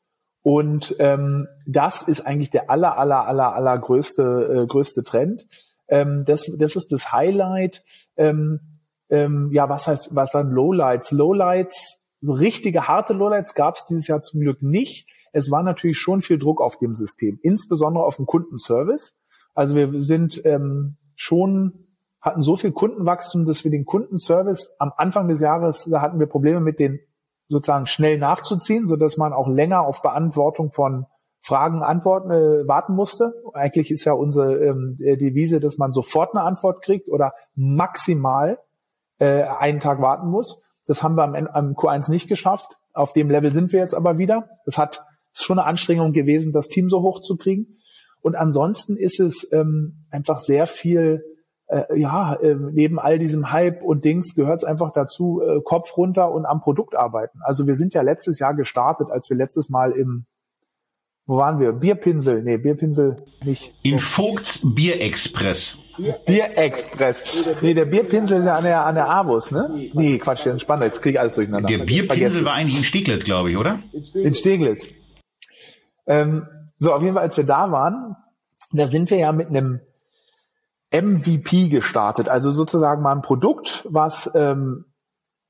Und 0.42 0.96
ähm, 1.00 1.48
das 1.68 2.02
ist 2.02 2.26
eigentlich 2.26 2.50
der 2.50 2.70
aller, 2.70 2.98
aller, 2.98 3.28
aller, 3.28 3.54
aller 3.54 3.78
größte, 3.78 4.64
äh, 4.64 4.68
größte 4.68 5.04
Trend. 5.04 5.46
Ähm, 5.90 6.24
das, 6.26 6.46
das 6.58 6.76
ist 6.76 6.92
das 6.92 7.12
Highlight. 7.12 7.84
Ähm, 8.16 8.80
ähm, 9.10 9.50
ja, 9.52 9.70
was 9.70 9.88
heißt, 9.88 10.16
was 10.16 10.34
waren 10.34 10.52
Lowlights? 10.52 11.12
Lowlights, 11.12 12.00
so 12.22 12.34
richtige 12.34 12.88
harte 12.88 13.14
Lowlights 13.14 13.56
gab 13.56 13.76
es 13.76 13.86
dieses 13.86 14.08
Jahr 14.08 14.22
zum 14.22 14.42
Glück 14.42 14.62
nicht. 14.62 15.10
Es 15.32 15.52
war 15.52 15.64
natürlich 15.64 15.98
schon 15.98 16.22
viel 16.22 16.38
Druck 16.38 16.62
auf 16.62 16.78
dem 16.78 16.96
System, 16.96 17.40
insbesondere 17.42 18.04
auf 18.04 18.18
dem 18.18 18.26
Kundenservice. 18.26 19.18
Also 19.54 19.76
wir 19.76 20.04
sind 20.04 20.42
ähm, 20.46 20.98
schon 21.16 21.86
hatten 22.22 22.42
so 22.42 22.56
viel 22.56 22.72
Kundenwachstum, 22.72 23.46
dass 23.46 23.64
wir 23.64 23.72
den 23.72 23.86
Kundenservice 23.86 24.76
am 24.80 24.92
Anfang 24.98 25.28
des 25.30 25.40
Jahres, 25.40 25.86
da 25.86 26.02
hatten 26.02 26.20
wir 26.20 26.28
Probleme 26.28 26.60
mit 26.60 26.80
den 26.80 27.00
sozusagen 27.48 27.86
schnell 27.86 28.18
nachzuziehen, 28.18 28.88
so 28.88 28.96
dass 28.96 29.18
man 29.18 29.34
auch 29.34 29.48
länger 29.48 29.86
auf 29.86 30.02
Beantwortung 30.02 30.72
von 30.72 31.06
Fragen, 31.42 31.84
Antworten 31.84 32.32
äh, 32.32 32.68
warten 32.68 32.96
musste. 32.96 33.34
Eigentlich 33.54 33.92
ist 33.92 34.06
ja 34.06 34.14
unsere 34.14 34.64
ähm, 34.64 34.96
Devise, 34.98 35.60
dass 35.60 35.78
man 35.78 35.92
sofort 35.92 36.36
eine 36.36 36.44
Antwort 36.44 36.84
kriegt 36.84 37.10
oder 37.10 37.34
maximal 37.56 38.60
äh, 39.20 39.44
einen 39.44 39.80
Tag 39.80 40.02
warten 40.02 40.30
muss. 40.30 40.62
Das 40.86 41.04
haben 41.04 41.16
wir 41.16 41.24
am, 41.24 41.36
am 41.36 41.74
Q1 41.74 42.12
nicht 42.12 42.28
geschafft. 42.28 42.78
Auf 42.94 43.14
dem 43.14 43.30
Level 43.30 43.52
sind 43.52 43.72
wir 43.72 43.80
jetzt 43.80 43.94
aber 43.94 44.18
wieder. 44.18 44.50
Das 44.66 44.78
hat 44.78 45.04
ist 45.34 45.46
schon 45.46 45.60
eine 45.60 45.68
Anstrengung 45.68 46.12
gewesen, 46.12 46.52
das 46.52 46.68
Team 46.68 46.90
so 46.90 47.02
hoch 47.02 47.22
zu 47.22 47.38
kriegen. 47.38 47.78
Und 48.22 48.36
ansonsten 48.36 48.98
ist 48.98 49.20
es 49.20 49.48
ähm, 49.52 50.06
einfach 50.12 50.40
sehr 50.40 50.68
viel, 50.68 51.24
äh, 51.68 51.98
ja, 51.98 52.34
äh, 52.36 52.56
neben 52.56 53.00
all 53.00 53.20
diesem 53.20 53.52
Hype 53.52 53.82
und 53.84 54.04
Dings 54.04 54.36
gehört 54.36 54.62
es 54.62 54.64
einfach 54.66 54.92
dazu, 54.92 55.42
äh, 55.42 55.62
Kopf 55.64 55.96
runter 55.96 56.32
und 56.32 56.46
am 56.46 56.60
Produkt 56.60 56.96
arbeiten. 56.96 57.40
Also 57.44 57.68
wir 57.68 57.76
sind 57.76 57.94
ja 57.94 58.02
letztes 58.02 58.40
Jahr 58.40 58.54
gestartet, 58.54 59.10
als 59.10 59.30
wir 59.30 59.38
letztes 59.38 59.70
Mal 59.70 59.92
im 59.94 60.26
wo 61.30 61.38
waren 61.38 61.60
wir? 61.60 61.74
Bierpinsel? 61.74 62.42
Nee, 62.42 62.58
Bierpinsel 62.58 63.24
nicht. 63.46 63.72
In 63.84 64.00
Vogts 64.00 64.62
Bierexpress. 64.64 65.78
Bierexpress. 66.26 67.24
Nee, 67.62 67.76
der 67.76 67.86
Bierpinsel 67.86 68.40
ist 68.40 68.46
ja 68.46 68.56
an 68.56 68.64
der, 68.64 68.84
an 68.84 68.96
der 68.96 69.08
Avus, 69.12 69.52
ne? 69.52 69.92
Nee, 69.94 70.18
Quatsch, 70.18 70.46
der 70.46 70.54
entspannt. 70.54 70.82
Jetzt 70.82 71.04
kriege 71.04 71.14
ich 71.14 71.20
alles 71.20 71.36
durcheinander. 71.36 71.70
Der 71.70 71.86
Bierpinsel 71.86 72.44
war 72.46 72.56
eigentlich 72.56 72.80
in 72.80 72.84
Steglitz, 72.84 73.26
glaube 73.26 73.52
ich, 73.52 73.58
oder? 73.58 73.84
In 74.16 74.34
Steglitz. 74.34 74.90
Ähm, 76.08 76.48
so, 76.80 76.94
auf 76.94 77.04
jeden 77.04 77.14
Fall, 77.14 77.22
als 77.22 77.38
wir 77.38 77.44
da 77.44 77.72
waren, 77.72 78.16
da 78.72 78.88
sind 78.88 79.12
wir 79.12 79.20
ja 79.20 79.32
mit 79.32 79.50
einem 79.50 79.82
MVP 80.92 81.70
gestartet. 81.70 82.28
Also 82.28 82.50
sozusagen 82.50 83.04
mal 83.04 83.16
ein 83.16 83.22
Produkt, 83.22 83.86
was 83.88 84.32
ähm, 84.34 84.86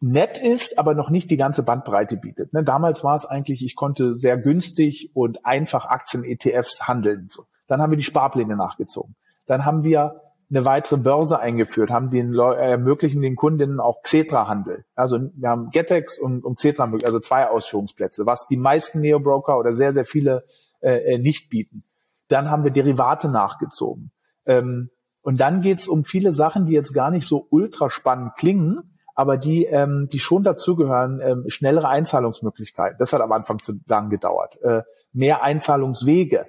nett 0.02 0.38
ist, 0.38 0.78
aber 0.78 0.94
noch 0.94 1.10
nicht 1.10 1.30
die 1.30 1.38
ganze 1.38 1.64
Bandbreite 1.64 2.18
bietet. 2.18 2.54
Ne, 2.54 2.64
damals 2.64 3.04
war 3.04 3.16
es 3.16 3.26
eigentlich, 3.26 3.64
ich 3.66 3.76
konnte 3.76 4.18
sehr 4.18 4.38
günstig 4.38 5.12
und 5.14 5.46
einfach 5.46 5.86
Aktien-ETFs 5.86 6.88
handeln. 6.88 7.28
So. 7.28 7.46
Dann 7.68 7.82
haben 7.82 7.92
wir 7.92 7.98
die 7.98 8.04
Sparpläne 8.04 8.56
nachgezogen. 8.56 9.16
Dann 9.46 9.66
haben 9.66 9.84
wir 9.84 10.22
eine 10.50 10.66
weitere 10.66 10.98
Börse 10.98 11.40
eingeführt, 11.40 11.92
haben 11.92 12.10
den 12.10 12.34
ermöglichen 12.34 13.22
den 13.22 13.36
Kundinnen 13.36 13.80
auch 13.80 14.02
Xetra-Handel. 14.02 14.84
Also 14.96 15.20
wir 15.36 15.50
haben 15.50 15.70
Getex 15.70 16.18
und, 16.18 16.44
und 16.44 16.58
Xetra, 16.58 16.92
also 17.04 17.20
zwei 17.20 17.48
Ausführungsplätze, 17.48 18.26
was 18.26 18.48
die 18.48 18.58
meisten 18.58 19.00
Neo-Broker 19.00 19.60
oder 19.60 19.74
sehr, 19.74 19.94
sehr 19.94 20.06
viele 20.06 20.44
äh, 20.82 21.16
äh, 21.16 21.18
nicht 21.20 21.50
bieten. 21.50 21.84
Dann 22.30 22.50
haben 22.50 22.64
wir 22.64 22.72
Derivate 22.72 23.30
nachgezogen. 23.30 24.12
Ähm, 24.46 24.90
und 25.22 25.40
dann 25.40 25.62
geht's 25.62 25.88
um 25.88 26.04
viele 26.04 26.32
Sachen, 26.32 26.66
die 26.66 26.74
jetzt 26.74 26.94
gar 26.94 27.12
nicht 27.12 27.28
so 27.28 27.46
ultra 27.52 27.90
spannend 27.90 28.36
klingen, 28.36 28.96
aber 29.20 29.36
die, 29.36 29.66
ähm, 29.66 30.08
die 30.10 30.20
schon 30.20 30.44
dazugehören, 30.44 31.20
ähm, 31.22 31.44
schnellere 31.48 31.90
Einzahlungsmöglichkeiten. 31.90 32.98
Das 33.00 33.12
hat 33.12 33.20
am 33.20 33.34
Anfang 33.34 33.60
zu 33.60 33.74
lang 33.86 34.10
gedauert. 34.10 34.58
Äh, 34.62 34.84
mehr 35.12 35.44
Einzahlungswege. 35.44 36.46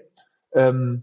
Ähm, 0.52 1.02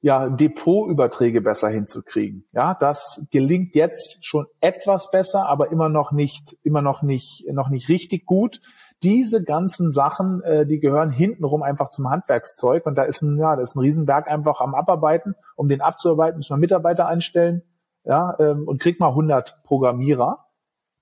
ja, 0.00 0.28
Depotüberträge 0.28 1.40
besser 1.40 1.70
hinzukriegen. 1.70 2.44
Ja, 2.52 2.74
das 2.74 3.26
gelingt 3.32 3.74
jetzt 3.74 4.24
schon 4.24 4.46
etwas 4.60 5.10
besser, 5.10 5.46
aber 5.46 5.72
immer 5.72 5.88
noch 5.88 6.12
nicht, 6.12 6.56
immer 6.62 6.82
noch 6.82 7.02
nicht, 7.02 7.48
noch 7.50 7.68
nicht 7.68 7.88
richtig 7.88 8.24
gut. 8.24 8.60
Diese 9.02 9.42
ganzen 9.42 9.90
Sachen, 9.90 10.40
äh, 10.44 10.66
die 10.66 10.78
gehören 10.78 11.10
hintenrum 11.10 11.64
einfach 11.64 11.90
zum 11.90 12.10
Handwerkszeug 12.10 12.86
und 12.86 12.94
da 12.94 13.02
ist 13.02 13.22
ein, 13.22 13.38
ja, 13.38 13.56
da 13.56 13.62
ist 13.62 13.74
ein 13.74 13.80
Riesenberg 13.80 14.28
einfach 14.28 14.60
am 14.60 14.76
Abarbeiten. 14.76 15.34
Um 15.56 15.66
den 15.66 15.80
abzuarbeiten, 15.80 16.38
muss 16.38 16.50
man 16.50 16.60
Mitarbeiter 16.60 17.08
einstellen, 17.08 17.62
ja, 18.04 18.36
ähm, 18.38 18.68
und 18.68 18.80
kriegt 18.80 19.00
mal 19.00 19.08
100 19.08 19.64
Programmierer 19.64 20.46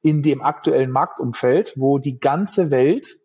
in 0.03 0.23
dem 0.23 0.43
aktuellen 0.43 0.91
Marktumfeld, 0.91 1.75
wo 1.77 1.99
die 1.99 2.19
ganze 2.19 2.71
Welt, 2.71 3.19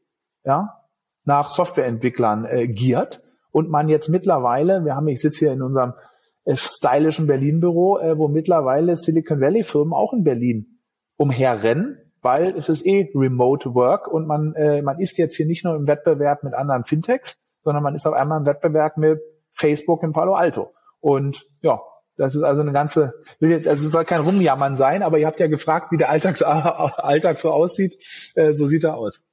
ja, 0.44 0.82
nach 1.24 1.50
Softwareentwicklern 1.50 2.46
äh, 2.46 2.68
giert 2.68 3.24
und 3.52 3.70
man 3.70 3.90
jetzt 3.90 4.10
mittlerweile, 4.10 4.86
wir 4.86 4.96
haben, 4.96 5.08
ich 5.08 5.22
sitze 5.22 5.46
hier 5.46 5.54
in 5.54 5.62
unserem 5.62 5.94
äh, 6.44 6.56
stylischen 6.56 7.28
Berlin-Büro, 7.28 7.98
äh, 7.98 8.18
wo 8.18 8.28
mittlerweile 8.28 8.96
Silicon 8.96 9.42
Valley-Firmen 9.42 9.94
auch 9.94 10.14
in 10.14 10.24
Berlin 10.24 10.80
umherrennen, 11.18 11.98
weil 12.22 12.48
es 12.58 12.70
ist 12.70 12.86
eh 12.86 13.10
Remote 13.16 13.74
Work 13.74 14.08
und 14.08 14.28
man, 14.28 14.54
äh, 14.56 14.82
man 14.82 15.00
ist 15.00 15.18
jetzt 15.18 15.36
hier 15.36 15.46
nicht 15.46 15.64
nur 15.64 15.76
im 15.76 15.88
Wettbewerb 15.88 16.44
mit 16.44 16.54
anderen 16.54 16.84
Fintechs, 16.84 17.40
sondern 17.64 17.84
man 17.84 17.96
ist 17.96 18.06
auf 18.06 18.14
einmal 18.14 18.40
im 18.40 18.46
Wettbewerb 18.46 18.98
mit 18.98 19.20
Facebook 19.52 20.04
in 20.04 20.12
Palo 20.12 20.36
Alto. 20.36 20.74
Und 21.00 21.48
ja, 21.62 21.82
das 22.18 22.36
ist 22.36 22.44
also 22.44 22.62
eine 22.62 22.72
ganze, 22.72 23.14
es 23.40 23.82
soll 23.82 24.06
kein 24.06 24.22
Rumjammern 24.22 24.76
sein, 24.76 25.04
aber 25.04 25.18
ihr 25.18 25.28
habt 25.28 25.40
ja 25.40 25.48
gefragt, 25.48 25.92
wie 25.92 25.98
der 25.98 26.10
Alltag 26.10 26.38
so, 26.38 26.46
Alltag 26.46 27.40
so 27.40 27.52
aussieht. 27.52 27.98
Äh, 28.36 28.54
so 28.54 28.68
sieht 28.68 28.84
er 28.84 28.96
aus. 28.96 29.24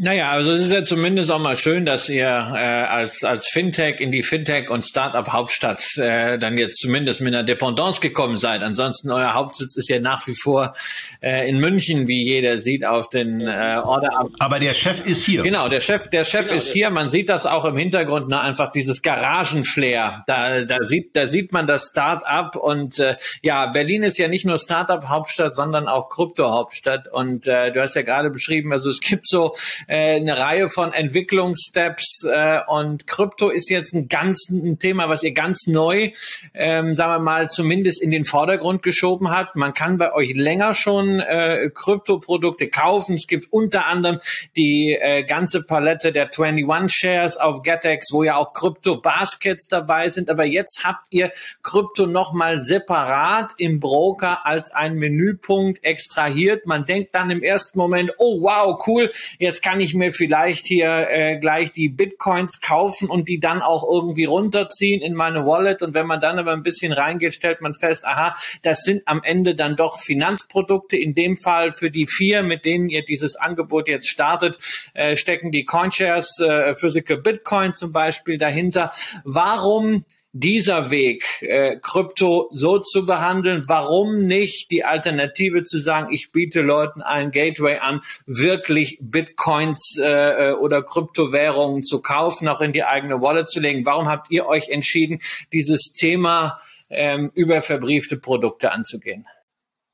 Naja, 0.00 0.30
also 0.30 0.52
es 0.52 0.66
ist 0.66 0.72
ja 0.72 0.84
zumindest 0.84 1.32
auch 1.32 1.40
mal 1.40 1.56
schön, 1.56 1.84
dass 1.84 2.08
ihr 2.08 2.24
äh, 2.24 2.28
als, 2.28 3.24
als 3.24 3.48
Fintech 3.48 3.98
in 3.98 4.12
die 4.12 4.22
Fintech- 4.22 4.68
und 4.68 4.86
Startup-Hauptstadt 4.86 5.96
äh, 5.96 6.38
dann 6.38 6.56
jetzt 6.56 6.78
zumindest 6.78 7.20
mit 7.20 7.34
einer 7.34 7.42
Dependance 7.42 8.00
gekommen 8.00 8.36
seid. 8.36 8.62
Ansonsten 8.62 9.10
euer 9.10 9.34
Hauptsitz 9.34 9.76
ist 9.76 9.88
ja 9.88 9.98
nach 9.98 10.24
wie 10.28 10.36
vor 10.36 10.72
äh, 11.20 11.48
in 11.48 11.58
München, 11.58 12.06
wie 12.06 12.22
jeder 12.22 12.58
sieht 12.58 12.84
auf 12.84 13.08
den 13.08 13.40
äh, 13.40 13.80
Order. 13.82 14.28
Aber 14.38 14.60
der 14.60 14.72
Chef 14.72 15.04
ist 15.04 15.24
hier. 15.24 15.42
Genau, 15.42 15.68
der 15.68 15.80
Chef, 15.80 16.06
der 16.06 16.24
Chef 16.24 16.46
genau, 16.46 16.58
ist 16.58 16.72
hier. 16.72 16.90
Man 16.90 17.10
sieht 17.10 17.28
das 17.28 17.46
auch 17.46 17.64
im 17.64 17.76
Hintergrund, 17.76 18.28
ne, 18.28 18.40
einfach 18.40 18.70
dieses 18.70 19.02
Garagenflair. 19.02 20.22
Da, 20.28 20.64
da 20.64 20.84
sieht, 20.84 21.16
da 21.16 21.26
sieht 21.26 21.52
man 21.52 21.66
das 21.66 21.88
Startup 21.90 22.54
und 22.54 23.00
äh, 23.00 23.16
ja, 23.42 23.66
Berlin 23.66 24.04
ist 24.04 24.16
ja 24.16 24.28
nicht 24.28 24.44
nur 24.44 24.60
Startup-Hauptstadt, 24.60 25.56
sondern 25.56 25.88
auch 25.88 26.08
Krypto-Hauptstadt. 26.08 27.08
Und 27.08 27.48
äh, 27.48 27.72
du 27.72 27.80
hast 27.82 27.96
ja 27.96 28.02
gerade 28.02 28.30
beschrieben, 28.30 28.72
also 28.72 28.90
es 28.90 29.00
gibt 29.00 29.26
so 29.26 29.56
äh, 29.88 30.16
eine 30.16 30.38
Reihe 30.38 30.70
von 30.70 30.92
Entwicklungssteps 30.92 32.24
äh, 32.30 32.60
und 32.68 33.06
Krypto 33.06 33.48
ist 33.48 33.70
jetzt 33.70 33.94
ein 33.94 34.06
ganz 34.08 34.48
ein 34.50 34.78
Thema, 34.78 35.08
was 35.08 35.22
ihr 35.22 35.32
ganz 35.32 35.66
neu, 35.66 36.12
ähm, 36.54 36.94
sagen 36.94 37.12
wir 37.12 37.18
mal, 37.18 37.48
zumindest 37.48 38.00
in 38.00 38.10
den 38.10 38.24
Vordergrund 38.24 38.82
geschoben 38.82 39.30
hat. 39.30 39.56
Man 39.56 39.74
kann 39.74 39.98
bei 39.98 40.12
euch 40.12 40.34
länger 40.34 40.74
schon 40.74 41.20
äh, 41.20 41.70
Kryptoprodukte 41.74 42.68
kaufen. 42.68 43.14
Es 43.14 43.26
gibt 43.26 43.52
unter 43.52 43.86
anderem 43.86 44.20
die 44.56 44.96
äh, 45.00 45.24
ganze 45.24 45.64
Palette 45.64 46.12
der 46.12 46.30
21 46.36 46.94
Shares 46.94 47.36
auf 47.38 47.62
GetEx, 47.62 48.12
wo 48.12 48.22
ja 48.22 48.36
auch 48.36 48.52
Krypto-Baskets 48.52 49.68
dabei 49.68 50.10
sind. 50.10 50.30
Aber 50.30 50.44
jetzt 50.44 50.84
habt 50.84 51.06
ihr 51.10 51.32
Krypto 51.62 52.06
nochmal 52.06 52.62
separat 52.62 53.52
im 53.56 53.80
Broker 53.80 54.44
als 54.46 54.70
ein 54.70 54.96
Menüpunkt 54.96 55.82
extrahiert. 55.82 56.66
Man 56.66 56.84
denkt 56.84 57.14
dann 57.14 57.30
im 57.30 57.42
ersten 57.42 57.78
Moment, 57.78 58.12
oh 58.18 58.42
wow, 58.42 58.78
cool, 58.86 59.10
jetzt 59.38 59.62
kann 59.62 59.77
kann 59.78 59.84
ich 59.84 59.94
mir 59.94 60.12
vielleicht 60.12 60.66
hier 60.66 61.06
äh, 61.08 61.38
gleich 61.38 61.70
die 61.70 61.88
Bitcoins 61.88 62.60
kaufen 62.60 63.08
und 63.08 63.28
die 63.28 63.38
dann 63.38 63.62
auch 63.62 63.88
irgendwie 63.88 64.24
runterziehen 64.24 65.00
in 65.00 65.14
meine 65.14 65.46
Wallet. 65.46 65.82
Und 65.82 65.94
wenn 65.94 66.08
man 66.08 66.20
dann 66.20 66.36
aber 66.40 66.52
ein 66.52 66.64
bisschen 66.64 66.92
reingeht, 66.92 67.32
stellt 67.32 67.60
man 67.60 67.74
fest, 67.74 68.04
aha, 68.04 68.34
das 68.62 68.82
sind 68.82 69.02
am 69.06 69.22
Ende 69.22 69.54
dann 69.54 69.76
doch 69.76 70.00
Finanzprodukte. 70.00 70.96
In 70.96 71.14
dem 71.14 71.36
Fall 71.36 71.72
für 71.72 71.92
die 71.92 72.08
vier, 72.08 72.42
mit 72.42 72.64
denen 72.64 72.88
ihr 72.88 73.04
dieses 73.04 73.36
Angebot 73.36 73.86
jetzt 73.86 74.08
startet, 74.08 74.58
äh, 74.94 75.16
stecken 75.16 75.52
die 75.52 75.64
Coinshares, 75.64 76.40
äh, 76.40 76.74
Physical 76.74 77.18
Bitcoin 77.18 77.72
zum 77.72 77.92
Beispiel 77.92 78.36
dahinter. 78.36 78.90
Warum 79.22 80.04
dieser 80.32 80.90
Weg, 80.90 81.24
äh, 81.40 81.76
Krypto 81.80 82.50
so 82.52 82.78
zu 82.78 83.06
behandeln, 83.06 83.64
warum 83.66 84.26
nicht 84.26 84.70
die 84.70 84.84
Alternative 84.84 85.62
zu 85.62 85.78
sagen, 85.78 86.12
ich 86.12 86.32
biete 86.32 86.60
Leuten 86.60 87.00
ein 87.00 87.30
Gateway 87.30 87.78
an, 87.78 88.00
wirklich 88.26 88.98
Bitcoins 89.00 89.98
äh, 89.98 90.50
äh, 90.50 90.52
oder 90.52 90.82
Kryptowährungen 90.82 91.82
zu 91.82 92.02
kaufen, 92.02 92.46
auch 92.48 92.60
in 92.60 92.72
die 92.72 92.84
eigene 92.84 93.20
Wallet 93.22 93.48
zu 93.48 93.60
legen? 93.60 93.86
Warum 93.86 94.08
habt 94.08 94.30
ihr 94.30 94.46
euch 94.46 94.68
entschieden, 94.68 95.20
dieses 95.52 95.92
Thema 95.94 96.60
ähm, 96.90 97.30
über 97.34 97.62
verbriefte 97.62 98.18
Produkte 98.18 98.72
anzugehen? 98.72 99.26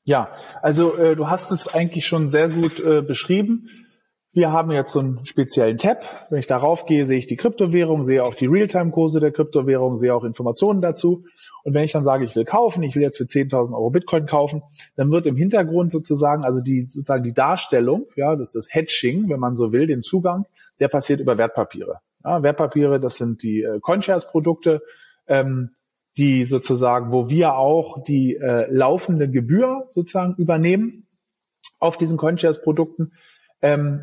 Ja, 0.02 0.36
also 0.60 0.96
äh, 0.96 1.16
du 1.16 1.30
hast 1.30 1.50
es 1.50 1.68
eigentlich 1.68 2.06
schon 2.06 2.30
sehr 2.30 2.48
gut 2.48 2.80
äh, 2.80 3.00
beschrieben. 3.00 3.83
Wir 4.34 4.50
haben 4.50 4.72
jetzt 4.72 4.92
so 4.92 4.98
einen 4.98 5.24
speziellen 5.24 5.78
Tab. 5.78 6.04
Wenn 6.28 6.40
ich 6.40 6.48
darauf 6.48 6.86
gehe, 6.86 7.06
sehe 7.06 7.18
ich 7.18 7.26
die 7.26 7.36
Kryptowährung, 7.36 8.02
sehe 8.02 8.24
auch 8.24 8.34
die 8.34 8.46
Realtime-Kurse 8.46 9.20
der 9.20 9.30
Kryptowährung, 9.30 9.96
sehe 9.96 10.12
auch 10.12 10.24
Informationen 10.24 10.82
dazu. 10.82 11.24
Und 11.62 11.72
wenn 11.72 11.84
ich 11.84 11.92
dann 11.92 12.02
sage, 12.02 12.24
ich 12.24 12.34
will 12.34 12.44
kaufen, 12.44 12.82
ich 12.82 12.96
will 12.96 13.02
jetzt 13.02 13.16
für 13.16 13.24
10.000 13.24 13.72
Euro 13.72 13.90
Bitcoin 13.90 14.26
kaufen, 14.26 14.64
dann 14.96 15.12
wird 15.12 15.26
im 15.26 15.36
Hintergrund 15.36 15.92
sozusagen, 15.92 16.42
also 16.42 16.60
die, 16.60 16.82
sozusagen 16.88 17.22
die 17.22 17.32
Darstellung, 17.32 18.06
ja, 18.16 18.34
das 18.34 18.48
ist 18.48 18.56
das 18.56 18.74
Hedging, 18.74 19.28
wenn 19.28 19.38
man 19.38 19.54
so 19.54 19.72
will, 19.72 19.86
den 19.86 20.02
Zugang, 20.02 20.46
der 20.80 20.88
passiert 20.88 21.20
über 21.20 21.38
Wertpapiere. 21.38 22.00
Ja, 22.24 22.42
Wertpapiere, 22.42 22.98
das 22.98 23.16
sind 23.16 23.40
die 23.44 23.62
äh, 23.62 23.78
Coinshares-Produkte, 23.78 24.82
ähm, 25.28 25.76
die 26.16 26.42
sozusagen, 26.42 27.12
wo 27.12 27.30
wir 27.30 27.54
auch 27.54 28.02
die 28.02 28.34
äh, 28.34 28.66
laufende 28.68 29.30
Gebühr 29.30 29.86
sozusagen 29.92 30.34
übernehmen 30.38 31.06
auf 31.78 31.98
diesen 31.98 32.16
Coinshares-Produkten. 32.16 33.12
Ähm, 33.62 34.02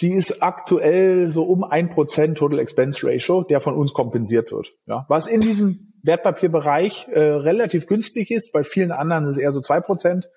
die 0.00 0.12
ist 0.12 0.42
aktuell 0.42 1.30
so 1.30 1.44
um 1.44 1.64
ein 1.64 1.88
Prozent 1.88 2.38
Total 2.38 2.58
Expense 2.58 3.06
Ratio, 3.06 3.42
der 3.42 3.60
von 3.60 3.74
uns 3.74 3.92
kompensiert 3.92 4.50
wird. 4.52 4.72
Ja, 4.86 5.06
was 5.08 5.26
in 5.26 5.40
diesem 5.40 5.92
Wertpapierbereich 6.02 7.08
äh, 7.08 7.20
relativ 7.20 7.86
günstig 7.86 8.30
ist, 8.30 8.52
bei 8.52 8.64
vielen 8.64 8.92
anderen 8.92 9.24
ist 9.28 9.36
es 9.36 9.42
eher 9.42 9.52
so 9.52 9.60
zwei 9.60 9.80
Prozent. 9.80 10.28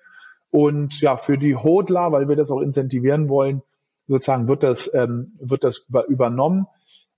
Und 0.50 1.00
ja, 1.00 1.16
für 1.16 1.36
die 1.36 1.56
Hodler, 1.56 2.10
weil 2.12 2.28
wir 2.28 2.36
das 2.36 2.50
auch 2.50 2.60
incentivieren 2.60 3.28
wollen, 3.28 3.62
sozusagen 4.06 4.48
wird 4.48 4.62
das 4.62 4.92
ähm, 4.94 5.34
wird 5.40 5.64
das 5.64 5.84
über, 5.88 6.06
übernommen. 6.06 6.66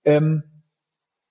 Ähm, 0.04 0.42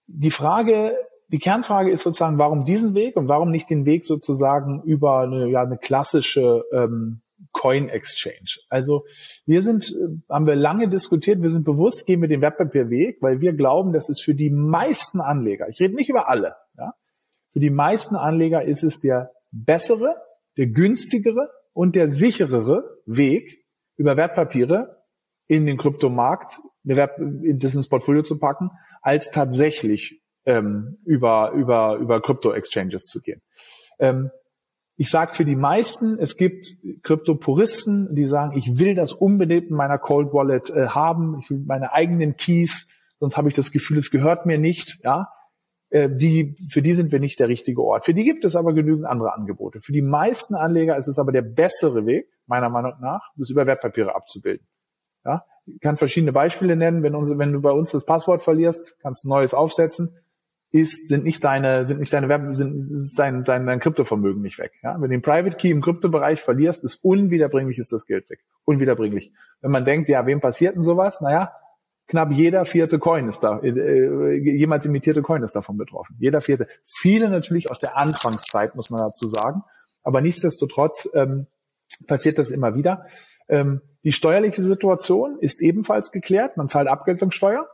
die 0.08 0.32
Frage, 0.32 0.96
die 1.28 1.40
Kernfrage 1.40 1.92
ist 1.92 2.04
sozusagen, 2.04 2.38
warum 2.38 2.64
diesen 2.64 2.96
Weg 2.96 3.16
und 3.18 3.28
warum 3.28 3.50
nicht 3.50 3.70
den 3.70 3.86
Weg 3.86 4.06
sozusagen 4.06 4.82
über 4.84 5.20
eine, 5.20 5.48
ja, 5.48 5.62
eine 5.62 5.78
klassische 5.78 6.64
ähm, 6.72 7.22
Coin 7.52 7.90
Exchange. 7.90 8.60
Also 8.70 9.06
wir 9.46 9.62
sind, 9.62 9.92
äh, 9.92 10.34
haben 10.34 10.48
wir 10.48 10.56
lange 10.56 10.88
diskutiert, 10.88 11.42
wir 11.42 11.50
sind 11.50 11.66
bewusst, 11.66 12.06
gehen 12.06 12.22
wir 12.22 12.28
den 12.28 12.42
Wertpapierweg, 12.42 13.18
weil 13.22 13.42
wir 13.42 13.54
glauben, 13.54 13.94
dass 13.94 14.10
es 14.10 14.22
für 14.22 14.36
die 14.36 14.50
meisten 14.50 15.20
Anleger, 15.20 15.68
ich 15.70 15.80
rede 15.80 15.96
nicht 15.96 16.10
über 16.10 16.30
alle, 16.30 16.56
ja, 16.78 16.94
für 17.52 17.60
die 17.60 17.72
meisten 17.72 18.16
Anleger 18.16 18.64
ist 18.64 18.84
es 18.84 19.00
der 19.00 19.32
bessere, 19.52 20.16
der 20.58 20.68
günstigere 20.68 21.50
und 21.74 21.96
der 21.96 22.12
sicherere 22.12 22.84
Weg, 23.06 23.66
über 23.96 24.18
Wertpapiere 24.18 25.04
in 25.48 25.66
den 25.66 25.78
Kryptomarkt, 25.78 26.60
in 26.84 27.60
das 27.60 27.88
Portfolio 27.90 28.24
zu 28.24 28.38
packen, 28.38 28.70
als 29.02 29.32
tatsächlich 29.32 30.22
ähm, 30.46 30.98
über, 31.06 31.52
über, 31.52 31.98
über 31.98 32.22
Krypto-Exchanges 32.22 33.06
zu 33.06 33.22
gehen. 33.22 33.42
Ähm, 34.00 34.32
ich 35.00 35.10
sage 35.10 35.34
für 35.34 35.46
die 35.46 35.56
meisten, 35.56 36.20
es 36.20 36.36
gibt 36.36 36.76
Kryptopuristen, 37.04 38.14
die 38.16 38.26
sagen, 38.26 38.58
ich 38.58 38.80
will 38.80 38.96
das 38.96 39.14
unbedingt 39.14 39.70
in 39.70 39.78
meiner 39.78 39.98
Cold 39.98 40.34
Wallet 40.34 40.70
äh, 40.72 40.88
haben, 40.88 41.40
ich 41.40 41.50
will 41.50 41.64
meine 41.66 41.94
eigenen 41.94 42.36
Keys, 42.36 42.86
sonst 43.18 43.38
habe 43.38 43.48
ich 43.48 43.54
das 43.54 43.72
Gefühl, 43.72 43.98
es 43.98 44.12
gehört 44.12 44.46
mir 44.46 44.58
nicht. 44.58 45.00
Ja, 45.06 45.30
äh, 45.90 46.10
die, 46.12 46.58
für 46.68 46.82
die 46.82 46.92
sind 46.92 47.14
wir 47.14 47.22
nicht 47.22 47.40
der 47.40 47.48
richtige 47.48 47.82
Ort. 47.82 48.04
Für 48.04 48.14
die 48.14 48.26
gibt 48.26 48.44
es 48.44 48.58
aber 48.58 48.74
genügend 48.74 49.06
andere 49.06 49.34
Angebote. 49.34 49.80
Für 49.80 49.94
die 49.94 50.02
meisten 50.02 50.54
Anleger 50.54 50.98
ist 50.98 51.08
es 51.08 51.18
aber 51.18 51.32
der 51.32 51.44
bessere 51.44 52.06
Weg, 52.06 52.28
meiner 52.46 52.68
Meinung 52.68 52.96
nach, 53.00 53.22
das 53.38 53.50
über 53.50 53.66
Wertpapiere 53.68 54.14
abzubilden. 54.14 54.68
Ja, 55.24 55.46
ich 55.66 55.80
kann 55.80 55.96
verschiedene 55.96 56.34
Beispiele 56.34 56.76
nennen. 56.76 57.04
Wenn, 57.04 57.16
unsere, 57.16 57.40
wenn 57.40 57.54
du 57.54 57.62
bei 57.62 57.72
uns 57.72 57.92
das 57.92 58.04
Passwort 58.04 58.44
verlierst, 58.44 58.98
kannst 59.00 59.24
du 59.24 59.30
ein 59.30 59.30
neues 59.30 59.54
aufsetzen. 59.54 60.18
Ist, 60.72 61.10
sind 61.10 61.24
nicht 61.24 61.44
deine, 61.44 61.86
sind 61.86 62.00
nicht 62.00 62.14
deine 62.14 62.30
Web, 62.30 62.56
sind, 62.56 62.76
ist 62.76 63.18
dein, 63.18 63.44
dein, 63.44 63.66
dein 63.66 63.80
Kryptovermögen 63.80 64.42
nicht 64.42 64.60
weg. 64.60 64.74
Ja? 64.84 64.94
Wenn 64.96 65.02
du 65.02 65.08
den 65.10 65.22
Private 65.22 65.58
Key 65.58 65.70
im 65.70 65.82
Kryptobereich 65.82 66.42
verlierst, 66.42 66.84
ist 66.84 67.04
unwiederbringlich 67.04 67.80
ist 67.80 67.92
das 67.92 68.06
Geld 68.06 68.30
weg. 68.30 68.40
Unwiederbringlich. 68.66 69.32
Wenn 69.62 69.72
man 69.72 69.86
denkt, 69.86 70.10
ja, 70.10 70.26
wem 70.26 70.42
passiert 70.42 70.76
denn 70.76 70.84
sowas? 70.84 71.22
Naja, 71.22 71.54
knapp 72.08 72.32
jeder 72.32 72.66
vierte 72.66 73.00
Coin 73.00 73.28
ist 73.28 73.40
da, 73.40 73.60
äh, 73.60 74.36
jemals 74.36 74.86
imitierte 74.86 75.22
Coin 75.22 75.42
ist 75.42 75.56
davon 75.56 75.78
betroffen. 75.78 76.16
Jeder 76.20 76.42
vierte. 76.42 76.68
Viele 76.84 77.30
natürlich 77.30 77.72
aus 77.72 77.80
der 77.80 77.98
Anfangszeit, 77.98 78.76
muss 78.76 78.90
man 78.90 79.00
dazu 79.00 79.28
sagen. 79.28 79.64
Aber 80.04 80.22
nichtsdestotrotz 80.22 81.10
ähm, 81.14 81.48
passiert 82.08 82.38
das 82.38 82.52
immer 82.52 82.76
wieder. 82.76 83.06
Ähm, 83.48 83.82
die 84.04 84.12
steuerliche 84.12 84.62
Situation 84.62 85.38
ist 85.40 85.62
ebenfalls 85.62 86.12
geklärt. 86.12 86.58
Man 86.58 86.68
zahlt 86.68 86.88
Abgeltungssteuer. 86.88 87.68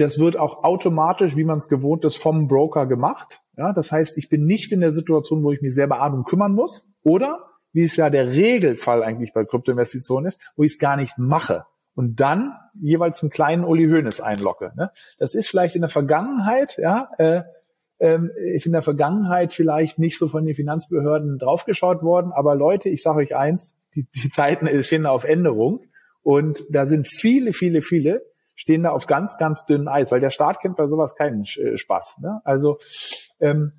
Das 0.00 0.18
wird 0.18 0.38
auch 0.38 0.64
automatisch, 0.64 1.36
wie 1.36 1.44
man 1.44 1.58
es 1.58 1.68
gewohnt 1.68 2.06
ist, 2.06 2.16
vom 2.16 2.48
Broker 2.48 2.86
gemacht. 2.86 3.42
Ja, 3.58 3.74
das 3.74 3.92
heißt, 3.92 4.16
ich 4.16 4.30
bin 4.30 4.46
nicht 4.46 4.72
in 4.72 4.80
der 4.80 4.92
Situation, 4.92 5.44
wo 5.44 5.52
ich 5.52 5.60
mich 5.60 5.74
selber 5.74 5.96
darum 5.96 6.24
kümmern 6.24 6.54
muss. 6.54 6.88
Oder, 7.02 7.50
wie 7.74 7.82
es 7.82 7.96
ja 7.96 8.08
der 8.08 8.32
Regelfall 8.32 9.02
eigentlich 9.02 9.34
bei 9.34 9.44
Kryptoinvestitionen 9.44 10.26
ist, 10.26 10.50
wo 10.56 10.62
ich 10.62 10.72
es 10.72 10.78
gar 10.78 10.96
nicht 10.96 11.18
mache. 11.18 11.66
Und 11.94 12.18
dann 12.18 12.54
jeweils 12.80 13.22
einen 13.22 13.28
kleinen 13.28 13.62
Uli 13.62 13.90
Hoeneß 13.90 14.22
einlocke. 14.22 14.72
Ne? 14.74 14.90
Das 15.18 15.34
ist 15.34 15.48
vielleicht 15.48 15.74
in 15.74 15.82
der 15.82 15.90
Vergangenheit, 15.90 16.78
ja, 16.78 17.10
äh, 17.18 17.42
ähm, 17.98 18.30
in 18.36 18.72
der 18.72 18.80
Vergangenheit 18.80 19.52
vielleicht 19.52 19.98
nicht 19.98 20.16
so 20.16 20.28
von 20.28 20.46
den 20.46 20.54
Finanzbehörden 20.54 21.36
draufgeschaut 21.36 22.02
worden. 22.02 22.32
Aber 22.32 22.54
Leute, 22.54 22.88
ich 22.88 23.02
sage 23.02 23.18
euch 23.18 23.36
eins, 23.36 23.76
die, 23.94 24.08
die 24.14 24.30
Zeiten 24.30 24.82
stehen 24.82 25.04
auf 25.04 25.24
Änderung. 25.24 25.84
Und 26.22 26.64
da 26.70 26.86
sind 26.86 27.06
viele, 27.06 27.52
viele, 27.52 27.82
viele, 27.82 28.22
stehen 28.60 28.82
da 28.82 28.90
auf 28.90 29.06
ganz, 29.06 29.38
ganz 29.38 29.64
dünnem 29.64 29.88
Eis, 29.88 30.12
weil 30.12 30.20
der 30.20 30.28
Staat 30.28 30.60
kennt 30.60 30.76
bei 30.76 30.86
sowas 30.86 31.14
keinen 31.14 31.44
äh, 31.44 31.78
Spaß. 31.78 32.18
Ne? 32.18 32.42
Also 32.44 32.76
ähm, 33.40 33.72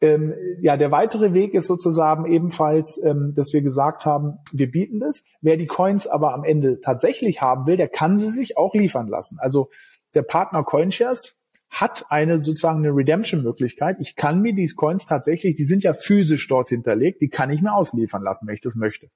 ähm, 0.00 0.32
ja, 0.62 0.78
der 0.78 0.90
weitere 0.90 1.34
Weg 1.34 1.52
ist 1.52 1.66
sozusagen 1.66 2.24
ebenfalls, 2.24 2.98
ähm, 3.04 3.34
dass 3.36 3.52
wir 3.52 3.60
gesagt 3.60 4.06
haben, 4.06 4.38
wir 4.52 4.70
bieten 4.70 5.00
das. 5.00 5.22
Wer 5.42 5.58
die 5.58 5.66
Coins 5.66 6.06
aber 6.06 6.32
am 6.32 6.44
Ende 6.44 6.80
tatsächlich 6.80 7.42
haben 7.42 7.66
will, 7.66 7.76
der 7.76 7.88
kann 7.88 8.16
sie 8.16 8.28
sich 8.28 8.56
auch 8.56 8.72
liefern 8.72 9.06
lassen. 9.06 9.36
Also 9.38 9.68
der 10.14 10.22
Partner 10.22 10.64
CoinShares 10.64 11.36
hat 11.68 12.06
eine 12.08 12.38
sozusagen 12.38 12.78
eine 12.78 12.96
Redemption-Möglichkeit. 12.96 13.98
Ich 14.00 14.16
kann 14.16 14.40
mir 14.40 14.54
die 14.54 14.66
Coins 14.68 15.04
tatsächlich, 15.04 15.56
die 15.56 15.64
sind 15.64 15.82
ja 15.82 15.92
physisch 15.92 16.48
dort 16.48 16.70
hinterlegt, 16.70 17.20
die 17.20 17.28
kann 17.28 17.50
ich 17.50 17.60
mir 17.60 17.74
ausliefern 17.74 18.22
lassen, 18.22 18.48
wenn 18.48 18.54
ich 18.54 18.62
das 18.62 18.76
möchte. 18.76 19.10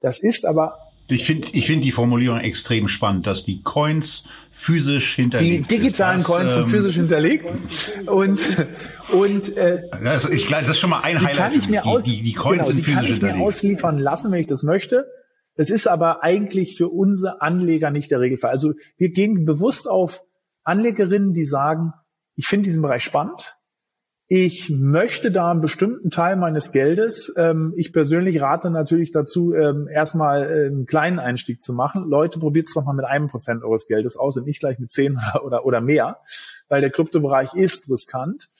Das 0.00 0.18
ist 0.18 0.46
aber 0.46 0.78
ich 1.10 1.24
finde 1.24 1.48
ich 1.52 1.66
finde 1.66 1.82
die 1.82 1.92
Formulierung 1.92 2.40
extrem 2.40 2.88
spannend, 2.88 3.26
dass 3.26 3.44
die 3.44 3.62
Coins 3.62 4.28
physisch 4.52 5.14
hinterlegt 5.14 5.70
Die 5.70 5.76
digitalen 5.76 6.18
das, 6.18 6.26
Coins 6.26 6.52
sind 6.52 6.62
ähm, 6.62 6.68
physisch 6.68 6.94
hinterlegt 6.94 7.46
und 8.06 8.40
und 9.12 9.56
äh, 9.56 9.88
also 10.04 10.28
ich 10.30 10.46
glaube, 10.46 10.62
das 10.64 10.72
ist 10.72 10.80
schon 10.80 10.90
mal 10.90 11.00
ein 11.00 11.18
die 11.18 11.24
Highlight. 11.24 11.36
kann 11.36 11.58
ich 11.58 11.68
mir 11.68 11.86
aus, 11.86 12.04
die, 12.04 12.16
die, 12.16 12.22
die 12.22 12.32
Coins 12.34 12.68
genau, 12.68 12.76
die 12.76 12.82
sind 12.82 12.94
kann 12.94 13.04
physisch 13.04 13.16
ich 13.16 13.22
mir 13.22 13.28
hinterlegt. 13.28 13.46
ausliefern 13.46 13.98
lassen, 13.98 14.32
wenn 14.32 14.40
ich 14.40 14.46
das 14.46 14.62
möchte. 14.62 15.06
Es 15.54 15.70
ist 15.70 15.88
aber 15.88 16.22
eigentlich 16.22 16.76
für 16.76 16.88
unsere 16.88 17.42
Anleger 17.42 17.90
nicht 17.90 18.10
der 18.10 18.20
Regelfall. 18.20 18.50
Also 18.50 18.72
wir 18.96 19.10
gehen 19.10 19.44
bewusst 19.44 19.88
auf 19.88 20.22
Anlegerinnen, 20.62 21.32
die 21.32 21.44
sagen, 21.44 21.92
ich 22.36 22.46
finde 22.46 22.64
diesen 22.64 22.82
Bereich 22.82 23.02
spannend. 23.02 23.56
Ich 24.32 24.70
möchte 24.70 25.32
da 25.32 25.50
einen 25.50 25.60
bestimmten 25.60 26.08
Teil 26.08 26.36
meines 26.36 26.70
Geldes. 26.70 27.34
Ähm, 27.36 27.74
ich 27.76 27.92
persönlich 27.92 28.40
rate 28.40 28.70
natürlich 28.70 29.10
dazu, 29.10 29.54
ähm, 29.54 29.88
erstmal 29.88 30.44
äh, 30.44 30.66
einen 30.66 30.86
kleinen 30.86 31.18
Einstieg 31.18 31.60
zu 31.60 31.72
machen. 31.72 32.08
Leute, 32.08 32.38
probiert 32.38 32.68
es 32.68 32.74
doch 32.74 32.84
mal 32.84 32.92
mit 32.92 33.04
einem 33.04 33.26
Prozent 33.26 33.64
eures 33.64 33.88
Geldes 33.88 34.16
aus 34.16 34.36
und 34.36 34.46
nicht 34.46 34.60
gleich 34.60 34.78
mit 34.78 34.92
zehn 34.92 35.18
oder, 35.42 35.66
oder 35.66 35.80
mehr, 35.80 36.20
weil 36.68 36.80
der 36.80 36.90
Kryptobereich 36.90 37.54
ist 37.54 37.90
riskant. 37.90 38.50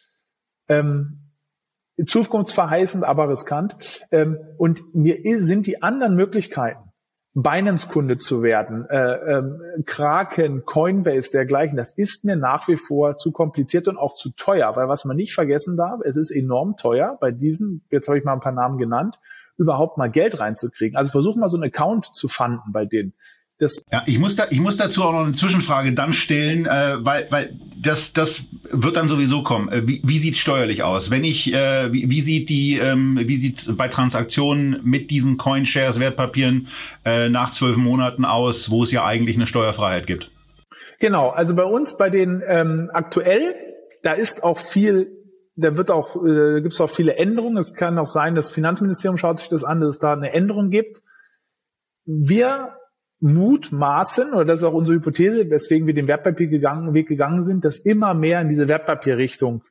Ähm, 0.67 1.21
zukunftsverheißend, 2.05 3.05
aber 3.05 3.29
riskant. 3.29 3.77
Ähm, 4.11 4.39
und 4.57 4.93
mir 4.93 5.21
sind 5.39 5.69
die 5.69 5.83
anderen 5.85 6.17
Möglichkeiten, 6.17 6.90
Binance-Kunde 7.35 8.19
zu 8.19 8.43
werden, 8.43 8.89
äh, 8.91 9.37
ähm, 9.37 9.61
Kraken, 9.87 10.65
Coinbase, 10.65 11.31
dergleichen, 11.31 11.77
das 11.77 11.93
ist 11.97 12.25
mir 12.25 12.35
nach 12.35 12.67
wie 12.67 12.77
vor 12.77 13.19
zu 13.19 13.31
kompliziert 13.31 13.87
und 13.87 13.99
auch 13.99 14.15
zu 14.15 14.31
teuer, 14.31 14.75
weil 14.75 14.89
was 14.89 15.05
man 15.05 15.17
nicht 15.17 15.33
vergessen 15.33 15.77
darf, 15.77 16.01
es 16.05 16.17
ist 16.17 16.33
enorm 16.33 16.77
teuer, 16.77 17.19
bei 17.21 17.31
diesen, 17.31 17.85
jetzt 17.91 18.09
habe 18.09 18.19
ich 18.19 18.25
mal 18.25 18.33
ein 18.33 18.41
paar 18.41 18.53
Namen 18.53 18.79
genannt, 18.79 19.21
überhaupt 19.59 19.97
mal 19.97 20.11
Geld 20.11 20.41
reinzukriegen. 20.41 20.97
Also 20.97 21.11
versuch 21.11 21.37
mal 21.37 21.49
so 21.49 21.57
einen 21.57 21.71
Account 21.71 22.07
zu 22.15 22.29
fanden 22.29 22.73
bei 22.73 22.87
denen. 22.87 23.13
Das 23.61 23.85
Ja, 23.93 24.03
ich 24.07 24.19
muss 24.19 24.37
da, 24.37 24.47
ich 24.49 24.59
muss 24.59 24.79
dazu 24.79 25.05
auch 25.05 25.13
noch 25.13 25.25
eine 25.25 25.35
Zwischenfrage 25.35 25.93
dann 25.93 26.15
stellen, 26.15 26.65
äh, 26.65 26.97
weil, 27.05 27.27
weil 27.31 27.61
das, 27.77 28.15
das 28.15 28.43
wird 28.71 28.97
dann 28.97 29.09
sowieso 29.09 29.43
kommen. 29.43 29.69
Äh, 29.69 29.87
Wie, 29.87 30.01
wie 30.03 30.19
sieht 30.19 30.39
steuerlich 30.39 30.83
aus? 30.83 31.11
Wenn 31.11 31.25
ich, 31.25 31.53
äh, 31.53 31.93
wie, 31.93 32.09
wie 32.09 32.23
sieht 32.23 32.49
die, 32.49 32.79
ähm, 32.79 33.21
wie 33.23 33.37
sieht 33.37 33.77
bei 33.77 33.89
Transaktionen 33.89 34.81
mit 34.83 35.11
diesen 35.11 35.37
Coinshares, 35.37 36.01
Wertpapieren 36.01 36.69
äh, 37.05 37.29
nach 37.29 37.53
zwölf 37.53 37.77
Monaten 37.77 38.25
aus, 38.25 38.71
wo 38.71 38.83
es 38.83 38.93
ja 38.93 39.05
eigentlich 39.05 39.37
eine 39.37 39.47
Steuerfreiheit 39.47 40.07
gibt? 40.07 40.31
Genau, 40.99 41.29
also 41.29 41.55
bei 41.55 41.65
uns, 41.65 41.99
bei 41.99 42.09
den 42.09 42.43
ähm, 42.47 42.91
aktuell, 42.95 43.55
da 44.03 44.15
ist 44.15 44.43
auch 44.43 44.59
viel, 44.59 45.13
da 45.55 45.77
wird 45.77 45.91
auch, 45.91 46.17
äh, 46.17 46.63
gibt 46.63 46.73
es 46.73 46.81
auch 46.81 46.91
viele 46.91 47.17
Änderungen. 47.17 47.59
Es 47.59 47.75
kann 47.75 47.99
auch 47.99 48.09
sein, 48.09 48.35
das 48.35 48.51
Finanzministerium 48.51 49.19
schaut 49.19 49.39
sich 49.39 49.51
das 49.51 49.65
an, 49.65 49.81
dass 49.81 49.91
es 49.91 49.99
da 49.99 50.15
eine 50.15 50.33
Änderung 50.33 50.71
gibt. 50.71 51.03
Wir 52.07 52.80
mutmaßen, 53.21 54.33
oder 54.33 54.45
das 54.45 54.61
ist 54.61 54.65
auch 54.65 54.73
unsere 54.73 54.97
Hypothese, 54.97 55.49
weswegen 55.51 55.87
wir 55.87 55.95
den 55.95 56.09
Wertpapier 56.09 56.49
gegangen, 56.49 56.95
Weg 56.95 57.09
gegangen 57.09 57.43
sind, 57.43 57.65
dass 57.65 57.79
immer 57.79 58.15
mehr 58.15 58.41
in 58.41 58.49
diese 58.49 58.67
Wertpapierrichtung, 58.67 59.63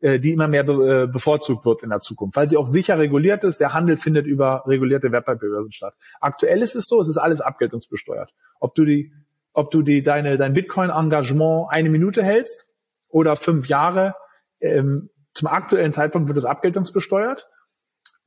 äh, 0.00 0.18
die 0.18 0.32
immer 0.32 0.48
mehr 0.48 0.68
äh, 0.68 1.06
bevorzugt 1.06 1.64
wird 1.64 1.84
in 1.84 1.90
der 1.90 2.00
Zukunft, 2.00 2.36
weil 2.36 2.48
sie 2.48 2.56
auch 2.56 2.66
sicher 2.66 2.98
reguliert 2.98 3.44
ist. 3.44 3.60
Der 3.60 3.74
Handel 3.74 3.96
findet 3.96 4.26
über 4.26 4.64
regulierte 4.66 5.12
Wertpapierbörsen 5.12 5.72
statt. 5.72 5.94
Aktuell 6.20 6.62
ist 6.62 6.74
es 6.74 6.86
so, 6.86 7.00
es 7.00 7.08
ist 7.08 7.18
alles 7.18 7.40
abgeltungsbesteuert. 7.40 8.32
Ob 8.58 8.74
du 8.74 8.84
die, 8.84 9.12
ob 9.52 9.70
du 9.70 9.82
die 9.82 10.02
deine 10.02 10.36
dein 10.36 10.52
Bitcoin-Engagement 10.52 11.68
eine 11.70 11.90
Minute 11.90 12.24
hältst 12.24 12.72
oder 13.08 13.36
fünf 13.36 13.68
Jahre, 13.68 14.14
ähm, 14.60 15.10
zum 15.32 15.46
aktuellen 15.46 15.92
Zeitpunkt 15.92 16.28
wird 16.28 16.38
es 16.38 16.44
abgeltungsbesteuert 16.44 17.46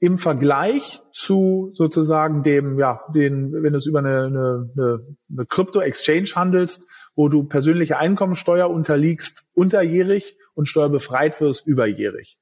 im 0.03 0.17
Vergleich 0.17 1.01
zu 1.13 1.71
sozusagen 1.75 2.43
dem, 2.43 2.77
ja, 2.77 2.99
den, 3.15 3.53
wenn 3.53 3.71
du 3.71 3.77
es 3.77 3.85
über 3.85 3.99
eine, 3.99 4.25
eine, 4.25 4.69
eine, 4.75 4.99
eine 5.31 5.45
Krypto-Exchange 5.45 6.31
handelst, 6.35 6.89
wo 7.15 7.29
du 7.29 7.45
persönliche 7.45 7.97
Einkommensteuer 7.97 8.69
unterliegst 8.69 9.45
unterjährig 9.53 10.37
und 10.55 10.67
steuerbefreit 10.67 11.39
wirst 11.39 11.65
überjährig. 11.65 12.37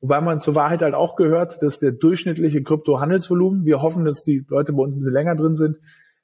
Wobei 0.00 0.20
man 0.20 0.40
zur 0.40 0.56
Wahrheit 0.56 0.82
halt 0.82 0.94
auch 0.94 1.14
gehört, 1.14 1.62
dass 1.62 1.78
der 1.78 1.92
durchschnittliche 1.92 2.64
Krypto-Handelsvolumen, 2.64 3.64
wir 3.64 3.80
hoffen, 3.80 4.04
dass 4.04 4.24
die 4.24 4.44
Leute 4.48 4.72
bei 4.72 4.82
uns 4.82 4.96
ein 4.96 4.98
bisschen 4.98 5.14
länger 5.14 5.36
drin 5.36 5.54
sind, 5.54 5.78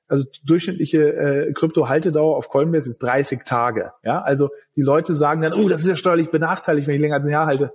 also 0.09 0.27
durchschnittliche 0.45 1.13
äh, 1.15 1.53
Krypto-Haltedauer 1.53 2.37
auf 2.37 2.49
Coinbase 2.49 2.91
ist 2.91 2.99
30 2.99 3.45
Tage. 3.45 3.93
Ja, 4.03 4.23
also 4.23 4.49
die 4.75 4.83
Leute 4.83 5.13
sagen 5.13 5.41
dann, 5.41 5.53
oh, 5.53 5.69
das 5.69 5.83
ist 5.83 5.89
ja 5.89 5.95
steuerlich 5.95 6.33
benachteiligt, 6.33 6.89
wenn 6.89 6.97
ich 6.97 7.01
länger 7.01 7.15
als 7.15 7.27
ein 7.27 7.31
Jahr 7.31 7.47
halte. 7.47 7.73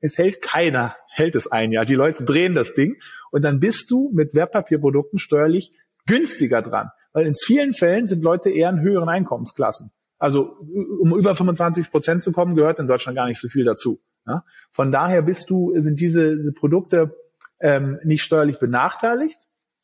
Es 0.00 0.18
hält 0.18 0.42
keiner, 0.42 0.96
hält 1.08 1.34
es 1.34 1.50
ein 1.50 1.72
Jahr. 1.72 1.84
Die 1.84 1.94
Leute 1.94 2.24
drehen 2.24 2.54
das 2.54 2.74
Ding 2.74 2.96
und 3.30 3.42
dann 3.42 3.60
bist 3.60 3.90
du 3.90 4.10
mit 4.14 4.34
Wertpapierprodukten 4.34 5.18
steuerlich 5.18 5.72
günstiger 6.06 6.62
dran. 6.62 6.90
Weil 7.12 7.26
in 7.26 7.34
vielen 7.34 7.72
Fällen 7.72 8.06
sind 8.06 8.22
Leute 8.22 8.50
eher 8.50 8.70
in 8.70 8.80
höheren 8.80 9.08
Einkommensklassen. 9.08 9.90
Also 10.18 10.56
um 11.00 11.16
über 11.18 11.34
25 11.34 11.90
Prozent 11.90 12.22
zu 12.22 12.32
kommen, 12.32 12.54
gehört 12.54 12.78
in 12.78 12.86
Deutschland 12.86 13.16
gar 13.16 13.26
nicht 13.26 13.40
so 13.40 13.48
viel 13.48 13.64
dazu. 13.64 14.00
Ja? 14.26 14.44
Von 14.70 14.92
daher 14.92 15.22
bist 15.22 15.50
du, 15.50 15.72
sind 15.76 16.00
diese, 16.00 16.36
diese 16.36 16.52
Produkte 16.52 17.16
ähm, 17.60 17.98
nicht 18.04 18.22
steuerlich 18.22 18.58
benachteiligt, 18.58 19.38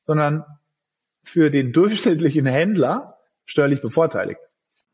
sondern 0.06 0.44
für 1.24 1.50
den 1.50 1.72
durchschnittlichen 1.72 2.46
Händler 2.46 3.18
steuerlich 3.44 3.80
bevorteiligt. 3.80 4.40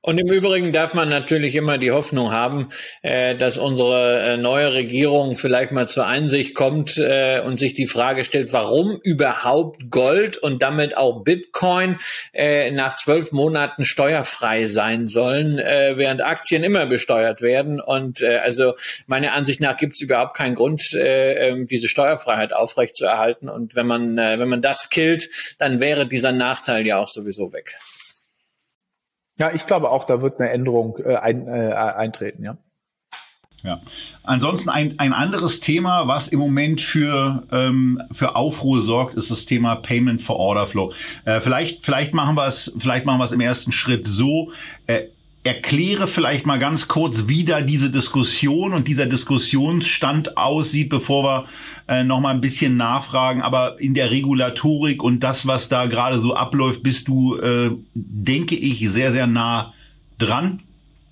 Und 0.01 0.17
im 0.19 0.31
Übrigen 0.31 0.73
darf 0.73 0.95
man 0.95 1.09
natürlich 1.09 1.57
immer 1.57 1.77
die 1.77 1.91
Hoffnung 1.91 2.31
haben, 2.31 2.69
äh, 3.03 3.35
dass 3.35 3.59
unsere 3.59 4.21
äh, 4.21 4.37
neue 4.37 4.73
Regierung 4.73 5.35
vielleicht 5.35 5.73
mal 5.73 5.89
zur 5.89 6.07
Einsicht 6.07 6.55
kommt 6.55 6.99
äh, 6.99 7.41
und 7.45 7.59
sich 7.59 7.75
die 7.75 7.89
Frage 7.89 8.23
stellt, 8.23 8.53
warum 8.53 9.01
überhaupt 9.03 9.91
Gold 9.91 10.39
und 10.39 10.63
damit 10.63 10.97
auch 10.97 11.25
Bitcoin 11.25 11.97
äh, 12.33 12.71
nach 12.71 12.95
zwölf 12.95 13.33
Monaten 13.33 13.85
steuerfrei 13.85 14.67
sein 14.67 15.09
sollen, 15.09 15.59
äh, 15.59 15.95
während 15.97 16.23
Aktien 16.23 16.63
immer 16.63 16.87
besteuert 16.87 17.43
werden. 17.43 17.81
Und 17.81 18.23
äh, 18.23 18.37
also 18.39 18.75
meiner 19.09 19.33
Ansicht 19.33 19.61
nach 19.61 19.77
gibt 19.77 19.95
es 19.95 20.01
überhaupt 20.01 20.37
keinen 20.37 20.55
Grund, 20.55 20.95
äh, 20.95 21.49
ähm, 21.49 21.67
diese 21.67 21.89
Steuerfreiheit 21.89 22.53
aufrechtzuerhalten. 22.53 23.49
Und 23.49 23.75
wenn 23.75 23.89
man 23.89 24.17
äh, 24.17 24.39
wenn 24.39 24.49
man 24.49 24.63
das 24.63 24.91
killt, 24.91 25.29
dann 25.59 25.81
wäre 25.81 26.07
dieser 26.07 26.31
Nachteil 26.31 26.87
ja 26.87 26.99
auch 26.99 27.09
sowieso 27.09 27.53
weg. 27.53 27.75
Ja, 29.39 29.51
ich 29.53 29.67
glaube 29.67 29.91
auch, 29.91 30.05
da 30.05 30.21
wird 30.21 30.41
eine 30.41 30.51
Änderung 30.51 30.99
äh, 30.99 31.17
ein, 31.17 31.47
äh, 31.47 31.73
eintreten, 31.73 32.45
ja. 32.45 32.57
Ja. 33.65 33.81
Ansonsten 34.23 34.69
ein, 34.69 34.99
ein 34.99 35.13
anderes 35.13 35.59
Thema, 35.59 36.07
was 36.07 36.29
im 36.29 36.39
Moment 36.39 36.81
für, 36.81 37.43
ähm, 37.51 38.01
für 38.13 38.37
Aufruhr 38.37 38.81
sorgt, 38.81 39.15
ist 39.15 39.33
das 39.33 39.47
Thema 39.47 39.77
Payment 39.77 40.23
for 40.23 40.37
Order 40.37 40.67
Flow. 40.67 40.93
Äh, 41.25 41.41
vielleicht, 41.41 41.85
vielleicht 41.85 42.15
machen 42.15 42.37
wir 42.37 42.47
es, 42.47 42.73
vielleicht 42.79 43.05
machen 43.05 43.19
wir 43.19 43.25
es 43.25 43.33
im 43.33 43.41
ersten 43.41 43.73
Schritt 43.73 44.07
so. 44.07 44.53
Äh, 44.87 45.07
erkläre 45.49 46.07
vielleicht 46.07 46.47
mal 46.47 46.59
ganz 46.59 46.89
kurz, 46.89 47.27
wie 47.27 47.45
da 47.45 47.63
diese 47.63 47.91
Diskussion 47.91 48.75
und 48.75 48.87
dieser 48.87 49.07
Diskussionsstand 49.07 50.37
aussieht, 50.37 50.91
bevor 50.91 51.25
wir 51.25 51.47
äh, 51.89 52.05
noch 52.05 52.21
mal 52.21 52.35
ein 52.35 52.43
bisschen 52.43 52.77
nachfragen. 52.77 53.41
Aber 53.41 53.81
in 53.81 53.95
der 53.95 54.11
Regulatorik 54.11 55.03
und 55.03 55.21
das, 55.21 55.47
was 55.47 55.69
da 55.69 55.87
gerade 55.87 56.19
so 56.19 56.35
abläuft, 56.35 56.83
bist 56.83 57.09
du, 57.09 57.37
äh, 57.39 57.71
denke 57.95 58.55
ich, 58.55 58.89
sehr, 58.91 59.11
sehr 59.11 59.27
nah 59.27 59.73
dran 60.19 60.61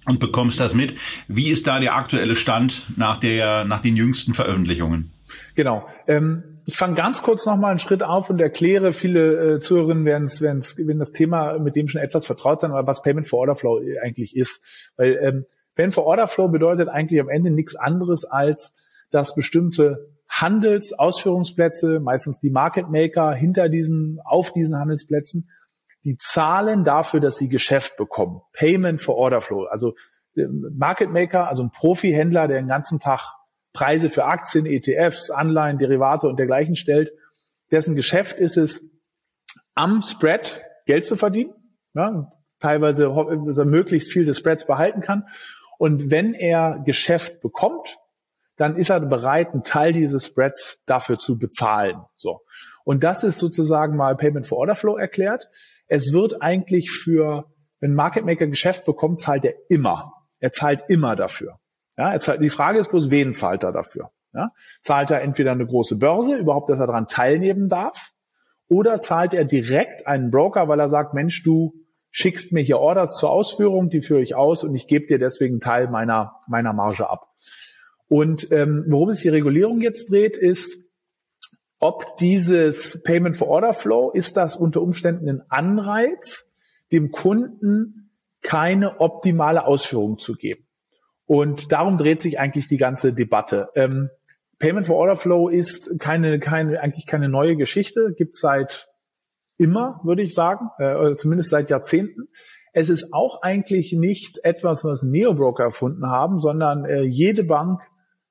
und 0.06 0.20
bekommst 0.20 0.60
das 0.60 0.74
mit. 0.74 0.96
Wie 1.28 1.48
ist 1.48 1.66
da 1.66 1.80
der 1.80 1.96
aktuelle 1.96 2.36
Stand 2.36 2.86
nach 2.96 3.20
der, 3.20 3.64
nach 3.64 3.82
den 3.82 3.96
jüngsten 3.96 4.34
Veröffentlichungen? 4.34 5.12
Genau. 5.54 5.86
Ähm, 6.06 6.44
ich 6.66 6.76
fange 6.76 6.94
ganz 6.94 7.22
kurz 7.22 7.46
noch 7.46 7.56
mal 7.56 7.70
einen 7.70 7.78
Schritt 7.78 8.02
auf 8.02 8.30
und 8.30 8.40
erkläre, 8.40 8.92
viele 8.92 9.54
äh, 9.54 9.60
Zuhörerinnen 9.60 10.04
werden 10.04 10.24
es, 10.24 10.40
wenn 10.40 10.98
das 10.98 11.12
Thema 11.12 11.58
mit 11.58 11.76
dem 11.76 11.88
schon 11.88 12.00
etwas 12.00 12.26
vertraut 12.26 12.60
sein, 12.60 12.70
aber 12.70 12.86
was 12.86 13.02
Payment 13.02 13.26
for 13.26 13.40
Order 13.40 13.56
Flow 13.56 13.80
eigentlich 14.02 14.36
ist. 14.36 14.90
Weil 14.96 15.18
ähm, 15.20 15.44
Payment 15.74 15.94
for 15.94 16.06
Order 16.06 16.26
Flow 16.26 16.48
bedeutet 16.48 16.88
eigentlich 16.88 17.20
am 17.20 17.28
Ende 17.28 17.50
nichts 17.50 17.74
anderes 17.74 18.24
als, 18.24 18.76
dass 19.10 19.34
bestimmte 19.34 20.08
Handelsausführungsplätze, 20.28 22.00
meistens 22.00 22.40
die 22.40 22.50
Market 22.50 22.90
Maker 22.90 23.32
hinter 23.32 23.68
diesen, 23.68 24.18
auf 24.24 24.52
diesen 24.52 24.76
Handelsplätzen, 24.76 25.48
die 26.06 26.16
zahlen 26.18 26.84
dafür, 26.84 27.18
dass 27.18 27.36
sie 27.36 27.48
Geschäft 27.48 27.96
bekommen. 27.96 28.40
Payment 28.52 29.02
for 29.02 29.16
Order 29.16 29.40
Flow. 29.40 29.64
Also 29.64 29.96
Market 30.36 31.10
Maker, 31.10 31.48
also 31.48 31.64
ein 31.64 31.72
Profi-Händler, 31.72 32.46
der 32.46 32.58
den 32.58 32.68
ganzen 32.68 33.00
Tag 33.00 33.34
Preise 33.72 34.08
für 34.08 34.24
Aktien, 34.24 34.66
ETFs, 34.66 35.30
Anleihen, 35.30 35.78
Derivate 35.78 36.28
und 36.28 36.38
dergleichen 36.38 36.76
stellt, 36.76 37.12
dessen 37.72 37.96
Geschäft 37.96 38.38
ist 38.38 38.56
es, 38.56 38.84
am 39.74 40.00
Spread 40.00 40.62
Geld 40.86 41.04
zu 41.04 41.16
verdienen, 41.16 41.52
ja, 41.94 42.32
teilweise 42.60 43.06
er 43.06 43.64
möglichst 43.64 44.12
viel 44.12 44.24
des 44.24 44.38
Spreads 44.38 44.64
behalten 44.64 45.00
kann. 45.00 45.24
Und 45.76 46.12
wenn 46.12 46.34
er 46.34 46.82
Geschäft 46.84 47.40
bekommt, 47.40 47.98
dann 48.54 48.76
ist 48.76 48.90
er 48.90 49.00
bereit, 49.00 49.52
einen 49.52 49.64
Teil 49.64 49.92
dieses 49.92 50.26
Spreads 50.26 50.82
dafür 50.86 51.18
zu 51.18 51.36
bezahlen. 51.36 52.00
So. 52.14 52.42
Und 52.84 53.02
das 53.02 53.24
ist 53.24 53.38
sozusagen 53.38 53.96
mal 53.96 54.16
Payment 54.16 54.46
for 54.46 54.58
Order 54.58 54.76
Flow 54.76 54.96
erklärt. 54.96 55.48
Es 55.88 56.12
wird 56.12 56.42
eigentlich 56.42 56.90
für, 56.90 57.44
wenn 57.80 57.94
Market 57.94 58.24
Maker 58.24 58.46
Geschäft 58.46 58.84
bekommt, 58.84 59.20
zahlt 59.20 59.44
er 59.44 59.54
immer. 59.68 60.12
Er 60.40 60.52
zahlt 60.52 60.82
immer 60.88 61.16
dafür. 61.16 61.58
Ja, 61.96 62.12
er 62.12 62.20
zahlt, 62.20 62.42
die 62.42 62.50
Frage 62.50 62.78
ist 62.78 62.90
bloß, 62.90 63.10
wen 63.10 63.32
zahlt 63.32 63.62
er 63.64 63.72
dafür? 63.72 64.10
Ja, 64.34 64.50
zahlt 64.82 65.10
er 65.10 65.22
entweder 65.22 65.52
eine 65.52 65.64
große 65.64 65.96
Börse, 65.96 66.36
überhaupt, 66.36 66.68
dass 66.68 66.80
er 66.80 66.86
daran 66.86 67.06
teilnehmen 67.06 67.68
darf, 67.68 68.10
oder 68.68 69.00
zahlt 69.00 69.32
er 69.32 69.44
direkt 69.44 70.06
einen 70.06 70.30
Broker, 70.30 70.68
weil 70.68 70.80
er 70.80 70.88
sagt, 70.88 71.14
Mensch, 71.14 71.42
du 71.42 71.72
schickst 72.10 72.52
mir 72.52 72.62
hier 72.62 72.78
Orders 72.78 73.16
zur 73.16 73.30
Ausführung, 73.30 73.88
die 73.88 74.02
führe 74.02 74.22
ich 74.22 74.34
aus 74.34 74.64
und 74.64 74.74
ich 74.74 74.88
gebe 74.88 75.06
dir 75.06 75.18
deswegen 75.18 75.60
Teil 75.60 75.88
meiner, 75.88 76.34
meiner 76.48 76.72
Marge 76.72 77.08
ab. 77.08 77.28
Und 78.08 78.50
ähm, 78.52 78.84
worum 78.88 79.12
sich 79.12 79.22
die 79.22 79.28
Regulierung 79.28 79.80
jetzt 79.80 80.10
dreht, 80.10 80.36
ist, 80.36 80.78
ob 81.78 82.16
dieses 82.18 83.02
Payment 83.02 83.36
for 83.36 83.48
Order 83.48 83.74
Flow, 83.74 84.10
ist 84.10 84.36
das 84.36 84.56
unter 84.56 84.80
Umständen 84.80 85.28
ein 85.28 85.42
Anreiz, 85.48 86.50
dem 86.92 87.10
Kunden 87.10 88.10
keine 88.42 89.00
optimale 89.00 89.66
Ausführung 89.66 90.18
zu 90.18 90.34
geben. 90.34 90.66
Und 91.26 91.72
darum 91.72 91.98
dreht 91.98 92.22
sich 92.22 92.38
eigentlich 92.38 92.68
die 92.68 92.76
ganze 92.76 93.12
Debatte. 93.12 93.68
Ähm, 93.74 94.10
Payment 94.58 94.86
for 94.86 94.96
Order 94.96 95.16
Flow 95.16 95.48
ist 95.48 95.98
keine, 95.98 96.38
keine, 96.38 96.80
eigentlich 96.80 97.06
keine 97.06 97.28
neue 97.28 97.56
Geschichte, 97.56 98.14
gibt 98.16 98.36
seit 98.36 98.88
immer, 99.58 100.00
würde 100.04 100.22
ich 100.22 100.34
sagen, 100.34 100.70
äh, 100.78 100.94
oder 100.94 101.16
zumindest 101.16 101.50
seit 101.50 101.68
Jahrzehnten. 101.68 102.28
Es 102.72 102.88
ist 102.88 103.12
auch 103.12 103.42
eigentlich 103.42 103.92
nicht 103.92 104.38
etwas, 104.44 104.84
was 104.84 105.02
Neobroker 105.02 105.64
erfunden 105.64 106.06
haben, 106.06 106.38
sondern 106.38 106.84
äh, 106.84 107.02
jede 107.02 107.44
Bank, 107.44 107.80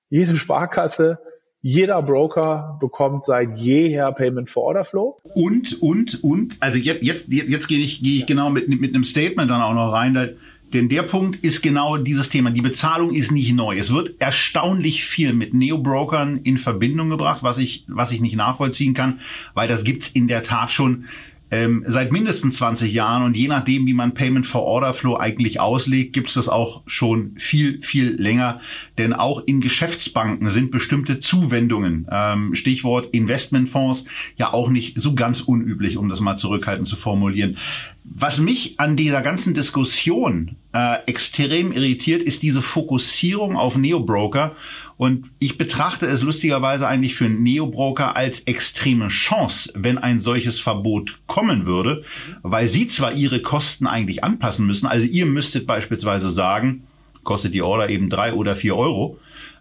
jede 0.10 0.36
Sparkasse, 0.36 1.20
jeder 1.68 2.04
Broker 2.04 2.78
bekommt 2.80 3.26
seit 3.26 3.58
jeher 3.58 4.12
Payment 4.12 4.52
for 4.52 4.66
Order 4.66 4.86
Flow. 4.86 5.20
Und, 5.34 5.82
und, 5.82 6.24
und, 6.24 6.58
also 6.60 6.78
jetzt, 6.78 7.02
jetzt, 7.02 7.28
jetzt 7.28 7.68
gehe 7.68 7.80
ich, 7.80 8.04
gehe 8.04 8.20
ich 8.20 8.28
genau 8.28 8.52
mit, 8.52 8.70
mit 8.70 8.94
einem 8.94 9.04
Statement 9.04 9.50
dann 9.50 9.64
auch 9.64 9.74
noch 9.74 9.92
rein. 9.92 10.36
Denn 10.76 10.90
der 10.90 11.02
Punkt 11.02 11.44
ist 11.44 11.64
genau 11.64 11.98
dieses 11.98 12.30
Thema. 12.30 12.52
Die 12.52 12.62
Bezahlung 12.62 13.16
ist 13.16 13.32
nicht 13.32 13.52
neu. 13.52 13.80
Es 13.80 13.92
wird 13.92 14.22
erstaunlich 14.22 15.06
viel 15.06 15.34
mit 15.34 15.56
Neo-Brokern 15.56 16.42
in 16.44 16.60
Verbindung 16.60 17.10
gebracht, 17.10 17.42
was 17.42 17.58
ich, 17.58 17.84
was 17.88 18.12
ich 18.12 18.22
nicht 18.22 18.36
nachvollziehen 18.36 18.94
kann, 18.94 19.20
weil 19.56 19.68
das 19.68 19.84
gibt's 19.84 20.08
in 20.08 20.28
der 20.28 20.44
Tat 20.44 20.72
schon 20.72 21.06
ähm, 21.56 21.86
seit 21.88 22.12
mindestens 22.12 22.58
20 22.58 22.92
Jahren 22.94 23.24
und 23.24 23.38
je 23.38 23.48
nachdem, 23.48 23.86
wie 23.86 23.94
man 23.94 24.14
Payment 24.14 24.46
for 24.46 24.64
Order 24.64 24.94
Flow 24.94 25.16
eigentlich 25.18 25.62
auslegt, 25.62 26.12
gibt 26.12 26.28
es 26.28 26.34
das 26.34 26.50
auch 26.50 26.84
schon 26.86 27.36
viel, 27.38 27.82
viel 27.82 28.22
länger. 28.22 28.60
Denn 28.98 29.14
auch 29.14 29.42
in 29.46 29.62
Geschäftsbanken 29.62 30.50
sind 30.50 30.70
bestimmte 30.70 31.22
Zuwendungen, 31.22 32.08
ähm, 32.12 32.56
Stichwort 32.56 33.14
Investmentfonds, 33.14 34.04
ja 34.36 34.54
auch 34.54 34.70
nicht 34.70 35.00
so 35.00 35.16
ganz 35.16 35.40
unüblich, 35.40 35.96
um 35.96 36.10
das 36.10 36.20
mal 36.20 36.36
zurückhaltend 36.36 36.90
zu 36.90 36.98
formulieren. 36.98 37.58
Was 38.08 38.40
mich 38.40 38.80
an 38.80 38.96
dieser 38.96 39.22
ganzen 39.22 39.54
Diskussion 39.56 40.56
äh, 40.74 41.04
extrem 41.06 41.72
irritiert, 41.72 42.22
ist 42.22 42.44
diese 42.44 42.62
Fokussierung 42.62 43.58
auf 43.58 43.78
Neobroker. 43.78 44.56
Und 44.98 45.32
ich 45.40 45.58
betrachte 45.58 46.06
es 46.06 46.22
lustigerweise 46.22 46.88
eigentlich 46.88 47.16
für 47.16 47.28
Neobroker 47.28 48.16
als 48.16 48.42
extreme 48.42 49.10
Chance, 49.10 49.72
wenn 49.76 49.98
ein 49.98 50.22
solches 50.22 50.60
Verbot 50.60 51.20
kommen 51.28 51.66
würde, 51.66 52.04
weil 52.44 52.68
sie 52.68 52.88
zwar 52.88 53.12
ihre 53.12 53.42
Kosten 53.42 53.88
eigentlich 53.88 54.24
anpassen 54.24 54.66
müssen, 54.66 54.86
also 54.86 55.06
ihr 55.06 55.26
müsstet 55.26 55.68
beispielsweise 55.68 56.30
sagen, 56.30 56.84
kostet 57.24 57.54
die 57.54 57.62
Order 57.62 57.90
eben 57.90 58.10
drei 58.10 58.34
oder 58.34 58.56
vier 58.56 58.78
Euro, 58.78 59.18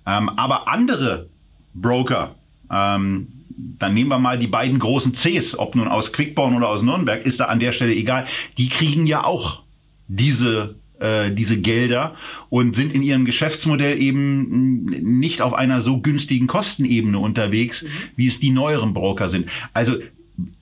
ähm, 0.07 0.29
aber 0.29 0.69
andere 0.69 1.29
Broker, 1.75 2.37
ähm, 2.71 3.44
dann 3.57 3.95
nehmen 3.95 4.11
wir 4.11 4.19
mal 4.19 4.39
die 4.39 4.47
beiden 4.47 4.79
großen 4.79 5.13
Cs, 5.13 5.59
ob 5.59 5.75
nun 5.75 5.89
aus 5.89 6.13
Quickborn 6.13 6.57
oder 6.57 6.69
aus 6.69 6.83
Nürnberg, 6.83 7.25
ist 7.25 7.41
da 7.41 7.47
an 7.47 7.61
der 7.61 7.73
Stelle 7.73 7.95
egal, 7.95 8.27
die 8.59 8.69
kriegen 8.69 9.07
ja 9.07 9.25
auch 9.25 9.63
diese 10.09 10.77
äh, 11.01 11.33
diese 11.33 11.61
Gelder 11.61 12.15
und 12.51 12.75
sind 12.75 12.95
in 12.95 13.03
ihrem 13.03 13.25
Geschäftsmodell 13.25 14.01
eben 14.01 14.85
nicht 14.85 15.43
auf 15.43 15.53
einer 15.53 15.81
so 15.81 16.01
günstigen 16.01 16.47
Kostenebene 16.47 17.19
unterwegs, 17.19 17.83
mhm. 17.83 17.89
wie 18.17 18.27
es 18.27 18.41
die 18.41 18.51
neueren 18.51 18.95
Broker 18.95 19.29
sind. 19.29 19.49
Also 19.73 19.97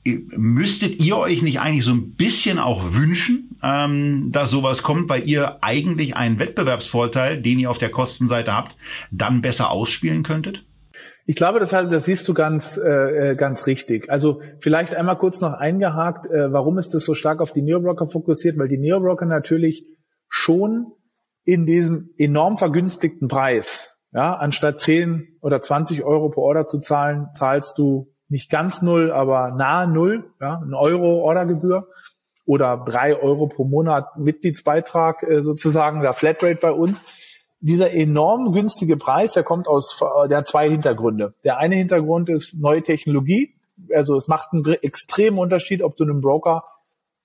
äh, 0.05 0.19
müsstet 0.37 1.01
ihr 1.01 1.17
euch 1.17 1.43
nicht 1.43 1.61
eigentlich 1.61 1.85
so 1.85 1.93
ein 1.93 2.13
bisschen 2.13 2.59
auch 2.59 2.93
wünschen, 2.95 3.57
ähm, 3.63 4.33
dass 4.33 4.51
sowas 4.51 4.83
kommt, 4.83 5.09
weil 5.09 5.29
ihr 5.29 5.63
eigentlich 5.63 6.17
einen 6.17 6.39
Wettbewerbsvorteil, 6.39 7.41
den 7.41 7.59
ihr 7.59 7.71
auf 7.71 7.79
der 7.79 7.91
Kostenseite 7.91 8.53
habt, 8.53 8.75
dann 9.11 9.43
besser 9.43 9.71
ausspielen 9.71 10.23
könntet? 10.23 10.65
Ich 11.25 11.37
glaube, 11.37 11.61
das, 11.61 11.73
heißt, 11.73 11.93
das 11.93 12.05
siehst 12.05 12.27
du 12.29 12.35
ganz, 12.35 12.77
äh, 12.77 13.31
äh, 13.31 13.37
ganz 13.37 13.67
richtig. 13.67 14.11
Also 14.11 14.41
vielleicht 14.61 14.95
einmal 14.95 15.19
kurz 15.19 15.41
noch 15.41 15.53
eingehakt, 15.53 16.27
äh, 16.27 16.53
warum 16.53 16.79
ist 16.79 16.95
das 16.95 17.05
so 17.05 17.15
stark 17.15 17.41
auf 17.41 17.53
die 17.53 17.63
Neobroker 17.63 18.07
fokussiert? 18.07 18.59
Weil 18.59 18.69
die 18.69 18.79
Neobroker 18.79 19.27
natürlich 19.27 19.87
schon 20.29 20.93
in 21.45 21.67
diesem 21.67 22.11
enorm 22.19 22.59
vergünstigten 22.59 23.29
Preis, 23.29 23.99
ja, 24.13 24.35
anstatt 24.35 24.81
10 24.81 25.39
oder 25.41 25.61
20 25.61 26.03
Euro 26.05 26.31
pro 26.31 26.43
Order 26.43 26.67
zu 26.67 26.79
zahlen, 26.79 27.29
zahlst 27.35 27.79
du 27.79 28.13
nicht 28.29 28.51
ganz 28.51 28.83
null, 28.83 29.13
aber 29.13 29.53
nahe 29.53 29.87
null, 29.89 30.33
ja, 30.41 30.61
ein 30.65 30.75
Euro 30.75 31.21
Ordergebühr 31.23 31.87
oder 32.45 32.83
drei 32.85 33.17
Euro 33.17 33.47
pro 33.47 33.65
Monat 33.65 34.19
Mitgliedsbeitrag 34.19 35.23
äh, 35.23 35.41
sozusagen, 35.41 36.01
der 36.01 36.15
Flatrate 36.15 36.59
bei 36.61 36.73
uns. 36.73 37.03
Dieser 37.65 37.93
enorm 37.93 38.53
günstige 38.53 38.97
Preis, 38.97 39.35
der 39.35 39.45
kommt 39.45 39.69
aus, 39.69 39.97
der 40.29 40.39
hat 40.39 40.49
zwei 40.49 40.69
Hintergründe. 40.69 41.35
Der 41.45 41.59
eine 41.59 41.77
Hintergrund 41.77 42.29
ist 42.29 42.59
neue 42.59 42.83
Technologie. 42.83 43.55
Also 43.95 44.17
es 44.17 44.27
macht 44.27 44.53
einen 44.53 44.65
extremen 44.65 45.39
Unterschied, 45.39 45.81
ob 45.83 45.97
du 45.97 46.03
einen 46.03 46.21
Broker 46.21 46.65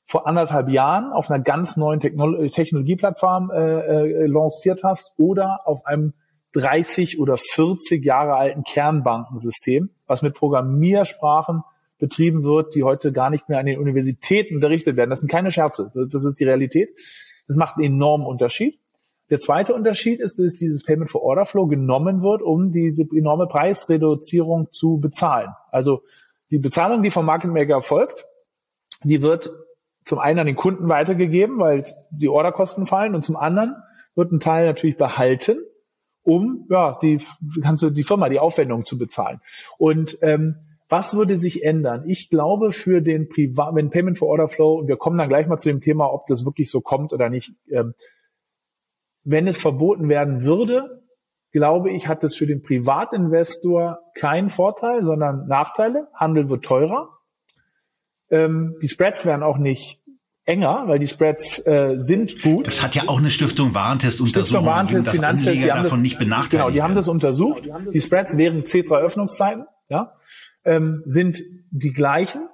vor 0.06 0.28
anderthalb 0.28 0.69
Jahren 0.69 1.12
auf 1.12 1.32
einer 1.32 1.43
ganz 1.43 1.76
neuen 1.76 2.00
Technolo 2.00 2.47
Technologieplattform 2.50 3.50
äh, 3.50 3.56
äh, 3.56 4.26
lanciert 4.28 4.84
hast 4.84 5.13
oder 5.17 5.62
auf 5.65 5.86
einem 5.88 6.13
30 6.54 7.19
oder 7.19 7.36
40 7.36 8.06
Jahre 8.06 8.36
alten 8.36 8.63
Kernbankensystem, 8.63 9.89
was 10.06 10.21
mit 10.21 10.36
Programmiersprachen 10.36 11.63
betrieben 11.97 12.43
wird, 12.43 12.76
die 12.76 12.84
heute 12.84 13.12
gar 13.12 13.32
nicht 13.32 13.50
mehr 13.50 13.60
an 13.60 13.65
den 13.65 13.80
Universitäten 13.80 14.56
unterrichtet 14.56 14.97
werden. 14.97 15.10
Das 15.10 15.19
sind 15.19 15.30
keine 15.30 15.50
Scherze, 15.50 15.89
das 15.93 16.23
ist 16.23 16.39
die 16.39 16.45
Realität. 16.45 16.89
Das 17.47 17.58
macht 17.58 17.78
einen 17.78 17.86
enormen 17.86 18.28
Unterschied. 18.28 18.80
Der 19.29 19.39
zweite 19.39 19.73
Unterschied 19.73 20.19
ist, 20.19 20.39
dass 20.39 20.53
dieses 20.53 20.83
Payment 20.83 21.09
for 21.09 21.21
Order 21.21 21.45
Flow 21.45 21.67
genommen 21.67 22.21
wird, 22.21 22.41
um 22.41 22.71
diese 22.71 23.05
enorme 23.13 23.47
Preisreduzierung 23.47 24.71
zu 24.71 24.99
bezahlen. 24.99 25.49
Also 25.71 26.03
die 26.49 26.59
Bezahlung, 26.59 27.01
die 27.03 27.11
vom 27.11 27.25
Market 27.25 27.51
Maker 27.51 27.73
erfolgt, 27.73 28.25
die 29.03 29.21
wird 29.21 29.51
zum 30.03 30.19
einen 30.19 30.39
an 30.39 30.47
den 30.47 30.55
Kunden 30.55 30.87
weitergegeben, 30.87 31.59
weil 31.59 31.83
die 32.11 32.29
Orderkosten 32.29 32.85
fallen 32.85 33.13
und 33.13 33.21
zum 33.21 33.35
anderen 33.35 33.75
wird 34.15 34.31
ein 34.31 34.39
Teil 34.39 34.65
natürlich 34.65 34.95
behalten, 34.95 35.59
um 36.23 36.65
ja 36.69 36.97
die 37.01 37.21
ganze 37.61 37.91
die 37.91 38.03
Firma 38.03 38.29
die 38.29 38.39
Aufwendung 38.39 38.85
zu 38.85 38.97
bezahlen. 38.97 39.41
Und 39.77 40.17
ähm, 40.21 40.55
was 40.89 41.13
würde 41.13 41.37
sich 41.37 41.63
ändern? 41.63 42.06
Ich 42.08 42.29
glaube 42.29 42.71
für 42.71 43.02
den 43.02 43.27
Privat, 43.27 43.75
wenn 43.75 43.89
Payment 43.89 44.17
for 44.17 44.29
Order 44.29 44.47
Flow 44.47 44.79
und 44.79 44.87
wir 44.87 44.95
kommen 44.95 45.17
dann 45.17 45.27
gleich 45.27 45.47
mal 45.47 45.58
zu 45.58 45.67
dem 45.67 45.81
Thema, 45.81 46.13
ob 46.13 46.25
das 46.27 46.45
wirklich 46.45 46.71
so 46.71 46.79
kommt 46.79 47.12
oder 47.12 47.29
nicht. 47.29 47.52
Ähm, 47.69 47.93
wenn 49.30 49.46
es 49.46 49.58
verboten 49.58 50.08
werden 50.08 50.44
würde, 50.44 51.04
glaube 51.52 51.92
ich, 51.92 52.08
hat 52.08 52.23
es 52.23 52.36
für 52.36 52.48
den 52.48 52.62
Privatinvestor 52.63 54.00
keinen 54.15 54.50
Vorteil, 54.50 55.04
sondern 55.04 55.48
Nachteile. 55.48 56.08
Handel 56.13 56.50
wird 56.50 56.63
teurer. 56.63 57.10
Ähm, 58.30 58.75
die 58.82 58.88
Spreads 58.88 59.25
werden 59.25 59.44
auch 59.44 59.58
nicht 59.58 60.02
enger, 60.46 60.84
weil 60.88 61.00
die 61.00 61.08
Spreads 61.08 61.60
äh, 61.67 61.96
sind 61.98 62.42
gut. 62.42 62.67
Das 62.67 62.82
hat 62.82 62.96
ja 62.96 63.04
auch 63.08 63.17
eine 63.17 63.30
Stiftung 63.30 63.73
Warentest 63.73 64.21
untersucht. 64.21 64.48
Stiftung 64.48 64.65
Warentest, 64.65 65.10
Finanztest, 65.10 65.63
die 65.63 65.71
haben 65.71 65.84
das 65.84 65.98
nicht 65.98 66.17
benachteiligt. 66.17 66.52
Genau, 66.52 66.69
die 66.69 66.82
haben 66.82 66.96
das 66.96 67.10
untersucht. 67.10 67.69
Die 67.94 68.00
Spreads 68.00 68.38
während 68.38 68.67
C3 68.67 68.98
Öffnungszeiten, 68.98 69.65
ja, 69.90 70.13
ähm, 70.63 71.04
sind 71.06 71.42
die 71.71 71.92
gleichen. 71.92 72.48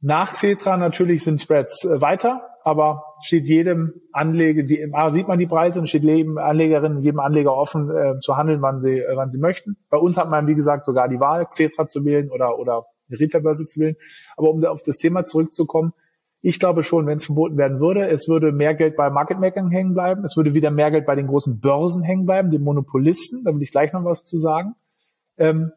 Nach 0.00 0.32
Cetra 0.32 0.76
natürlich 0.76 1.24
sind 1.24 1.40
Spreads 1.40 1.84
äh, 1.84 2.00
weiter, 2.00 2.42
aber 2.62 3.16
steht 3.20 3.46
jedem 3.46 3.94
Anleger, 4.12 4.62
die, 4.62 4.92
A, 4.94 5.10
sieht 5.10 5.26
man 5.26 5.38
die 5.38 5.46
Preise 5.46 5.80
und 5.80 5.88
steht 5.88 6.04
jedem 6.04 6.38
Anlegerin, 6.38 7.02
jedem 7.02 7.20
Anleger 7.20 7.54
offen 7.54 7.90
äh, 7.90 8.20
zu 8.20 8.36
handeln, 8.36 8.62
wann 8.62 8.80
sie, 8.80 9.00
äh, 9.00 9.16
wann 9.16 9.30
sie 9.30 9.38
möchten. 9.38 9.76
Bei 9.90 9.98
uns 9.98 10.16
hat 10.16 10.30
man, 10.30 10.46
wie 10.46 10.54
gesagt, 10.54 10.84
sogar 10.84 11.08
die 11.08 11.18
Wahl, 11.18 11.48
Cetra 11.50 11.88
zu 11.88 12.04
wählen 12.04 12.30
oder, 12.30 12.58
oder 12.58 12.86
eine 13.08 13.18
Retailbörse 13.18 13.66
zu 13.66 13.80
wählen. 13.80 13.96
Aber 14.36 14.50
um 14.50 14.64
auf 14.64 14.82
das 14.82 14.98
Thema 14.98 15.24
zurückzukommen, 15.24 15.92
ich 16.40 16.60
glaube 16.60 16.84
schon, 16.84 17.06
wenn 17.06 17.16
es 17.16 17.26
verboten 17.26 17.56
werden 17.56 17.80
würde, 17.80 18.08
es 18.08 18.28
würde 18.28 18.52
mehr 18.52 18.74
Geld 18.74 18.94
bei 18.96 19.10
Market 19.10 19.40
Makern 19.40 19.70
hängen 19.70 19.94
bleiben, 19.94 20.24
es 20.24 20.36
würde 20.36 20.54
wieder 20.54 20.70
mehr 20.70 20.92
Geld 20.92 21.04
bei 21.04 21.16
den 21.16 21.26
großen 21.26 21.58
Börsen 21.58 22.04
hängen 22.04 22.26
bleiben, 22.26 22.50
den 22.50 22.62
Monopolisten, 22.62 23.42
da 23.44 23.52
will 23.52 23.62
ich 23.62 23.72
gleich 23.72 23.92
noch 23.92 24.04
was 24.04 24.24
zu 24.24 24.38
sagen. 24.38 24.74
Ähm, 25.36 25.72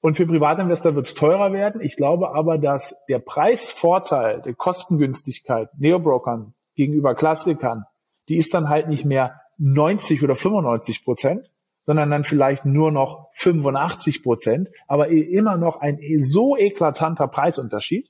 und 0.00 0.16
für 0.16 0.26
Privatinvestor 0.26 0.94
wird 0.94 1.06
es 1.06 1.14
teurer 1.14 1.52
werden. 1.52 1.80
Ich 1.80 1.96
glaube 1.96 2.34
aber, 2.34 2.58
dass 2.58 2.94
der 3.08 3.18
Preisvorteil, 3.18 4.42
der 4.42 4.54
Kostengünstigkeit 4.54 5.70
Neobrokern 5.76 6.54
gegenüber 6.76 7.14
Klassikern, 7.14 7.84
die 8.28 8.36
ist 8.36 8.54
dann 8.54 8.68
halt 8.68 8.88
nicht 8.88 9.04
mehr 9.04 9.40
90 9.58 10.22
oder 10.22 10.34
95 10.34 11.04
Prozent, 11.04 11.50
sondern 11.86 12.10
dann 12.10 12.24
vielleicht 12.24 12.64
nur 12.64 12.92
noch 12.92 13.28
85 13.32 14.22
Prozent, 14.22 14.68
aber 14.86 15.08
immer 15.08 15.56
noch 15.56 15.80
ein 15.80 15.98
so 16.18 16.56
eklatanter 16.56 17.26
Preisunterschied, 17.26 18.08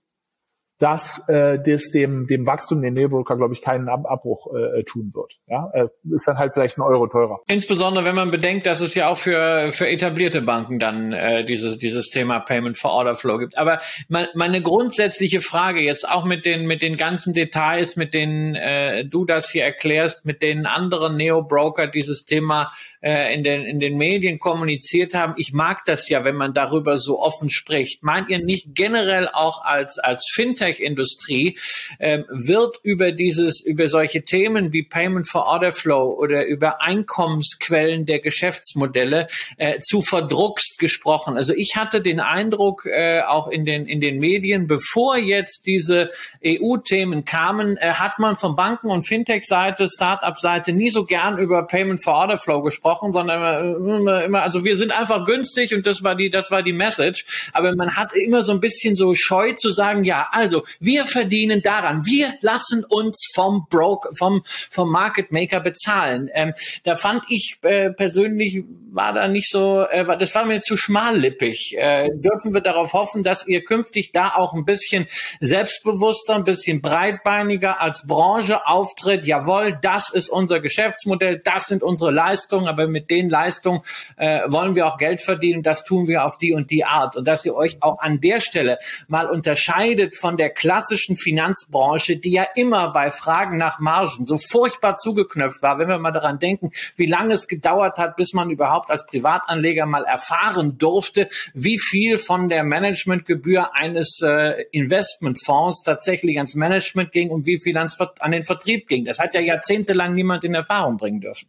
dass 0.79 1.29
äh, 1.29 1.59
das 1.59 1.91
dem, 1.91 2.27
dem 2.29 2.47
Wachstum 2.47 2.81
der 2.81 2.93
Neobroker, 2.93 3.37
glaube 3.37 3.53
ich, 3.53 3.63
keinen 3.63 3.89
Ab 3.89 4.05
Abbruch 4.07 4.47
äh, 4.55 4.85
tun 4.85 5.11
wird. 5.13 5.33
Ja, 5.49 5.71
äh, 5.75 5.89
ist 6.13 6.29
dann 6.29 6.39
halt 6.39 6.55
vielleicht 6.55 6.79
ein 6.79 6.83
Euro 6.83 7.09
teurer. 7.09 7.41
Insbesondere 7.49 8.05
wenn 8.05 8.15
man 8.15 8.31
bedenkt, 8.31 8.67
dass 8.67 8.81
es 8.81 8.95
ja 8.95 9.09
auch 9.09 9.19
für 9.19 9.73
für 9.73 9.89
etablierte 9.89 10.41
Banken 10.41 10.79
dann 10.79 11.13
äh, 11.13 11.45
dieses 11.45 11.79
dieses 11.79 12.11
Thema 12.11 12.39
Payment 12.39 12.79
for 12.79 12.93
Order 12.93 13.17
Flow 13.17 13.39
gibt. 13.39 13.59
Aber 13.59 13.81
mein, 14.09 14.29
meine 14.35 14.63
grundsätzliche 14.63 15.41
Frage 15.41 15.81
jetzt 15.81 16.09
auch 16.09 16.25
mit 16.25 16.45
den 16.45 16.67
mit 16.67 16.81
den 16.81 16.97
ganzen 16.97 17.35
Details, 17.35 17.97
mit 17.97 18.15
denen 18.15 18.55
äh, 18.55 19.05
du 19.05 19.25
das 19.25 19.51
hier 19.51 19.65
erklärst, 19.65 20.27
mit 20.27 20.43
den 20.43 20.67
anderen 20.67 21.17
Neo-Broker 21.17 21.89
dieses 21.89 22.25
Thema 22.25 22.71
äh, 23.01 23.35
in 23.35 23.43
den 23.43 23.63
in 23.63 23.81
den 23.81 23.97
Medien 23.97 24.39
kommuniziert 24.39 25.15
haben. 25.15 25.35
Ich 25.37 25.53
mag 25.53 25.85
das 25.87 26.09
ja, 26.09 26.23
wenn 26.25 26.37
man 26.37 26.55
darüber 26.55 26.99
so 26.99 27.21
offen 27.21 27.51
spricht. 27.51 28.05
Meint 28.05 28.31
ihr 28.31 28.45
nicht 28.45 28.77
generell 28.77 29.29
auch 29.33 29.65
als 29.65 29.99
als 29.99 30.31
Fintech 30.33 30.68
Fintech-Industrie 30.69 31.59
äh, 31.99 32.21
wird 32.29 32.79
über 32.83 33.13
dieses, 33.13 33.65
über 33.65 33.89
solche 33.89 34.23
Themen 34.23 34.73
wie 34.73 34.83
Payment 34.83 35.29
for 35.29 35.47
Order 35.47 35.73
Flow 35.73 36.15
oder 36.19 36.47
über 36.47 36.83
Einkommensquellen 36.83 38.07
der 38.07 38.21
Geschäftsmodelle 38.21 39.27
äh, 39.57 39.81
zu 39.81 40.03
verdruckst 40.03 40.79
gesprochen. 40.79 41.37
Also 41.37 41.53
ich 41.55 41.77
hatte 41.77 42.01
den 42.01 42.21
Eindruck, 42.21 42.87
äh, 42.87 43.23
auch 43.23 43.49
in 43.49 43.65
den, 43.65 43.87
in 43.87 44.01
den 44.01 44.19
Medien, 44.19 44.67
bevor 44.67 45.17
jetzt 45.17 45.67
diese 45.67 46.11
EU-Themen 46.45 47.25
kamen, 47.25 47.77
äh, 47.77 47.93
hat 47.93 48.19
man 48.19 48.37
von 48.37 48.57
Banken- 48.57 48.91
und 48.91 49.07
Fintech-Seite, 49.07 49.89
Start-up-Seite 49.89 50.73
nie 50.73 50.91
so 50.91 51.05
gern 51.05 51.39
über 51.39 51.67
Payment 51.67 52.03
for 52.03 52.15
Order 52.15 52.37
Flow 52.37 52.63
gesprochen, 52.63 53.13
sondern 53.13 53.75
immer, 53.77 54.25
immer, 54.25 54.43
also 54.43 54.65
wir 54.65 54.77
sind 54.77 54.99
einfach 54.99 55.25
günstig 55.25 55.75
und 55.75 55.87
das 55.87 56.03
war 56.03 56.15
die, 56.15 56.31
das 56.31 56.51
war 56.51 56.63
die 56.63 56.73
Message. 56.73 57.51
Aber 57.53 57.75
man 57.75 57.97
hat 57.97 58.15
immer 58.15 58.43
so 58.43 58.53
ein 58.53 58.61
bisschen 58.61 58.97
so 58.97 59.15
scheu 59.15 59.53
zu 59.53 59.71
sagen, 59.71 60.05
ja, 60.05 60.29
also 60.33 60.58
also 60.59 60.67
wir 60.81 61.07
verdienen 61.07 61.63
daran. 61.63 62.05
Wir 62.05 62.33
lassen 62.41 62.85
uns 62.85 63.29
vom 63.35 63.67
Broker, 63.71 64.11
vom, 64.17 64.43
vom 64.45 64.91
Market 64.91 65.33
Maker 65.33 65.61
bezahlen. 65.61 66.31
Ähm, 66.33 66.53
da 66.85 66.97
fand 66.97 67.25
ich 67.29 67.59
äh, 67.63 67.91
persönlich 67.91 68.65
war 68.91 69.13
da 69.13 69.29
nicht 69.29 69.51
so, 69.51 69.83
äh, 69.83 70.19
das 70.19 70.35
war 70.35 70.45
mir 70.45 70.61
zu 70.61 70.77
schmallippig. 70.77 71.77
Äh, 71.79 72.09
dürfen 72.15 72.55
wir 72.55 72.61
darauf 72.61 72.93
hoffen, 72.93 73.23
dass 73.23 73.47
ihr 73.47 73.63
künftig 73.65 74.13
da 74.13 74.35
auch 74.35 74.55
ein 74.55 74.65
bisschen 74.65 75.07
selbstbewusster, 75.41 76.35
ein 76.35 76.45
bisschen 76.45 76.81
breitbeiniger 76.81 77.81
als 77.81 78.07
Branche 78.07 78.67
auftritt. 78.67 79.27
Jawohl, 79.27 79.79
das 79.83 80.11
ist 80.11 80.29
unser 80.29 80.61
Geschäftsmodell, 80.61 81.41
das 81.45 81.67
sind 81.67 81.83
unsere 81.83 82.11
Leistungen, 82.11 82.67
aber 82.67 82.89
mit 82.89 83.11
den 83.11 83.29
Leistungen 83.29 83.83
äh, 84.17 84.41
wollen 84.47 84.75
wir 84.75 84.87
auch 84.87 84.97
Geld 84.97 85.21
verdienen. 85.21 85.63
Das 85.63 85.85
tun 85.85 86.09
wir 86.09 86.25
auf 86.25 86.39
die 86.39 86.53
und 86.53 86.71
die 86.71 86.85
Art. 86.85 87.17
Und 87.17 87.27
dass 87.27 87.45
ihr 87.45 87.55
euch 87.55 87.79
auch 87.81 87.99
an 87.99 88.21
der 88.21 88.41
Stelle 88.41 88.79
mal 89.07 89.29
unterscheidet 89.29 90.17
von 90.17 90.37
der 90.37 90.48
klassischen 90.51 91.17
Finanzbranche, 91.17 92.17
die 92.17 92.33
ja 92.33 92.47
immer 92.55 92.93
bei 92.93 93.11
Fragen 93.11 93.57
nach 93.57 93.81
Margen 93.81 94.27
so 94.27 94.39
furchtbar 94.39 94.97
zugeknöpft 94.97 95.63
war, 95.63 95.79
wenn 95.79 95.89
wir 95.89 95.99
mal 95.99 96.13
daran 96.13 96.39
denken, 96.39 96.71
wie 96.97 97.07
lange 97.07 97.35
es 97.35 97.49
gedauert 97.49 97.99
hat, 97.99 98.17
bis 98.17 98.33
man 98.33 98.51
überhaupt 98.51 98.91
als 98.91 99.07
Privatanleger 99.07 99.87
mal 99.87 100.05
erfahren 100.05 100.79
durfte, 100.79 101.29
wie 101.55 101.79
viel 101.79 102.19
von 102.19 102.49
der 102.49 102.65
Managementgebühr 102.65 103.75
eines 103.75 104.21
äh, 104.23 104.65
Investmentfonds 104.73 105.83
tatsächlich 105.85 106.37
ans 106.37 106.55
Management 106.55 107.13
ging 107.13 107.31
und 107.31 107.47
wie 107.47 107.61
viel 107.61 107.77
ans, 107.77 107.99
an 108.01 108.31
den 108.31 108.45
Vertrieb 108.45 108.89
ging. 108.89 109.05
Das 109.05 109.19
hat 109.19 109.35
ja 109.35 109.41
jahrzehntelang 109.41 110.15
niemand 110.15 110.45
in 110.45 110.55
Erfahrung 110.55 110.97
bringen 110.97 111.21
dürfen. 111.21 111.49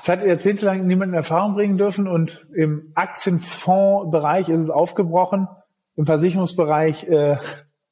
Es 0.00 0.08
hat 0.08 0.24
jahrzehntelang 0.24 0.86
niemand 0.86 1.10
in 1.10 1.14
Erfahrung 1.14 1.54
bringen 1.54 1.78
dürfen 1.78 2.08
und 2.08 2.46
im 2.54 2.92
Aktienfondsbereich 2.94 4.48
ist 4.48 4.60
es 4.60 4.70
aufgebrochen. 4.70 5.48
Im 5.96 6.06
Versicherungsbereich 6.06 7.04
äh, 7.04 7.36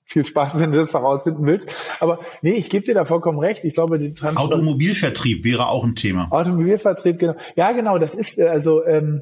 viel 0.08 0.24
Spaß, 0.24 0.58
wenn 0.58 0.72
du 0.72 0.78
das 0.78 0.94
herausfinden 0.94 1.44
willst. 1.44 1.76
Aber 2.00 2.18
nee, 2.40 2.52
ich 2.52 2.70
gebe 2.70 2.86
dir 2.86 2.94
da 2.94 3.04
vollkommen 3.04 3.38
recht. 3.38 3.62
Ich 3.64 3.74
glaube, 3.74 3.98
die 3.98 4.14
Transfer 4.14 4.40
Automobilvertrieb 4.40 5.44
wäre 5.44 5.68
auch 5.68 5.84
ein 5.84 5.94
Thema. 5.94 6.28
Automobilvertrieb, 6.30 7.18
genau. 7.18 7.34
Ja, 7.56 7.72
genau, 7.72 7.98
das 7.98 8.14
ist 8.14 8.38
äh, 8.38 8.48
also 8.48 8.84
ähm, 8.86 9.20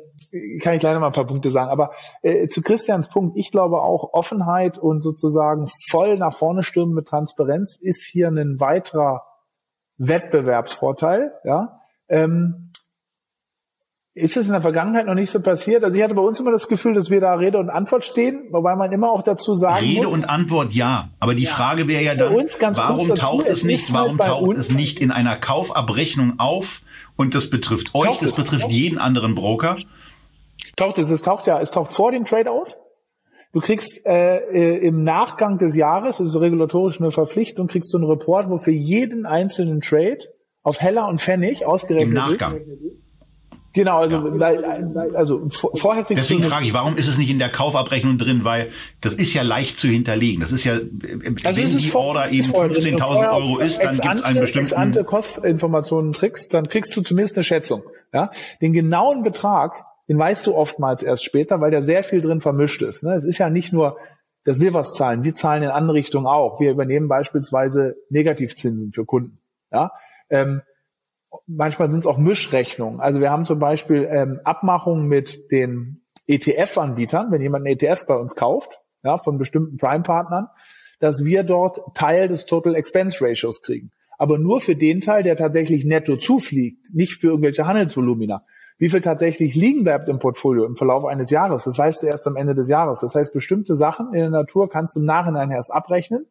kann 0.62 0.74
ich 0.74 0.82
leider 0.82 1.01
mal 1.01 1.09
ein 1.09 1.12
paar 1.12 1.26
Punkte 1.26 1.51
sagen. 1.51 1.70
Aber 1.70 1.91
äh, 2.22 2.47
zu 2.47 2.62
Christians 2.62 3.09
Punkt, 3.09 3.37
ich 3.37 3.51
glaube 3.51 3.82
auch 3.82 4.12
Offenheit 4.12 4.78
und 4.78 5.01
sozusagen 5.01 5.66
voll 5.91 6.16
nach 6.18 6.32
vorne 6.32 6.62
stürmen 6.62 6.95
mit 6.95 7.09
Transparenz 7.09 7.76
ist 7.80 8.05
hier 8.05 8.28
ein 8.28 8.61
weiterer 8.61 9.24
Wettbewerbsvorteil. 9.99 11.32
Ja. 11.45 11.80
Ähm, 12.09 12.65
ist 14.16 14.34
es 14.38 14.46
in 14.46 14.52
der 14.52 14.62
Vergangenheit 14.62 15.06
noch 15.06 15.14
nicht 15.14 15.30
so 15.30 15.40
passiert? 15.40 15.84
Also 15.84 15.94
ich 15.94 16.02
hatte 16.02 16.14
bei 16.14 16.22
uns 16.22 16.40
immer 16.40 16.50
das 16.50 16.68
Gefühl, 16.68 16.94
dass 16.94 17.10
wir 17.10 17.20
da 17.20 17.34
Rede 17.34 17.58
und 17.58 17.68
Antwort 17.68 18.02
stehen, 18.02 18.48
wobei 18.50 18.74
man 18.74 18.90
immer 18.90 19.12
auch 19.12 19.22
dazu 19.22 19.54
sagen 19.54 19.84
Rede 19.84 20.04
muss. 20.04 20.14
und 20.14 20.24
Antwort 20.30 20.72
ja, 20.72 21.10
aber 21.20 21.34
die 21.34 21.44
ja. 21.44 21.50
Frage 21.50 21.86
wäre 21.86 22.02
ja 22.02 22.14
dann, 22.14 22.32
warum 22.32 23.14
taucht 23.14 23.46
es 23.46 23.62
nicht, 23.62 23.92
warum 23.92 24.18
halt 24.18 24.30
taucht 24.30 24.56
es 24.56 24.70
nicht 24.70 25.00
in 25.00 25.10
einer 25.10 25.36
Kaufabrechnung 25.36 26.38
auf 26.38 26.80
und 27.16 27.34
das 27.34 27.50
betrifft 27.50 27.94
euch, 27.94 28.06
taucht 28.06 28.22
das 28.22 28.30
es, 28.30 28.36
betrifft 28.36 28.70
jeden 28.70 28.96
anderen 28.96 29.34
Broker? 29.34 29.76
Taucht 30.76 30.96
es, 30.96 31.10
es 31.10 31.20
taucht 31.20 31.46
ja, 31.46 31.60
es 31.60 31.70
taucht 31.70 31.90
vor 31.90 32.10
dem 32.10 32.24
Trade 32.24 32.50
aus. 32.50 32.78
Du 33.52 33.60
kriegst 33.60 34.06
äh, 34.06 34.38
äh, 34.38 34.86
im 34.86 35.04
Nachgang 35.04 35.58
des 35.58 35.76
Jahres, 35.76 36.22
also 36.22 36.38
regulatorisch 36.38 37.00
eine 37.00 37.10
Verpflichtung, 37.10 37.66
kriegst 37.66 37.92
du 37.92 37.98
einen 37.98 38.06
Report, 38.06 38.48
wo 38.48 38.56
für 38.56 38.72
jeden 38.72 39.26
einzelnen 39.26 39.82
Trade 39.82 40.20
auf 40.62 40.80
Heller 40.80 41.06
und 41.06 41.20
Pfennig 41.20 41.66
ausgerechnet 41.66 42.08
Im 42.08 42.14
Nachgang. 42.14 42.56
ist. 42.56 43.05
Genau, 43.77 43.99
also, 43.99 44.16
ja. 44.16 44.41
weil, 44.41 45.14
also 45.14 45.49
vorher 45.51 46.03
kriegst 46.05 46.24
Deswegen 46.24 46.41
du 46.41 46.49
frage 46.49 46.64
ich, 46.64 46.72
warum 46.72 46.97
ist 46.97 47.09
es 47.09 47.18
nicht 47.18 47.29
in 47.29 47.39
der 47.39 47.51
Kaufabrechnung 47.51 48.16
drin? 48.16 48.43
Weil 48.43 48.70
das 49.03 49.12
ist 49.12 49.35
ja 49.35 49.43
leicht 49.43 49.79
zu 49.79 49.87
hinterlegen. 49.87 50.41
Das 50.41 50.51
ist 50.51 50.64
ja, 50.64 50.72
also 50.72 51.62
wenn 51.62 51.79
die 51.79 51.95
Order 51.95 52.31
eben 52.31 52.47
15.000 52.47 53.35
Euro 53.35 53.59
ist, 53.59 53.79
dann 53.79 53.95
gibt 53.95 54.14
es 54.14 54.22
einen 54.22 54.41
bestimmten... 54.41 54.74
ante 54.74 55.05
Kostinformationen 55.05 56.14
kriegst, 56.14 56.55
dann 56.55 56.68
kriegst 56.68 56.97
du 56.97 57.03
zumindest 57.03 57.37
eine 57.37 57.45
Schätzung. 57.45 57.83
Ja, 58.14 58.31
Den 58.62 58.72
genauen 58.72 59.22
Betrag, 59.22 59.85
den 60.09 60.18
weißt 60.18 60.47
du 60.47 60.55
oftmals 60.55 61.03
erst 61.03 61.27
später, 61.27 61.61
weil 61.61 61.70
da 61.70 61.83
sehr 61.83 62.03
viel 62.03 62.22
drin 62.22 62.41
vermischt 62.41 62.81
ist. 62.81 63.03
Ne? 63.03 63.12
Es 63.12 63.24
ist 63.24 63.37
ja 63.37 63.51
nicht 63.51 63.74
nur, 63.74 63.99
dass 64.45 64.59
wir 64.59 64.72
was 64.72 64.95
zahlen, 64.95 65.22
wir 65.22 65.35
zahlen 65.35 65.62
in 65.62 65.68
andere 65.68 65.99
Richtungen 65.99 66.27
auch. 66.27 66.61
Wir 66.61 66.70
übernehmen 66.70 67.09
beispielsweise 67.09 67.97
Negativzinsen 68.09 68.95
für 68.95 69.05
Kunden. 69.05 69.39
Ja, 69.70 69.91
ähm, 70.31 70.62
manchmal 71.47 71.91
sind 71.91 72.01
es 72.01 72.07
auch 72.07 72.18
Mischrechnungen. 72.18 73.01
Also 73.01 73.20
wir 73.20 73.30
haben 73.30 73.45
zum 73.45 73.59
Beispiel 73.59 74.09
ähm, 74.11 74.41
Abmachungen 74.45 75.07
mit 75.07 75.51
den 75.51 76.03
ETF-Anbietern, 76.26 77.30
wenn 77.30 77.43
jemand 77.43 77.66
einen 77.66 77.76
ETF 77.76 78.07
bei 78.07 78.14
uns 78.14 78.34
kauft, 78.34 78.80
ja, 79.03 79.18
von 79.18 79.39
bestimmten 79.39 79.76
Prime-Partnern, 79.76 80.49
dass 80.99 81.24
wir 81.24 81.43
dort 81.43 81.80
Teil 81.95 82.28
des 82.28 82.47
Total 82.47 82.74
Expense 82.74 83.18
Ratios 83.20 83.62
kriegen. 83.62 83.91
Aber 84.18 84.39
nur 84.39 84.61
für 84.61 84.76
den 84.76 85.01
Teil, 85.01 85.22
der 85.22 85.37
tatsächlich 85.37 85.84
netto 85.84 86.16
zufliegt, 86.16 86.95
nicht 86.95 87.20
für 87.20 87.28
irgendwelche 87.28 87.66
Handelsvolumina. 87.66 88.45
Wie 88.78 88.89
viel 88.89 89.01
tatsächlich 89.01 89.55
liegen 89.55 89.84
bleibt 89.84 90.09
im 90.09 90.18
Portfolio 90.18 90.64
im 90.64 90.76
Verlauf 90.76 91.05
eines 91.05 91.30
Jahres, 91.30 91.64
das 91.64 91.78
weißt 91.78 92.03
du 92.03 92.09
erst 92.09 92.26
am 92.26 92.37
Ende 92.37 92.55
des 92.55 92.68
Jahres. 92.68 93.01
Das 93.01 93.14
heißt, 93.14 93.32
bestimmte 93.32 93.76
Sachen 93.76 94.09
in 94.09 94.20
der 94.20 94.30
Natur 94.30 94.68
kannst 94.68 94.97
du 94.97 95.01
im 95.01 95.07
Nachhinein 95.07 95.51
erst 95.51 95.72
abrechnen. 95.72 96.26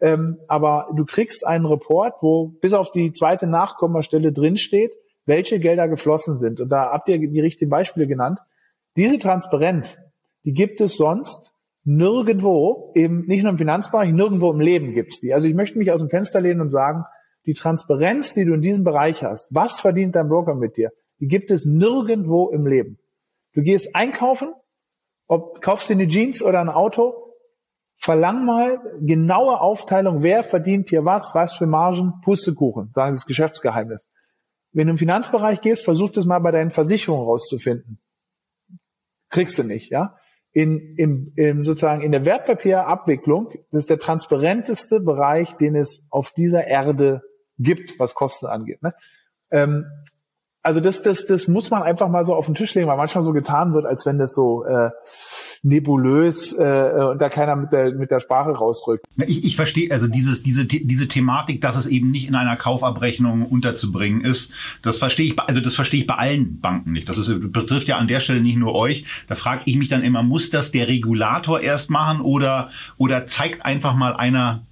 Ähm, 0.00 0.38
aber 0.48 0.88
du 0.94 1.04
kriegst 1.04 1.46
einen 1.46 1.66
Report, 1.66 2.14
wo 2.20 2.48
bis 2.48 2.72
auf 2.72 2.90
die 2.90 3.12
zweite 3.12 3.46
Nachkommastelle 3.46 4.32
drinsteht, 4.32 4.94
welche 5.24 5.58
Gelder 5.58 5.88
geflossen 5.88 6.38
sind. 6.38 6.60
Und 6.60 6.68
da 6.68 6.90
habt 6.92 7.08
ihr 7.08 7.18
die 7.18 7.40
richtigen 7.40 7.70
Beispiele 7.70 8.06
genannt. 8.06 8.38
Diese 8.96 9.18
Transparenz, 9.18 9.98
die 10.44 10.52
gibt 10.52 10.80
es 10.80 10.96
sonst 10.96 11.52
nirgendwo, 11.84 12.92
eben 12.94 13.26
nicht 13.26 13.42
nur 13.42 13.52
im 13.52 13.58
Finanzbereich, 13.58 14.12
nirgendwo 14.12 14.52
im 14.52 14.60
Leben 14.60 14.92
gibt's 14.92 15.20
die. 15.20 15.32
Also 15.32 15.48
ich 15.48 15.54
möchte 15.54 15.78
mich 15.78 15.92
aus 15.92 16.00
dem 16.00 16.10
Fenster 16.10 16.40
lehnen 16.40 16.60
und 16.60 16.70
sagen, 16.70 17.04
die 17.46 17.54
Transparenz, 17.54 18.32
die 18.32 18.44
du 18.44 18.54
in 18.54 18.60
diesem 18.60 18.84
Bereich 18.84 19.22
hast, 19.22 19.54
was 19.54 19.80
verdient 19.80 20.16
dein 20.16 20.28
Broker 20.28 20.54
mit 20.54 20.76
dir, 20.76 20.92
die 21.20 21.28
gibt 21.28 21.50
es 21.50 21.64
nirgendwo 21.64 22.50
im 22.50 22.66
Leben. 22.66 22.98
Du 23.54 23.62
gehst 23.62 23.94
einkaufen, 23.94 24.52
ob 25.28 25.62
kaufst 25.62 25.88
du 25.88 25.94
eine 25.94 26.08
Jeans 26.08 26.42
oder 26.42 26.60
ein 26.60 26.68
Auto, 26.68 27.25
verlang 27.96 28.44
mal 28.44 28.80
genaue 29.00 29.60
Aufteilung, 29.60 30.22
wer 30.22 30.42
verdient 30.42 30.90
hier 30.90 31.04
was, 31.04 31.34
was 31.34 31.56
für 31.56 31.66
Margen, 31.66 32.20
Pustekuchen, 32.22 32.90
sagen 32.92 33.14
Sie 33.14 33.18
das 33.18 33.26
Geschäftsgeheimnis. 33.26 34.08
Wenn 34.72 34.86
du 34.86 34.92
im 34.92 34.98
Finanzbereich 34.98 35.60
gehst, 35.60 35.84
versuch 35.84 36.10
das 36.10 36.26
mal 36.26 36.38
bei 36.38 36.50
deinen 36.50 36.70
Versicherungen 36.70 37.24
rauszufinden. 37.24 37.98
Kriegst 39.30 39.58
du 39.58 39.62
nicht, 39.62 39.90
ja? 39.90 40.16
In, 40.52 40.96
im, 40.96 41.32
im, 41.36 41.64
sozusagen 41.64 42.02
in 42.02 42.12
der 42.12 42.24
Wertpapierabwicklung, 42.24 43.50
das 43.72 43.84
ist 43.84 43.90
der 43.90 43.98
transparenteste 43.98 45.00
Bereich, 45.00 45.54
den 45.56 45.76
es 45.76 46.06
auf 46.10 46.32
dieser 46.32 46.66
Erde 46.66 47.22
gibt, 47.58 47.98
was 47.98 48.14
Kosten 48.14 48.46
angeht. 48.46 48.82
Ne? 48.82 48.94
Ähm, 49.50 49.84
also 50.66 50.80
das, 50.80 51.00
das, 51.00 51.26
das 51.26 51.46
muss 51.46 51.70
man 51.70 51.82
einfach 51.82 52.08
mal 52.08 52.24
so 52.24 52.34
auf 52.34 52.46
den 52.46 52.56
Tisch 52.56 52.74
legen, 52.74 52.88
weil 52.88 52.96
manchmal 52.96 53.22
so 53.22 53.32
getan 53.32 53.72
wird, 53.72 53.86
als 53.86 54.04
wenn 54.04 54.18
das 54.18 54.34
so 54.34 54.64
äh, 54.64 54.90
nebulös 55.62 56.52
äh, 56.52 57.06
und 57.10 57.20
da 57.20 57.28
keiner 57.28 57.54
mit 57.54 57.70
der, 57.70 57.92
mit 57.92 58.10
der 58.10 58.18
Sprache 58.18 58.50
rausrückt. 58.50 59.04
Ich, 59.28 59.44
ich 59.44 59.54
verstehe 59.54 59.92
also 59.92 60.08
dieses, 60.08 60.42
diese, 60.42 60.64
diese 60.64 61.06
Thematik, 61.06 61.60
dass 61.60 61.76
es 61.76 61.86
eben 61.86 62.10
nicht 62.10 62.26
in 62.26 62.34
einer 62.34 62.56
Kaufabrechnung 62.56 63.46
unterzubringen 63.46 64.24
ist, 64.24 64.52
das 64.82 64.98
verstehe 64.98 65.26
ich, 65.26 65.38
also 65.38 65.60
das 65.60 65.76
verstehe 65.76 66.00
ich 66.00 66.06
bei 66.08 66.14
allen 66.14 66.60
Banken 66.60 66.90
nicht. 66.90 67.08
Das 67.08 67.16
ist, 67.16 67.52
betrifft 67.52 67.86
ja 67.86 67.98
an 67.98 68.08
der 68.08 68.18
Stelle 68.18 68.40
nicht 68.40 68.58
nur 68.58 68.74
euch. 68.74 69.04
Da 69.28 69.36
frage 69.36 69.62
ich 69.66 69.76
mich 69.76 69.88
dann 69.88 70.02
immer, 70.02 70.24
muss 70.24 70.50
das 70.50 70.72
der 70.72 70.88
Regulator 70.88 71.60
erst 71.60 71.90
machen 71.90 72.20
oder, 72.20 72.70
oder 72.98 73.26
zeigt 73.26 73.64
einfach 73.64 73.94
mal 73.94 74.16
einer 74.16 74.62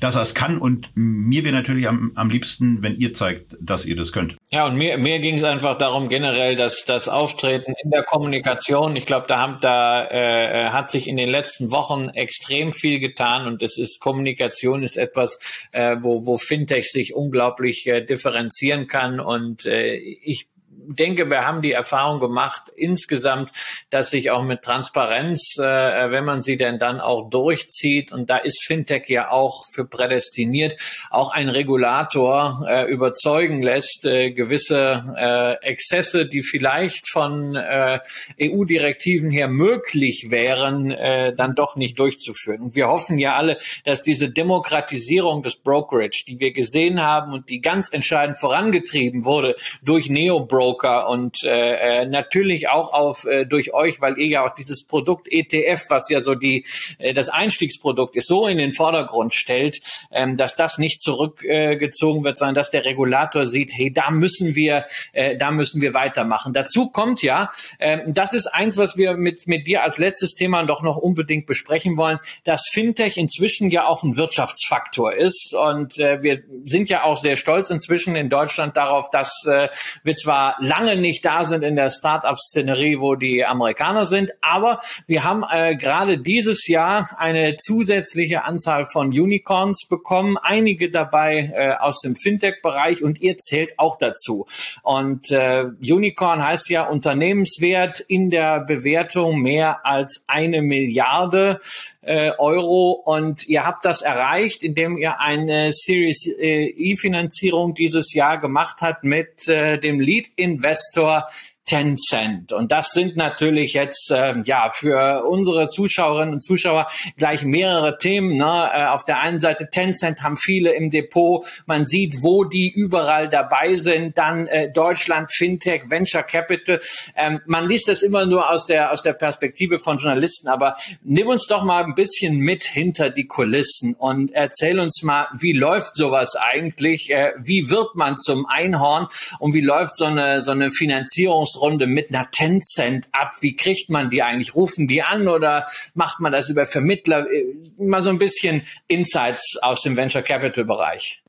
dass 0.00 0.14
er 0.14 0.22
es 0.22 0.34
kann. 0.34 0.58
Und 0.58 0.88
mir 0.94 1.44
wäre 1.44 1.54
natürlich 1.54 1.88
am, 1.88 2.12
am 2.14 2.30
liebsten, 2.30 2.82
wenn 2.82 2.96
ihr 2.98 3.12
zeigt, 3.12 3.56
dass 3.60 3.84
ihr 3.84 3.96
das 3.96 4.12
könnt. 4.12 4.36
Ja, 4.52 4.66
und 4.66 4.76
mir, 4.76 4.98
mir 4.98 5.18
ging 5.18 5.36
es 5.36 5.44
einfach 5.44 5.76
darum, 5.76 6.08
generell, 6.08 6.56
dass 6.56 6.84
das 6.84 7.08
Auftreten 7.08 7.74
in 7.82 7.90
der 7.90 8.02
Kommunikation, 8.02 8.96
ich 8.96 9.06
glaube, 9.06 9.26
da, 9.28 9.38
haben, 9.38 9.58
da 9.60 10.04
äh, 10.06 10.70
hat 10.70 10.90
sich 10.90 11.08
in 11.08 11.16
den 11.16 11.28
letzten 11.28 11.70
Wochen 11.70 12.08
extrem 12.10 12.72
viel 12.72 12.98
getan 12.98 13.46
und 13.46 13.62
es 13.62 13.78
ist 13.78 14.00
Kommunikation 14.00 14.82
ist 14.82 14.96
etwas, 14.96 15.38
äh, 15.72 15.96
wo, 16.00 16.26
wo 16.26 16.36
Fintech 16.36 16.90
sich 16.90 17.14
unglaublich 17.14 17.86
äh, 17.86 18.04
differenzieren 18.04 18.86
kann. 18.86 19.20
Und 19.20 19.66
äh, 19.66 19.94
ich 19.94 20.48
denke, 20.94 21.28
wir 21.28 21.46
haben 21.46 21.62
die 21.62 21.72
Erfahrung 21.72 22.20
gemacht 22.20 22.64
insgesamt, 22.76 23.50
dass 23.90 24.10
sich 24.10 24.30
auch 24.30 24.42
mit 24.42 24.62
Transparenz, 24.62 25.56
äh, 25.58 26.10
wenn 26.10 26.24
man 26.24 26.42
sie 26.42 26.56
denn 26.56 26.78
dann 26.78 27.00
auch 27.00 27.28
durchzieht, 27.30 28.12
und 28.12 28.30
da 28.30 28.38
ist 28.38 28.64
Fintech 28.64 29.08
ja 29.08 29.30
auch 29.30 29.64
für 29.72 29.84
prädestiniert, 29.86 30.76
auch 31.10 31.32
ein 31.32 31.48
Regulator 31.48 32.66
äh, 32.68 32.90
überzeugen 32.90 33.62
lässt, 33.62 34.04
äh, 34.04 34.32
gewisse 34.32 35.14
äh, 35.16 35.66
Exzesse, 35.66 36.26
die 36.26 36.42
vielleicht 36.42 37.08
von 37.08 37.56
äh, 37.56 38.00
EU-Direktiven 38.40 39.30
her 39.30 39.48
möglich 39.48 40.26
wären, 40.30 40.90
äh, 40.90 41.34
dann 41.34 41.54
doch 41.54 41.76
nicht 41.76 41.98
durchzuführen. 41.98 42.62
Und 42.62 42.74
wir 42.74 42.88
hoffen 42.88 43.18
ja 43.18 43.34
alle, 43.34 43.58
dass 43.84 44.02
diese 44.02 44.30
Demokratisierung 44.30 45.42
des 45.42 45.56
Brokerage, 45.56 46.24
die 46.26 46.38
wir 46.38 46.52
gesehen 46.52 47.02
haben 47.02 47.32
und 47.32 47.48
die 47.48 47.60
ganz 47.60 47.92
entscheidend 47.92 48.38
vorangetrieben 48.38 49.24
wurde 49.24 49.54
durch 49.82 50.08
Neo-Broker, 50.08 50.81
Broker 50.82 51.08
und 51.08 51.44
äh, 51.44 52.02
äh, 52.02 52.06
natürlich 52.06 52.68
auch 52.68 52.92
auf 52.92 53.24
äh, 53.24 53.46
durch 53.46 53.72
euch, 53.72 54.00
weil 54.00 54.18
ihr 54.18 54.26
ja 54.26 54.46
auch 54.46 54.54
dieses 54.54 54.84
Produkt 54.86 55.28
ETF, 55.30 55.84
was 55.88 56.08
ja 56.08 56.20
so 56.20 56.34
die 56.34 56.66
äh, 56.98 57.14
das 57.14 57.28
Einstiegsprodukt 57.28 58.16
ist, 58.16 58.26
so 58.26 58.46
in 58.46 58.58
den 58.58 58.72
Vordergrund 58.72 59.32
stellt, 59.32 59.80
ähm, 60.10 60.36
dass 60.36 60.56
das 60.56 60.78
nicht 60.78 61.00
zurückgezogen 61.00 62.20
äh, 62.20 62.24
wird, 62.24 62.38
sondern 62.38 62.54
dass 62.54 62.70
der 62.70 62.84
Regulator 62.84 63.46
sieht, 63.46 63.72
hey, 63.72 63.92
da 63.92 64.10
müssen 64.10 64.54
wir, 64.54 64.84
äh, 65.12 65.36
da 65.36 65.50
müssen 65.50 65.80
wir 65.80 65.94
weitermachen. 65.94 66.52
Dazu 66.52 66.90
kommt 66.90 67.22
ja, 67.22 67.50
äh, 67.78 67.98
das 68.06 68.34
ist 68.34 68.46
eins, 68.46 68.76
was 68.76 68.96
wir 68.96 69.16
mit 69.16 69.46
mit 69.46 69.66
dir 69.66 69.82
als 69.82 69.98
letztes 69.98 70.34
Thema 70.34 70.64
doch 70.64 70.82
noch 70.82 70.96
unbedingt 70.96 71.46
besprechen 71.46 71.96
wollen, 71.96 72.18
dass 72.44 72.68
Fintech 72.70 73.16
inzwischen 73.16 73.70
ja 73.70 73.86
auch 73.86 74.02
ein 74.02 74.16
Wirtschaftsfaktor 74.16 75.12
ist 75.12 75.54
und 75.54 75.98
äh, 75.98 76.22
wir 76.22 76.42
sind 76.64 76.88
ja 76.88 77.04
auch 77.04 77.16
sehr 77.16 77.36
stolz 77.36 77.70
inzwischen 77.70 78.16
in 78.16 78.28
Deutschland 78.28 78.76
darauf, 78.76 79.10
dass 79.10 79.44
äh, 79.46 79.68
wir 80.02 80.16
zwar 80.16 80.56
lange 80.62 80.96
nicht 80.96 81.24
da 81.24 81.44
sind 81.44 81.62
in 81.62 81.76
der 81.76 81.90
Start-up-Szenerie, 81.90 83.00
wo 83.00 83.14
die 83.14 83.44
Amerikaner 83.44 84.06
sind. 84.06 84.32
Aber 84.40 84.78
wir 85.06 85.24
haben 85.24 85.44
äh, 85.50 85.76
gerade 85.76 86.18
dieses 86.18 86.66
Jahr 86.68 87.08
eine 87.18 87.56
zusätzliche 87.56 88.44
Anzahl 88.44 88.86
von 88.86 89.08
Unicorns 89.08 89.86
bekommen, 89.88 90.36
einige 90.38 90.90
dabei 90.90 91.52
äh, 91.54 91.72
aus 91.74 92.00
dem 92.00 92.16
Fintech-Bereich 92.16 93.02
und 93.02 93.20
ihr 93.20 93.36
zählt 93.38 93.78
auch 93.78 93.98
dazu. 93.98 94.46
Und 94.82 95.30
äh, 95.30 95.64
Unicorn 95.80 96.46
heißt 96.46 96.70
ja 96.70 96.84
Unternehmenswert 96.86 98.00
in 98.00 98.30
der 98.30 98.60
Bewertung 98.60 99.40
mehr 99.40 99.84
als 99.84 100.24
eine 100.26 100.62
Milliarde 100.62 101.60
äh, 102.02 102.32
Euro 102.38 102.90
und 102.92 103.46
ihr 103.46 103.64
habt 103.64 103.84
das 103.84 104.02
erreicht, 104.02 104.62
indem 104.62 104.96
ihr 104.96 105.20
eine 105.20 105.72
Series 105.72 106.26
äh, 106.26 106.66
E-Finanzierung 106.66 107.74
dieses 107.74 108.12
Jahr 108.12 108.40
gemacht 108.40 108.78
habt 108.80 109.04
mit 109.04 109.48
äh, 109.48 109.78
dem 109.78 110.00
Lead 110.00 110.26
Investor 110.52 111.22
Tencent. 111.64 112.52
Und 112.52 112.72
das 112.72 112.90
sind 112.90 113.16
natürlich 113.16 113.74
jetzt 113.74 114.10
äh, 114.10 114.34
ja 114.44 114.70
für 114.70 115.24
unsere 115.24 115.68
Zuschauerinnen 115.68 116.34
und 116.34 116.40
Zuschauer 116.40 116.86
gleich 117.16 117.44
mehrere 117.44 117.98
Themen. 117.98 118.36
Ne? 118.36 118.70
Äh, 118.74 118.86
auf 118.86 119.04
der 119.04 119.20
einen 119.20 119.38
Seite 119.38 119.68
Tencent 119.70 120.22
haben 120.22 120.36
viele 120.36 120.72
im 120.74 120.90
Depot. 120.90 121.46
Man 121.66 121.86
sieht, 121.86 122.16
wo 122.22 122.44
die 122.44 122.68
überall 122.70 123.28
dabei 123.28 123.76
sind. 123.76 124.18
Dann 124.18 124.48
äh, 124.48 124.72
Deutschland, 124.72 125.32
Fintech, 125.32 125.88
Venture 125.88 126.24
Capital. 126.24 126.80
Ähm, 127.14 127.40
man 127.46 127.68
liest 127.68 127.88
das 127.88 128.02
immer 128.02 128.26
nur 128.26 128.50
aus 128.50 128.66
der 128.66 128.90
aus 128.90 129.02
der 129.02 129.12
Perspektive 129.12 129.78
von 129.78 129.98
Journalisten. 129.98 130.48
Aber 130.48 130.76
nimm 131.04 131.28
uns 131.28 131.46
doch 131.46 131.62
mal 131.62 131.84
ein 131.84 131.94
bisschen 131.94 132.38
mit 132.38 132.64
hinter 132.64 133.10
die 133.10 133.28
Kulissen 133.28 133.94
und 133.94 134.32
erzähl 134.32 134.80
uns 134.80 135.02
mal, 135.02 135.28
wie 135.38 135.52
läuft 135.52 135.94
sowas 135.94 136.34
eigentlich? 136.34 137.10
Äh, 137.10 137.32
wie 137.38 137.70
wird 137.70 137.94
man 137.94 138.16
zum 138.16 138.46
Einhorn 138.46 139.06
und 139.38 139.54
wie 139.54 139.60
läuft 139.60 139.96
so 139.96 140.06
eine 140.06 140.42
so 140.42 140.50
eine 140.50 140.72
Finanzierungs 140.72 141.51
Finanzierungsrunde 141.52 141.86
mit 141.86 142.10
einer 142.10 142.30
Tencent 142.30 143.08
ab? 143.12 143.32
Wie 143.40 143.56
kriegt 143.56 143.90
man 143.90 144.10
die 144.10 144.22
eigentlich? 144.22 144.54
Rufen 144.54 144.88
die 144.88 145.02
an 145.02 145.28
oder 145.28 145.66
macht 145.94 146.20
man 146.20 146.32
das 146.32 146.48
über 146.48 146.66
Vermittler? 146.66 147.30
Äh, 147.30 147.44
mal 147.78 148.02
so 148.02 148.10
ein 148.10 148.18
bisschen 148.18 148.62
Insights 148.88 149.58
aus 149.62 149.82
dem 149.82 149.96
Venture 149.96 150.22
Capital 150.22 150.64
Bereich. 150.64 151.22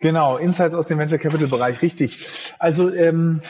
Genau, 0.00 0.36
Insights 0.36 0.74
aus 0.74 0.88
dem 0.88 0.98
Venture 0.98 1.18
Capital 1.18 1.48
Bereich, 1.48 1.82
richtig. 1.82 2.26
Also 2.58 2.92
ähm, 2.92 3.42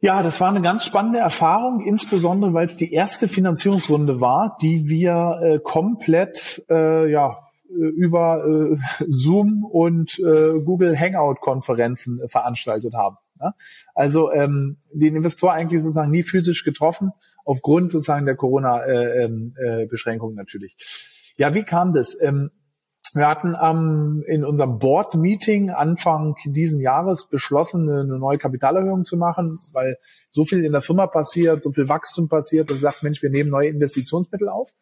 ja, 0.00 0.22
das 0.22 0.40
war 0.40 0.48
eine 0.48 0.62
ganz 0.62 0.84
spannende 0.84 1.18
Erfahrung, 1.18 1.84
insbesondere 1.84 2.54
weil 2.54 2.66
es 2.66 2.76
die 2.76 2.92
erste 2.92 3.26
Finanzierungsrunde 3.26 4.20
war, 4.20 4.56
die 4.62 4.86
wir 4.86 5.40
äh, 5.42 5.58
komplett 5.58 6.64
äh, 6.70 7.10
ja 7.10 7.38
äh, 7.68 7.72
über 7.72 8.44
äh, 8.46 9.04
Zoom 9.08 9.64
und 9.64 10.18
äh, 10.20 10.60
Google 10.64 10.98
Hangout 10.98 11.40
Konferenzen 11.40 12.20
äh, 12.20 12.28
veranstaltet 12.28 12.94
haben. 12.94 13.16
Ja? 13.40 13.54
Also 13.94 14.32
ähm, 14.32 14.78
den 14.92 15.16
Investor 15.16 15.52
eigentlich 15.52 15.82
sozusagen 15.82 16.10
nie 16.10 16.22
physisch 16.22 16.64
getroffen, 16.64 17.12
aufgrund 17.44 17.90
sozusagen 17.90 18.26
der 18.26 18.36
Corona-Beschränkungen 18.36 20.36
äh, 20.36 20.40
äh, 20.40 20.42
natürlich. 20.42 20.76
Ja, 21.36 21.54
wie 21.54 21.62
kam 21.62 21.92
das? 21.92 22.20
Ähm, 22.20 22.50
wir 23.14 23.26
hatten 23.26 23.56
ähm, 23.60 24.22
in 24.26 24.44
unserem 24.44 24.78
Board-Meeting 24.78 25.70
Anfang 25.70 26.34
diesen 26.44 26.80
Jahres 26.80 27.28
beschlossen, 27.28 27.88
eine 27.88 28.18
neue 28.18 28.38
Kapitalerhöhung 28.38 29.04
zu 29.04 29.16
machen, 29.16 29.58
weil 29.72 29.96
so 30.28 30.44
viel 30.44 30.64
in 30.64 30.72
der 30.72 30.82
Firma 30.82 31.06
passiert, 31.06 31.62
so 31.62 31.72
viel 31.72 31.88
Wachstum 31.88 32.28
passiert 32.28 32.70
und 32.70 32.80
sagt, 32.80 33.02
Mensch, 33.02 33.22
wir 33.22 33.30
nehmen 33.30 33.50
neue 33.50 33.68
Investitionsmittel 33.68 34.48
auf. 34.48 34.72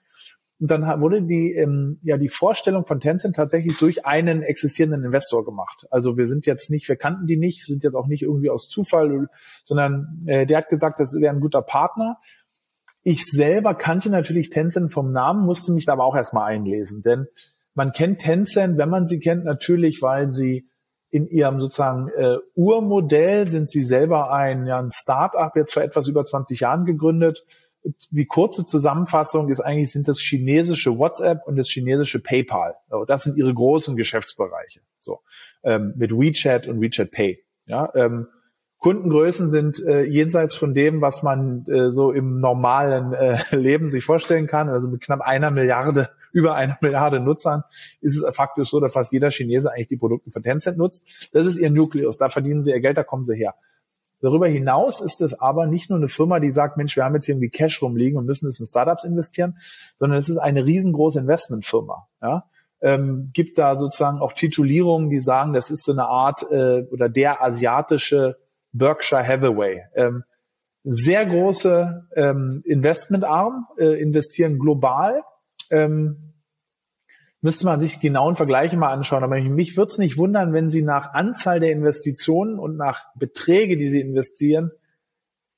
Und 0.59 0.71
dann 0.71 0.83
wurde 1.01 1.23
die, 1.23 1.53
ähm, 1.53 1.99
ja, 2.03 2.17
die 2.17 2.31
Vorstellung 2.31 2.87
von 2.87 2.99
Tencent 2.99 3.37
tatsächlich 3.37 3.77
durch 3.79 4.07
einen 4.07 4.43
existierenden 4.43 5.05
Investor 5.05 5.45
gemacht. 5.45 5.87
Also 5.91 6.17
wir 6.17 6.27
sind 6.27 6.47
jetzt 6.47 6.71
nicht, 6.71 6.89
wir 6.89 6.97
kannten 6.97 7.27
die 7.27 7.37
nicht, 7.37 7.61
wir 7.61 7.73
sind 7.73 7.85
jetzt 7.85 7.95
auch 7.95 8.07
nicht 8.07 8.23
irgendwie 8.23 8.49
aus 8.49 8.69
Zufall, 8.69 9.29
sondern 9.65 10.19
äh, 10.27 10.47
der 10.47 10.59
hat 10.59 10.69
gesagt, 10.71 10.99
das 10.99 11.15
wäre 11.21 11.35
ein 11.35 11.41
guter 11.41 11.61
Partner. 11.61 12.19
Ich 13.03 13.27
selber 13.27 13.75
kannte 13.75 14.09
natürlich 14.09 14.49
Tencent 14.49 14.93
vom 14.93 15.13
Namen, 15.13 15.45
musste 15.45 15.73
mich 15.73 15.85
da 15.85 15.93
aber 15.93 16.05
auch 16.05 16.17
erstmal 16.17 16.51
einlesen, 16.51 17.03
denn 17.03 17.27
man 17.75 17.93
kennt 17.93 18.23
Tencent, 18.23 18.79
wenn 18.79 18.89
man 18.89 19.07
sie 19.07 19.21
kennt, 19.21 19.45
natürlich, 19.45 20.01
weil 20.01 20.31
sie 20.31 20.67
in 21.11 21.29
ihrem 21.29 21.61
sozusagen 21.61 22.09
äh, 22.09 22.39
Urmodell 22.55 23.47
sind 23.47 23.71
sie 23.71 23.83
selber 23.83 24.33
ein, 24.33 24.67
ja, 24.67 24.79
ein 24.79 24.91
Start-up, 24.91 25.55
jetzt 25.57 25.75
vor 25.75 25.83
etwas 25.83 26.09
über 26.09 26.25
20 26.25 26.61
Jahren 26.61 26.85
gegründet, 26.85 27.45
die 28.11 28.27
kurze 28.27 28.67
Zusammenfassung 28.67 29.49
ist 29.49 29.61
eigentlich, 29.61 29.93
sind 29.93 30.09
das 30.09 30.19
chinesische 30.19 30.99
WhatsApp 30.99 31.47
und 31.47 31.57
das 31.57 31.69
chinesische 31.69 32.21
PayPal. 32.21 32.75
Das 33.07 33.23
sind 33.23 33.37
ihre 33.37 33.53
großen 33.53 33.97
Geschäftsbereiche. 33.97 34.81
So, 34.99 35.21
ähm, 35.63 35.95
mit 35.97 36.13
WeChat 36.13 36.67
und 36.67 36.81
WeChat 36.81 37.11
Pay. 37.11 37.43
Ja, 37.67 37.93
ähm, 37.95 38.29
Kundengrößen 38.79 39.49
sind 39.49 39.83
äh, 39.85 40.05
jenseits 40.05 40.55
von 40.55 40.75
dem, 40.75 41.01
was 41.01 41.23
man 41.23 41.65
äh, 41.67 41.91
so 41.91 42.13
im 42.13 42.41
normalen 42.41 43.13
äh, 43.15 43.39
Leben 43.57 43.89
sich 43.89 44.05
vorstellen 44.05 44.47
kann. 44.47 44.69
Also 44.69 44.89
mit 44.89 45.01
knapp 45.01 45.23
einer 45.23 45.51
Milliarde, 45.51 46.11
über 46.33 46.55
einer 46.55 46.77
Milliarde 46.81 47.21
Nutzern 47.21 47.65
ist 48.01 48.17
es 48.17 48.37
faktisch 48.37 48.69
so, 48.69 48.79
dass 48.79 48.93
fast 48.93 49.13
jeder 49.13 49.31
Chinese 49.31 49.73
eigentlich 49.73 49.89
die 49.89 49.97
Produkte 49.97 50.31
von 50.31 50.43
Tencent 50.43 50.79
nutzt. 50.79 51.31
Das 51.33 51.47
ist 51.47 51.57
ihr 51.57 51.71
Nukleus. 51.71 52.19
Da 52.19 52.29
verdienen 52.29 52.63
sie 52.63 52.71
ihr 52.71 52.81
Geld, 52.81 52.97
da 52.97 53.03
kommen 53.03 53.25
sie 53.25 53.35
her. 53.35 53.55
Darüber 54.21 54.49
hinaus 54.49 55.01
ist 55.01 55.21
es 55.21 55.39
aber 55.39 55.67
nicht 55.67 55.91
nur 55.91 55.99
eine 55.99 56.09
Firma, 56.09 56.41
die 56.41 56.51
sagt, 56.51 56.77
Mensch, 56.77 56.97
wir 56.97 57.05
haben 57.05 57.15
jetzt 57.15 57.29
irgendwie 57.29 57.51
Cash 57.51 57.83
rumliegen 57.83 58.19
und 58.19 58.25
müssen 58.25 58.49
es 58.49 58.59
in 58.59 58.67
Startups 58.67 59.05
investieren, 59.05 59.57
sondern 59.97 60.19
es 60.19 60.29
ist 60.29 60.39
eine 60.39 60.65
riesengroße 60.65 61.21
Investmentfirma. 61.21 62.09
Ja? 62.23 62.45
Ähm, 62.81 63.31
gibt 63.35 63.59
da 63.59 63.77
sozusagen 63.77 64.19
auch 64.19 64.33
Titulierungen, 64.33 65.11
die 65.11 65.21
sagen, 65.21 65.53
das 65.53 65.71
ist 65.71 65.85
so 65.85 65.93
eine 65.93 66.07
Art 66.07 66.47
äh, 66.51 66.83
oder 66.91 67.09
der 67.09 67.43
asiatische 67.43 68.37
Berkshire 68.73 69.27
Hathaway. 69.27 69.83
Ähm, 69.95 70.25
sehr 70.85 71.27
große 71.27 72.07
ähm, 72.15 72.63
Investmentarm, 72.65 73.67
äh, 73.77 74.01
investieren 74.01 74.59
global. 74.59 75.23
Ähm, 75.71 76.35
müsste 77.47 77.65
man 77.65 77.79
sich 77.79 78.01
genauen 78.01 78.35
Vergleiche 78.35 78.77
mal 78.77 78.91
anschauen. 78.93 79.23
Aber 79.23 79.41
mich 79.41 79.77
würde 79.77 79.91
es 79.91 79.99
nicht 79.99 80.19
wundern, 80.19 80.53
wenn 80.53 80.69
Sie 80.69 80.83
nach 80.83 81.15
Anzahl 81.15 81.61
der 81.61 81.71
Investitionen 81.71 82.59
und 82.59 82.77
nach 82.77 83.07
Beträge, 83.15 83.77
die 83.77 83.87
Sie 83.87 84.01
investieren, 84.01 84.73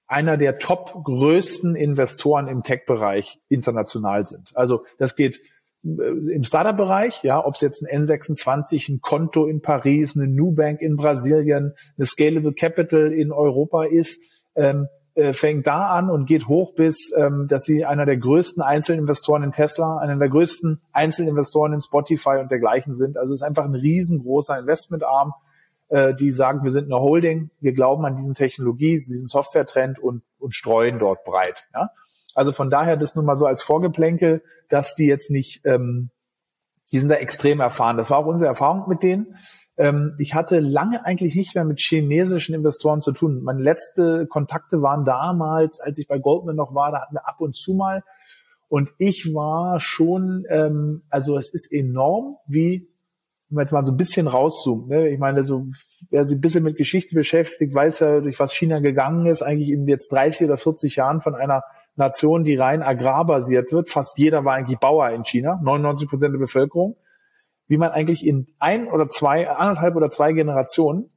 einer 0.07 0.37
der 0.37 0.59
top 0.59 1.03
größten 1.03 1.77
Investoren 1.77 2.47
im 2.47 2.63
Tech-Bereich 2.63 3.41
international 3.49 4.27
sind. 4.27 4.55
Also 4.55 4.85
das 4.99 5.17
geht 5.17 5.41
äh, 5.83 5.89
im 6.35 6.45
Startup-Bereich, 6.45 7.23
ja, 7.23 7.43
ob 7.43 7.55
es 7.55 7.63
jetzt 7.63 7.83
ein 7.83 8.05
N26, 8.05 8.93
ein 8.93 9.01
Konto 9.01 9.47
in 9.47 9.63
Paris, 9.63 10.15
eine 10.15 10.29
Nubank 10.29 10.83
in 10.83 10.95
Brasilien, 10.95 11.73
eine 11.97 12.07
Scalable 12.07 12.53
Capital 12.53 13.15
in 13.15 13.33
Europa 13.33 13.85
ist, 13.85 14.23
ähm, 14.57 14.89
äh, 15.19 15.33
fängt 15.33 15.67
da 15.67 15.89
an 15.89 16.11
und 16.11 16.27
geht 16.27 16.47
hoch 16.47 16.77
bis, 16.77 17.13
ähm, 17.17 17.49
dass 17.49 17.65
sie 17.65 17.85
einer 17.85 18.07
der 18.07 18.19
größten 18.19 18.63
Einzelinvestoren 18.63 19.43
in 19.43 19.51
Tesla, 19.51 19.99
einer 19.99 20.15
der 20.15 20.29
größten 20.29 20.81
Einzelinvestoren 20.93 21.73
in 21.73 21.81
Spotify 21.81 22.37
und 22.39 22.53
dergleichen 22.53 22.95
sind. 22.95 23.19
Also 23.19 23.33
es 23.33 23.41
ist 23.41 23.47
einfach 23.47 23.65
ein 23.65 23.75
riesengroßer 23.75 24.57
Investmentarm, 24.57 25.35
äh, 25.89 26.15
die 26.15 26.31
sagen, 26.31 26.63
wir 26.63 26.71
sind 26.71 26.85
eine 26.85 27.01
Holding, 27.01 27.51
wir 27.59 27.73
glauben 27.73 28.05
an 28.05 28.15
diesen 28.15 28.37
Technologie, 28.37 28.93
diesen 28.93 29.27
Software-Trend 29.27 29.99
und, 29.99 30.23
und 30.39 30.55
streuen 30.55 31.01
dort 31.01 31.25
breit. 31.25 31.67
Ja? 31.75 31.91
Also 32.37 32.53
von 32.53 32.71
daher 32.71 32.97
das 32.97 33.17
nur 33.17 33.25
mal 33.25 33.35
so 33.35 33.47
als 33.47 33.65
Vorgeplänkel, 33.65 34.45
dass 34.69 34.95
die 34.95 35.07
jetzt 35.07 35.33
nicht, 35.33 35.63
ähm, 35.65 36.11
die 36.93 37.01
sind 37.01 37.09
da 37.09 37.17
extrem 37.17 37.59
erfahren. 37.59 37.97
Das 37.97 38.09
war 38.09 38.19
auch 38.19 38.27
unsere 38.27 38.51
Erfahrung 38.51 38.89
mit 38.89 39.03
denen. 39.03 39.37
Ähm, 39.79 40.15
ich 40.19 40.35
hatte 40.35 40.59
lange 40.61 41.05
eigentlich 41.07 41.37
nicht 41.37 41.55
mehr 41.55 41.65
mit 41.65 41.79
chinesischen 41.81 42.55
Investoren 42.55 43.01
zu 43.01 43.13
tun. 43.13 43.43
Meine 43.43 43.63
letzte 43.63 44.27
Kontakte 44.27 44.83
waren 44.83 45.05
damals, 45.05 45.81
als 45.81 45.99
ich 45.99 46.09
bei 46.09 46.19
Goldman 46.19 46.57
noch 46.57 46.75
war, 46.75 46.91
da 46.91 47.01
hatten 47.01 47.15
wir 47.15 47.27
ab 47.27 47.41
und 47.41 47.57
zu 47.57 47.75
mal. 47.75 48.03
Und 48.69 48.93
ich 48.99 49.33
war 49.35 49.81
schon, 49.81 50.45
ähm, 50.51 51.03
also 51.09 51.39
es 51.39 51.49
ist 51.49 51.73
enorm, 51.73 52.37
wie 52.47 52.89
wenn 53.49 53.55
man 53.55 53.63
jetzt 53.63 53.73
mal 53.73 53.87
so 53.87 53.93
ein 53.93 53.97
bisschen 53.97 54.27
rauszoomt, 54.27 54.89
ne? 54.89 55.09
ich 55.09 55.19
meine, 55.19 55.43
so, 55.43 55.69
wer 56.11 56.27
sich 56.27 56.37
ein 56.37 56.41
bisschen 56.43 56.65
mit 56.65 56.77
Geschichte 56.77 57.15
beschäftigt, 57.15 57.75
weiß 57.75 58.01
ja, 58.01 58.21
durch 58.21 58.39
was 58.39 58.53
China 58.53 58.81
gegangen 58.81 59.25
ist, 59.25 59.41
eigentlich 59.41 59.71
in 59.71 59.89
jetzt 59.89 60.13
30 60.13 60.49
oder 60.49 60.59
40 60.59 60.97
Jahren 60.97 61.21
von 61.21 61.35
einer 61.35 61.63
Nation, 61.97 62.45
die 62.45 62.57
rein 62.57 62.83
agrarbasiert 62.83 63.73
wird. 63.73 63.89
Fast 63.89 64.19
jeder 64.19 64.45
war 64.45 64.55
eigentlich 64.55 64.79
Bauer 64.79 65.09
in 65.11 65.25
China, 65.25 65.59
99 65.63 66.11
Prozent 66.11 66.35
der 66.35 66.39
Bevölkerung. 66.39 66.97
Wie 67.69 67.77
man 67.77 67.91
eigentlich 67.91 68.27
in 68.27 68.49
ein 68.59 68.89
oder 68.89 69.09
zwei, 69.09 69.49
anderthalb 69.49 69.95
oder 69.95 70.11
zwei 70.11 70.33
Generationen 70.33 71.11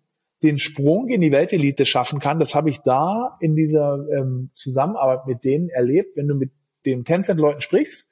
den 0.43 0.57
Sprung 0.57 1.09
in 1.09 1.21
die 1.21 1.31
Weltelite 1.31 1.85
schaffen 1.85 2.19
kann, 2.19 2.39
das 2.39 2.55
habe 2.55 2.69
ich 2.69 2.81
da 2.81 3.37
in 3.39 3.55
dieser 3.55 4.05
ähm, 4.09 4.51
Zusammenarbeit 4.55 5.27
mit 5.27 5.43
denen 5.43 5.69
erlebt. 5.69 6.17
Wenn 6.17 6.27
du 6.27 6.35
mit 6.35 6.51
den 6.85 7.05
Tencent-Leuten 7.05 7.61
sprichst, 7.61 8.07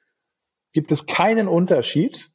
gibt 0.72 0.92
es 0.92 1.06
keinen 1.06 1.48
Unterschied 1.48 2.30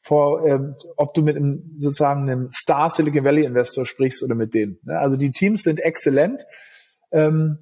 vor, 0.00 0.46
ähm, 0.46 0.76
ob 0.96 1.14
du 1.14 1.22
mit 1.22 1.36
einem 1.36 1.74
sozusagen 1.78 2.30
einem 2.30 2.50
Star 2.50 2.90
Silicon 2.90 3.24
Valley 3.24 3.44
Investor 3.44 3.84
sprichst 3.84 4.22
oder 4.22 4.36
mit 4.36 4.54
denen. 4.54 4.78
Ne? 4.84 4.98
Also 4.98 5.16
die 5.16 5.32
Teams 5.32 5.64
sind 5.64 5.80
exzellent. 5.80 6.46
Ähm, 7.10 7.58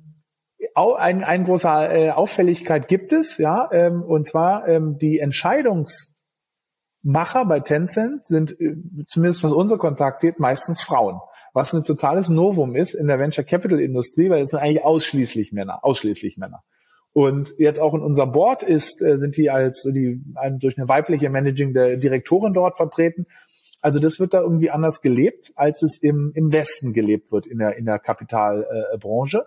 ein, 0.74 1.24
ein 1.24 1.44
großer 1.44 1.94
äh, 1.94 2.10
Auffälligkeit 2.10 2.88
gibt 2.88 3.12
es, 3.12 3.38
ja, 3.38 3.68
ähm, 3.72 4.02
und 4.02 4.26
zwar 4.26 4.68
ähm, 4.68 4.98
die 4.98 5.18
Entscheidungsmacher 7.04 7.44
bei 7.44 7.60
Tencent 7.60 8.24
sind, 8.24 8.58
äh, 8.60 8.76
zumindest 9.06 9.44
was 9.44 9.52
unser 9.52 9.78
Kontakt 9.78 10.22
geht, 10.22 10.40
meistens 10.40 10.82
Frauen. 10.82 11.20
Was 11.52 11.72
ein 11.72 11.84
totales 11.84 12.28
Novum 12.30 12.74
ist 12.74 12.94
in 12.94 13.06
der 13.06 13.18
Venture 13.18 13.44
Capital 13.44 13.80
Industrie, 13.80 14.28
weil 14.28 14.42
es 14.42 14.50
sind 14.50 14.58
eigentlich 14.60 14.84
ausschließlich 14.84 15.52
Männer, 15.52 15.84
ausschließlich 15.84 16.36
Männer. 16.36 16.64
Und 17.12 17.54
jetzt 17.58 17.80
auch 17.80 17.94
in 17.94 18.00
unserem 18.00 18.32
Board 18.32 18.64
ist, 18.64 19.00
äh, 19.00 19.18
sind 19.18 19.36
die 19.36 19.50
als 19.50 19.82
die 19.82 20.20
durch 20.58 20.76
eine 20.76 20.88
weibliche 20.88 21.30
Managing 21.30 21.72
der 21.72 21.96
Direktorin 21.96 22.54
dort 22.54 22.76
vertreten. 22.76 23.26
Also 23.80 24.00
das 24.00 24.18
wird 24.18 24.34
da 24.34 24.40
irgendwie 24.40 24.70
anders 24.70 25.00
gelebt, 25.02 25.52
als 25.54 25.82
es 25.82 25.98
im, 25.98 26.32
im 26.34 26.52
Westen 26.52 26.92
gelebt 26.92 27.30
wird 27.30 27.46
in 27.46 27.58
der 27.58 27.76
in 27.76 27.84
der 27.84 27.98
Kapitalbranche. 27.98 29.46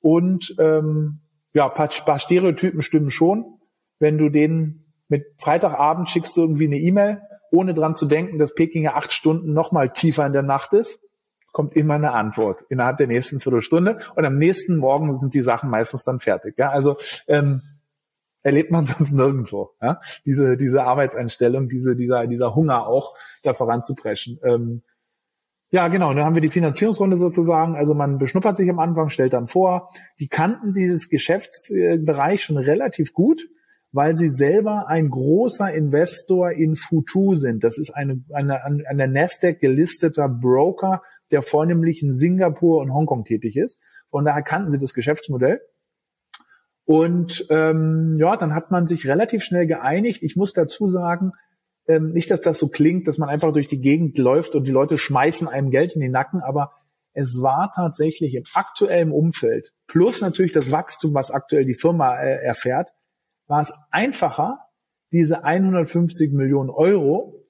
Und 0.00 0.54
ähm, 0.58 1.20
ja, 1.52 1.68
paar, 1.68 1.88
paar 1.88 2.18
Stereotypen 2.18 2.80
stimmen 2.80 3.10
schon. 3.10 3.58
Wenn 3.98 4.16
du 4.18 4.30
denen 4.30 4.81
mit 5.08 5.24
Freitagabend 5.38 6.08
schickst 6.08 6.36
du 6.36 6.42
irgendwie 6.42 6.66
eine 6.66 6.78
E-Mail, 6.78 7.20
ohne 7.50 7.74
dran 7.74 7.94
zu 7.94 8.06
denken, 8.06 8.38
dass 8.38 8.54
Peking 8.54 8.84
ja 8.84 8.94
acht 8.94 9.12
Stunden 9.12 9.52
noch 9.52 9.72
mal 9.72 9.90
tiefer 9.90 10.26
in 10.26 10.32
der 10.32 10.42
Nacht 10.42 10.72
ist, 10.72 11.04
kommt 11.52 11.76
immer 11.76 11.94
eine 11.94 12.12
Antwort 12.12 12.64
innerhalb 12.70 12.96
der 12.96 13.06
nächsten 13.06 13.38
Viertelstunde 13.38 13.98
und 14.16 14.24
am 14.24 14.36
nächsten 14.36 14.76
Morgen 14.76 15.16
sind 15.16 15.34
die 15.34 15.42
Sachen 15.42 15.70
meistens 15.70 16.02
dann 16.02 16.18
fertig. 16.18 16.56
Ja? 16.56 16.70
Also 16.70 16.96
ähm, 17.28 17.60
erlebt 18.42 18.70
man 18.70 18.84
sonst 18.86 19.12
nirgendwo. 19.12 19.70
Ja? 19.80 20.00
Diese, 20.24 20.56
diese 20.56 20.82
Arbeitseinstellung, 20.84 21.68
diese, 21.68 21.94
dieser, 21.94 22.26
dieser 22.26 22.54
Hunger 22.54 22.86
auch, 22.86 23.16
da 23.42 23.54
voranzupreschen. 23.54 24.40
Ähm, 24.42 24.82
ja, 25.70 25.88
genau. 25.88 26.12
Dann 26.12 26.24
haben 26.24 26.34
wir 26.34 26.42
die 26.42 26.50
Finanzierungsrunde 26.50 27.16
sozusagen. 27.16 27.76
Also 27.76 27.94
man 27.94 28.18
beschnuppert 28.18 28.58
sich 28.58 28.68
am 28.68 28.78
Anfang, 28.78 29.08
stellt 29.08 29.32
dann 29.32 29.46
vor. 29.46 29.88
Die 30.18 30.28
kannten 30.28 30.74
dieses 30.74 31.08
Geschäftsbereich 31.08 32.42
schon 32.42 32.58
relativ 32.58 33.14
gut, 33.14 33.48
weil 33.92 34.16
sie 34.16 34.28
selber 34.28 34.88
ein 34.88 35.10
großer 35.10 35.72
Investor 35.72 36.50
in 36.50 36.74
Futu 36.76 37.34
sind. 37.34 37.62
Das 37.62 37.76
ist 37.76 37.90
eine, 37.90 38.24
eine, 38.32 38.64
eine 38.64 39.06
Nasdaq 39.06 39.60
gelisteter 39.60 40.28
Broker, 40.28 41.02
der 41.30 41.42
vornehmlich 41.42 42.02
in 42.02 42.10
Singapur 42.10 42.80
und 42.80 42.92
Hongkong 42.92 43.24
tätig 43.24 43.56
ist. 43.56 43.80
Von 44.10 44.24
daher 44.24 44.42
kannten 44.42 44.70
sie 44.70 44.78
das 44.78 44.94
Geschäftsmodell. 44.94 45.60
Und 46.84 47.46
ähm, 47.50 48.14
ja, 48.16 48.36
dann 48.36 48.54
hat 48.54 48.70
man 48.70 48.86
sich 48.86 49.06
relativ 49.06 49.44
schnell 49.44 49.66
geeinigt. 49.66 50.22
Ich 50.22 50.36
muss 50.36 50.52
dazu 50.52 50.88
sagen, 50.88 51.32
ähm, 51.86 52.12
nicht, 52.12 52.30
dass 52.30 52.40
das 52.40 52.58
so 52.58 52.68
klingt, 52.68 53.06
dass 53.08 53.18
man 53.18 53.28
einfach 53.28 53.52
durch 53.52 53.68
die 53.68 53.80
Gegend 53.80 54.18
läuft 54.18 54.54
und 54.54 54.64
die 54.64 54.70
Leute 54.72 54.98
schmeißen 54.98 55.48
einem 55.48 55.70
Geld 55.70 55.92
in 55.94 56.00
den 56.00 56.12
Nacken, 56.12 56.40
aber 56.40 56.72
es 57.12 57.42
war 57.42 57.70
tatsächlich 57.74 58.34
im 58.34 58.44
aktuellen 58.54 59.12
Umfeld, 59.12 59.72
plus 59.86 60.22
natürlich 60.22 60.52
das 60.52 60.70
Wachstum, 60.70 61.12
was 61.12 61.30
aktuell 61.30 61.66
die 61.66 61.74
Firma 61.74 62.18
äh, 62.18 62.42
erfährt, 62.42 62.92
war 63.46 63.60
es 63.60 63.72
einfacher, 63.90 64.58
diese 65.12 65.44
150 65.44 66.32
Millionen 66.32 66.70
Euro 66.70 67.46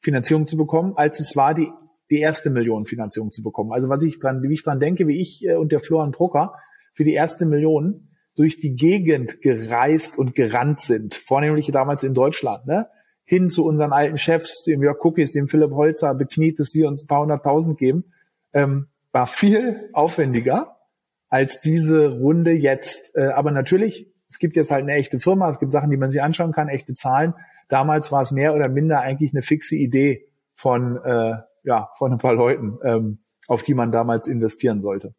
Finanzierung 0.00 0.46
zu 0.46 0.56
bekommen, 0.56 0.94
als 0.96 1.20
es 1.20 1.36
war, 1.36 1.54
die 1.54 1.70
die 2.12 2.20
erste 2.20 2.50
Million 2.50 2.84
Finanzierung 2.84 3.30
zu 3.30 3.42
bekommen. 3.42 3.72
Also 3.72 3.88
was 3.88 4.02
ich 4.02 4.18
dran, 4.18 4.42
wie 4.42 4.52
ich 4.52 4.62
dran 4.62 4.80
denke, 4.80 5.08
wie 5.08 5.18
ich 5.18 5.46
äh, 5.46 5.54
und 5.54 5.72
der 5.72 5.80
Florian 5.80 6.12
Brucker 6.12 6.54
für 6.92 7.04
die 7.04 7.14
erste 7.14 7.46
Million 7.46 8.10
durch 8.36 8.60
die 8.60 8.76
Gegend 8.76 9.40
gereist 9.40 10.18
und 10.18 10.34
gerannt 10.34 10.80
sind, 10.80 11.14
vornehmlich 11.14 11.70
damals 11.72 12.02
in 12.02 12.12
Deutschland, 12.12 12.66
ne? 12.66 12.88
hin 13.24 13.48
zu 13.48 13.64
unseren 13.64 13.92
alten 13.92 14.18
Chefs, 14.18 14.64
dem 14.64 14.82
Jörg 14.82 15.02
Cookies, 15.02 15.32
dem 15.32 15.48
Philipp 15.48 15.72
Holzer, 15.72 16.14
bekniet, 16.14 16.58
dass 16.58 16.70
sie 16.70 16.84
uns 16.84 17.04
ein 17.04 17.06
paar 17.06 17.22
hunderttausend 17.22 17.78
geben, 17.78 18.12
ähm, 18.52 18.88
war 19.12 19.26
viel 19.26 19.88
aufwendiger 19.94 20.76
als 21.28 21.62
diese 21.62 22.18
Runde 22.18 22.52
jetzt. 22.52 23.16
Äh, 23.16 23.28
aber 23.28 23.52
natürlich, 23.52 24.11
es 24.32 24.38
gibt 24.38 24.56
jetzt 24.56 24.70
halt 24.70 24.82
eine 24.82 24.94
echte 24.94 25.20
Firma, 25.20 25.50
es 25.50 25.58
gibt 25.58 25.72
Sachen, 25.72 25.90
die 25.90 25.98
man 25.98 26.10
sich 26.10 26.22
anschauen 26.22 26.52
kann, 26.52 26.68
echte 26.68 26.94
Zahlen. 26.94 27.34
Damals 27.68 28.10
war 28.10 28.22
es 28.22 28.32
mehr 28.32 28.54
oder 28.54 28.68
minder 28.68 29.00
eigentlich 29.00 29.32
eine 29.32 29.42
fixe 29.42 29.76
Idee 29.76 30.26
von 30.54 30.96
äh, 31.04 31.34
ja, 31.64 31.90
von 31.96 32.12
ein 32.12 32.18
paar 32.18 32.34
Leuten, 32.34 32.78
ähm, 32.82 33.18
auf 33.46 33.62
die 33.62 33.74
man 33.74 33.92
damals 33.92 34.28
investieren 34.28 34.80
sollte. 34.80 35.14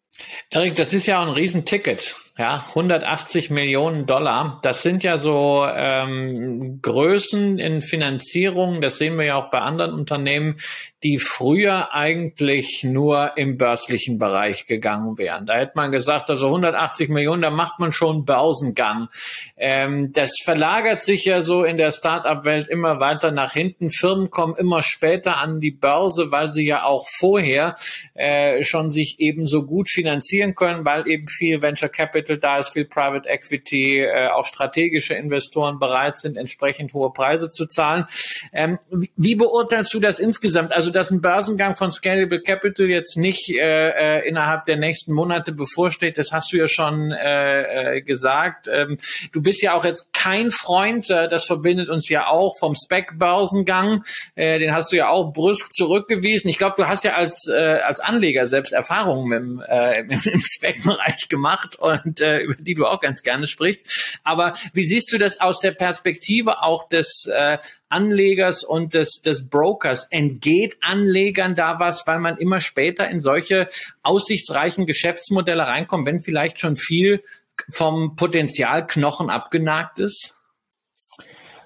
Erik, 0.49 0.75
das 0.75 0.93
ist 0.93 1.05
ja 1.05 1.21
ein 1.21 1.29
Riesenticket. 1.29 2.15
Ja, 2.35 2.65
180 2.69 3.51
Millionen 3.51 4.07
Dollar. 4.07 4.57
Das 4.63 4.81
sind 4.81 5.03
ja 5.03 5.19
so 5.19 5.67
ähm, 5.71 6.79
Größen 6.81 7.59
in 7.59 7.83
Finanzierung. 7.83 8.81
Das 8.81 8.97
sehen 8.97 9.19
wir 9.19 9.25
ja 9.25 9.35
auch 9.35 9.51
bei 9.51 9.59
anderen 9.59 9.93
Unternehmen, 9.93 10.55
die 11.03 11.19
früher 11.19 11.93
eigentlich 11.93 12.83
nur 12.83 13.37
im 13.37 13.57
börslichen 13.59 14.17
Bereich 14.17 14.65
gegangen 14.65 15.19
wären. 15.19 15.45
Da 15.45 15.57
hätte 15.57 15.73
man 15.75 15.91
gesagt, 15.91 16.31
also 16.31 16.47
180 16.47 17.09
Millionen, 17.09 17.43
da 17.43 17.51
macht 17.51 17.77
man 17.77 17.91
schon 17.91 18.25
Börsengang. 18.25 19.09
Ähm, 19.55 20.11
das 20.11 20.39
verlagert 20.43 21.03
sich 21.03 21.25
ja 21.25 21.41
so 21.41 21.63
in 21.63 21.77
der 21.77 21.91
Start-up-Welt 21.91 22.67
immer 22.67 22.99
weiter 22.99 23.29
nach 23.31 23.53
hinten. 23.53 23.91
Firmen 23.91 24.31
kommen 24.31 24.55
immer 24.55 24.81
später 24.81 25.37
an 25.37 25.59
die 25.59 25.69
Börse, 25.69 26.31
weil 26.31 26.49
sie 26.49 26.65
ja 26.65 26.83
auch 26.83 27.05
vorher 27.07 27.75
äh, 28.15 28.63
schon 28.63 28.89
sich 28.89 29.19
eben 29.19 29.45
so 29.45 29.67
gut 29.67 29.87
finanzieren 29.87 30.55
können, 30.55 30.83
weil 30.83 31.07
eben 31.07 31.27
viel 31.27 31.61
Venture 31.61 31.89
Capital 31.89 32.22
da 32.29 32.57
ist, 32.57 32.69
viel 32.69 32.85
Private 32.85 33.27
Equity, 33.29 34.01
äh, 34.01 34.27
auch 34.27 34.45
strategische 34.45 35.13
Investoren 35.13 35.79
bereit 35.79 36.17
sind, 36.17 36.37
entsprechend 36.37 36.93
hohe 36.93 37.11
Preise 37.11 37.49
zu 37.49 37.65
zahlen. 37.65 38.05
Ähm, 38.51 38.79
wie, 38.89 39.11
wie 39.15 39.35
beurteilst 39.35 39.93
du 39.93 39.99
das 39.99 40.19
insgesamt? 40.19 40.71
Also 40.71 40.91
dass 40.91 41.11
ein 41.11 41.21
Börsengang 41.21 41.75
von 41.75 41.91
Scalable 41.91 42.41
Capital 42.41 42.87
jetzt 42.87 43.17
nicht 43.17 43.49
äh, 43.49 44.21
innerhalb 44.27 44.65
der 44.65 44.77
nächsten 44.77 45.13
Monate 45.13 45.51
bevorsteht, 45.51 46.17
das 46.17 46.31
hast 46.31 46.51
du 46.53 46.57
ja 46.57 46.67
schon 46.67 47.11
äh, 47.11 48.01
gesagt. 48.01 48.67
Ähm, 48.67 48.97
du 49.31 49.41
bist 49.41 49.61
ja 49.61 49.73
auch 49.73 49.85
jetzt 49.85 50.13
kein 50.13 50.51
Freund, 50.51 51.09
das 51.09 51.45
verbindet 51.45 51.89
uns 51.89 52.09
ja 52.09 52.27
auch 52.27 52.57
vom 52.57 52.75
Spec-Börsengang. 52.75 54.03
Den 54.37 54.73
hast 54.73 54.91
du 54.91 54.95
ja 54.95 55.09
auch 55.09 55.33
brüsk 55.33 55.73
zurückgewiesen. 55.73 56.49
Ich 56.49 56.57
glaube, 56.57 56.75
du 56.77 56.87
hast 56.87 57.03
ja 57.03 57.13
als, 57.13 57.47
als 57.49 57.99
Anleger 57.99 58.47
selbst 58.47 58.71
Erfahrungen 58.71 59.31
im, 59.33 59.63
im, 59.97 60.09
im 60.09 60.39
Spec-Bereich 60.39 61.27
gemacht 61.27 61.77
und 61.79 62.12
äh, 62.21 62.39
über 62.39 62.55
die 62.55 62.75
du 62.75 62.85
auch 62.85 63.01
ganz 63.01 63.23
gerne 63.23 63.47
sprichst. 63.47 64.19
Aber 64.23 64.53
wie 64.73 64.85
siehst 64.85 65.11
du 65.11 65.17
das 65.17 65.39
aus 65.41 65.59
der 65.59 65.71
Perspektive 65.71 66.63
auch 66.63 66.87
des 66.87 67.29
äh, 67.33 67.57
Anlegers 67.89 68.63
und 68.63 68.93
des, 68.93 69.21
des 69.21 69.49
Brokers? 69.49 70.07
Entgeht 70.09 70.77
Anlegern 70.81 71.55
da 71.55 71.79
was, 71.79 72.05
weil 72.07 72.19
man 72.19 72.37
immer 72.37 72.59
später 72.59 73.09
in 73.09 73.21
solche 73.21 73.67
aussichtsreichen 74.01 74.85
Geschäftsmodelle 74.85 75.67
reinkommt, 75.67 76.05
wenn 76.07 76.19
vielleicht 76.19 76.59
schon 76.59 76.75
viel 76.75 77.21
vom 77.69 78.15
Potenzialknochen 78.15 79.29
abgenagt 79.29 79.99
ist? 79.99 80.35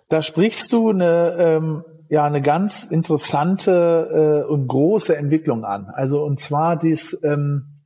Da 0.10 0.22
sprichst 0.22 0.72
du 0.72 0.90
eine, 0.90 1.36
ähm, 1.40 1.84
ja, 2.10 2.26
eine 2.26 2.42
ganz 2.42 2.86
interessante 2.86 4.46
äh, 4.46 4.50
und 4.50 4.68
große 4.68 5.16
Entwicklung 5.16 5.66
an. 5.66 5.88
Also 5.94 6.24
und 6.24 6.40
zwar 6.40 6.78
dies, 6.78 7.22
ähm, 7.24 7.77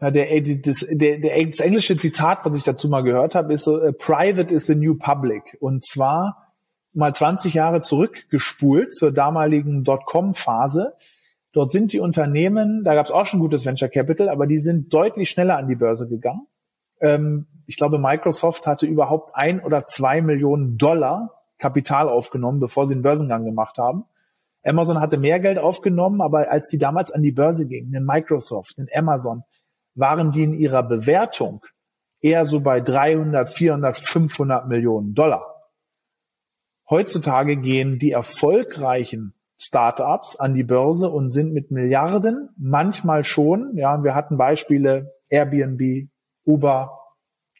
ja, 0.00 0.10
der, 0.10 0.40
das, 0.58 0.86
der, 0.90 1.18
der, 1.18 1.46
das 1.46 1.60
englische 1.60 1.96
Zitat, 1.96 2.40
was 2.44 2.56
ich 2.56 2.62
dazu 2.62 2.88
mal 2.88 3.02
gehört 3.02 3.34
habe, 3.34 3.52
ist 3.52 3.64
so, 3.64 3.80
Private 3.98 4.52
is 4.52 4.66
the 4.66 4.74
new 4.74 4.96
public. 4.96 5.56
Und 5.60 5.84
zwar 5.84 6.52
mal 6.92 7.14
20 7.14 7.54
Jahre 7.54 7.80
zurückgespult 7.80 8.94
zur 8.94 9.12
damaligen 9.12 9.84
Dotcom-Phase. 9.84 10.94
Dort 11.52 11.70
sind 11.70 11.92
die 11.94 12.00
Unternehmen, 12.00 12.84
da 12.84 12.94
gab 12.94 13.06
es 13.06 13.12
auch 13.12 13.26
schon 13.26 13.40
gutes 13.40 13.64
Venture 13.64 13.88
Capital, 13.88 14.28
aber 14.28 14.46
die 14.46 14.58
sind 14.58 14.92
deutlich 14.92 15.30
schneller 15.30 15.56
an 15.56 15.68
die 15.68 15.76
Börse 15.76 16.08
gegangen. 16.08 16.46
Ähm, 17.00 17.46
ich 17.66 17.76
glaube, 17.76 17.98
Microsoft 17.98 18.66
hatte 18.66 18.86
überhaupt 18.86 19.30
ein 19.34 19.60
oder 19.60 19.84
zwei 19.84 20.20
Millionen 20.20 20.76
Dollar 20.76 21.32
Kapital 21.58 22.08
aufgenommen, 22.08 22.60
bevor 22.60 22.86
sie 22.86 22.94
den 22.94 23.02
Börsengang 23.02 23.44
gemacht 23.44 23.78
haben. 23.78 24.04
Amazon 24.62 25.00
hatte 25.00 25.16
mehr 25.16 25.40
Geld 25.40 25.58
aufgenommen, 25.58 26.20
aber 26.20 26.50
als 26.50 26.68
die 26.68 26.78
damals 26.78 27.10
an 27.12 27.22
die 27.22 27.32
Börse 27.32 27.66
gingen, 27.66 27.94
in 27.94 28.04
Microsoft, 28.04 28.76
in 28.78 28.88
Amazon, 28.94 29.44
waren 29.96 30.30
die 30.30 30.44
in 30.44 30.54
ihrer 30.54 30.82
Bewertung 30.82 31.64
eher 32.20 32.44
so 32.44 32.60
bei 32.60 32.80
300, 32.80 33.48
400, 33.48 33.96
500 33.96 34.68
Millionen 34.68 35.14
Dollar. 35.14 35.56
Heutzutage 36.88 37.56
gehen 37.56 37.98
die 37.98 38.12
erfolgreichen 38.12 39.34
Startups 39.58 40.36
an 40.36 40.54
die 40.54 40.62
Börse 40.62 41.10
und 41.10 41.30
sind 41.30 41.52
mit 41.52 41.70
Milliarden, 41.70 42.50
manchmal 42.58 43.24
schon, 43.24 43.76
ja, 43.76 44.04
wir 44.04 44.14
hatten 44.14 44.36
Beispiele 44.36 45.10
Airbnb, 45.30 46.08
Uber, 46.44 46.98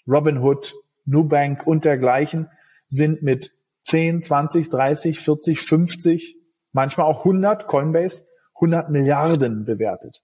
Robinhood, 0.07 0.75
Nubank 1.07 1.67
und 1.67 1.85
dergleichen, 1.85 2.51
sind 2.87 3.23
mit 3.23 3.53
10, 3.85 4.23
20, 4.23 4.69
30, 4.69 5.21
40, 5.21 5.61
50, 5.61 6.37
manchmal 6.73 7.07
auch 7.07 7.21
100, 7.21 7.67
Coinbase, 7.67 8.27
100 8.57 8.91
Milliarden 8.91 9.65
bewertet. 9.65 10.23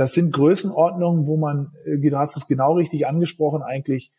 Das 0.00 0.14
sind 0.14 0.32
Größenordnungen, 0.32 1.26
wo 1.26 1.36
man, 1.36 1.72
äh, 1.84 1.98
du 1.98 2.16
hast 2.16 2.34
es 2.34 2.46
genau 2.46 2.72
richtig 2.72 3.06
angesprochen, 3.06 3.62
eigentlich 3.62 4.10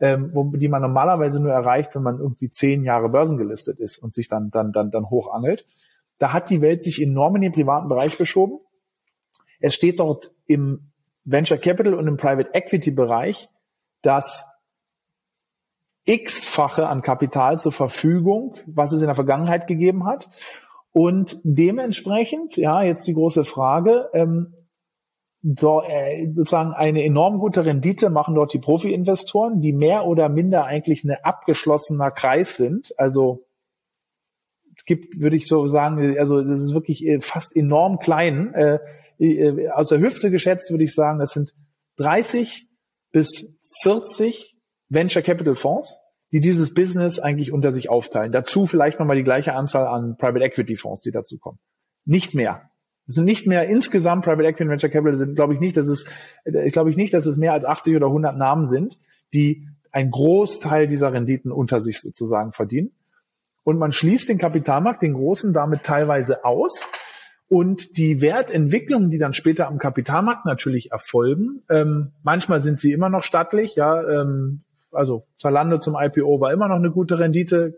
ähm, 0.00 0.30
wo, 0.34 0.42
die 0.56 0.66
man 0.66 0.82
normalerweise 0.82 1.38
nur 1.40 1.52
erreicht, 1.52 1.94
wenn 1.94 2.02
man 2.02 2.18
irgendwie 2.18 2.48
zehn 2.48 2.82
Jahre 2.82 3.08
börsengelistet 3.10 3.78
ist 3.78 3.98
und 3.98 4.12
sich 4.12 4.26
dann, 4.26 4.50
dann, 4.50 4.72
dann, 4.72 4.90
dann 4.90 5.08
hochangelt. 5.08 5.66
Da 6.18 6.32
hat 6.32 6.50
die 6.50 6.60
Welt 6.62 6.82
sich 6.82 7.00
enorm 7.00 7.36
in 7.36 7.42
den 7.42 7.52
privaten 7.52 7.88
Bereich 7.88 8.18
geschoben. 8.18 8.58
Es 9.60 9.72
steht 9.72 10.00
dort 10.00 10.32
im 10.48 10.90
Venture 11.24 11.58
Capital 11.58 11.94
und 11.94 12.08
im 12.08 12.16
Private 12.16 12.52
Equity 12.52 12.90
Bereich, 12.90 13.48
dass 14.02 14.44
x-fache 16.06 16.88
an 16.88 17.02
Kapital 17.02 17.60
zur 17.60 17.70
Verfügung, 17.70 18.56
was 18.66 18.90
es 18.90 19.00
in 19.00 19.06
der 19.06 19.14
Vergangenheit 19.14 19.68
gegeben 19.68 20.06
hat. 20.06 20.28
Und 20.90 21.38
dementsprechend, 21.44 22.56
ja, 22.56 22.82
jetzt 22.82 23.06
die 23.06 23.14
große 23.14 23.44
Frage, 23.44 24.08
ähm, 24.12 24.54
so, 25.42 25.82
äh, 25.82 26.28
sozusagen 26.32 26.72
eine 26.72 27.02
enorm 27.02 27.38
gute 27.38 27.64
Rendite 27.64 28.10
machen 28.10 28.34
dort 28.34 28.52
die 28.52 28.58
Profi-Investoren, 28.58 29.60
die 29.60 29.72
mehr 29.72 30.06
oder 30.06 30.28
minder 30.28 30.64
eigentlich 30.64 31.04
ein 31.04 31.16
abgeschlossener 31.22 32.10
Kreis 32.10 32.56
sind. 32.56 32.92
Also 32.98 33.46
es 34.76 34.84
gibt, 34.84 35.20
würde 35.20 35.36
ich 35.36 35.46
so 35.46 35.66
sagen, 35.66 36.18
also 36.18 36.42
das 36.42 36.60
ist 36.60 36.74
wirklich 36.74 37.06
äh, 37.06 37.20
fast 37.20 37.56
enorm 37.56 37.98
klein. 37.98 38.52
Äh, 38.54 38.78
äh, 39.18 39.68
aus 39.70 39.88
der 39.88 40.00
Hüfte 40.00 40.30
geschätzt 40.30 40.70
würde 40.70 40.84
ich 40.84 40.94
sagen, 40.94 41.18
das 41.18 41.32
sind 41.32 41.54
30 41.96 42.66
bis 43.12 43.58
40 43.82 44.56
Venture 44.88 45.22
Capital 45.22 45.54
Fonds, 45.54 45.98
die 46.32 46.40
dieses 46.40 46.74
Business 46.74 47.18
eigentlich 47.18 47.52
unter 47.52 47.72
sich 47.72 47.88
aufteilen. 47.90 48.32
Dazu 48.32 48.66
vielleicht 48.66 48.98
nochmal 48.98 49.16
die 49.16 49.24
gleiche 49.24 49.54
Anzahl 49.54 49.86
an 49.86 50.16
Private 50.16 50.44
Equity 50.44 50.76
Fonds, 50.76 51.00
die 51.00 51.10
dazu 51.10 51.38
kommen. 51.38 51.58
Nicht 52.04 52.34
mehr. 52.34 52.69
Es 53.10 53.16
sind 53.16 53.24
nicht 53.24 53.48
mehr 53.48 53.68
insgesamt 53.68 54.24
Private 54.24 54.44
Equity 54.44 54.62
und 54.62 54.68
Venture 54.68 54.88
Capital 54.88 55.16
sind, 55.16 55.34
glaube 55.34 55.52
ich 55.52 55.58
nicht, 55.58 55.76
dass 55.76 55.88
es, 55.88 56.04
ich 56.44 56.72
glaube 56.72 56.90
ich 56.90 56.96
nicht, 56.96 57.12
dass 57.12 57.26
es 57.26 57.38
mehr 57.38 57.52
als 57.52 57.64
80 57.64 57.96
oder 57.96 58.06
100 58.06 58.36
Namen 58.36 58.66
sind, 58.66 59.00
die 59.34 59.66
ein 59.90 60.12
Großteil 60.12 60.86
dieser 60.86 61.12
Renditen 61.12 61.50
unter 61.50 61.80
sich 61.80 62.00
sozusagen 62.00 62.52
verdienen. 62.52 62.92
Und 63.64 63.78
man 63.78 63.90
schließt 63.90 64.28
den 64.28 64.38
Kapitalmarkt, 64.38 65.02
den 65.02 65.14
großen, 65.14 65.52
damit 65.52 65.82
teilweise 65.82 66.44
aus. 66.44 66.86
Und 67.48 67.96
die 67.96 68.20
Wertentwicklungen, 68.20 69.10
die 69.10 69.18
dann 69.18 69.32
später 69.32 69.66
am 69.66 69.78
Kapitalmarkt 69.78 70.46
natürlich 70.46 70.92
erfolgen, 70.92 71.64
ähm, 71.68 72.12
manchmal 72.22 72.60
sind 72.60 72.78
sie 72.78 72.92
immer 72.92 73.08
noch 73.08 73.24
stattlich, 73.24 73.74
ja, 73.74 74.08
ähm, 74.08 74.62
also 74.92 75.26
Zalando 75.36 75.78
zum 75.78 75.96
IPO 75.98 76.40
war 76.40 76.52
immer 76.52 76.68
noch 76.68 76.76
eine 76.76 76.92
gute 76.92 77.18
Rendite. 77.18 77.76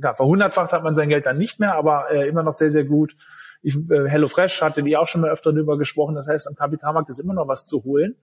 Verhundertfacht 0.00 0.72
hat 0.72 0.84
man 0.84 0.94
sein 0.94 1.08
Geld 1.08 1.26
dann 1.26 1.36
nicht 1.36 1.58
mehr, 1.58 1.74
aber 1.74 2.12
äh, 2.12 2.28
immer 2.28 2.44
noch 2.44 2.54
sehr, 2.54 2.70
sehr 2.70 2.84
gut. 2.84 3.16
Ich, 3.62 3.76
äh, 3.90 4.08
HelloFresh 4.08 4.62
hatte 4.62 4.82
die 4.82 4.96
auch 4.96 5.06
schon 5.06 5.20
mal 5.20 5.30
öfter 5.30 5.52
drüber 5.52 5.78
gesprochen. 5.78 6.14
Das 6.14 6.28
heißt, 6.28 6.48
am 6.48 6.54
Kapitalmarkt 6.54 7.08
ist 7.08 7.18
immer 7.18 7.34
noch 7.34 7.48
was 7.48 7.64
zu 7.66 7.84
holen. 7.84 8.16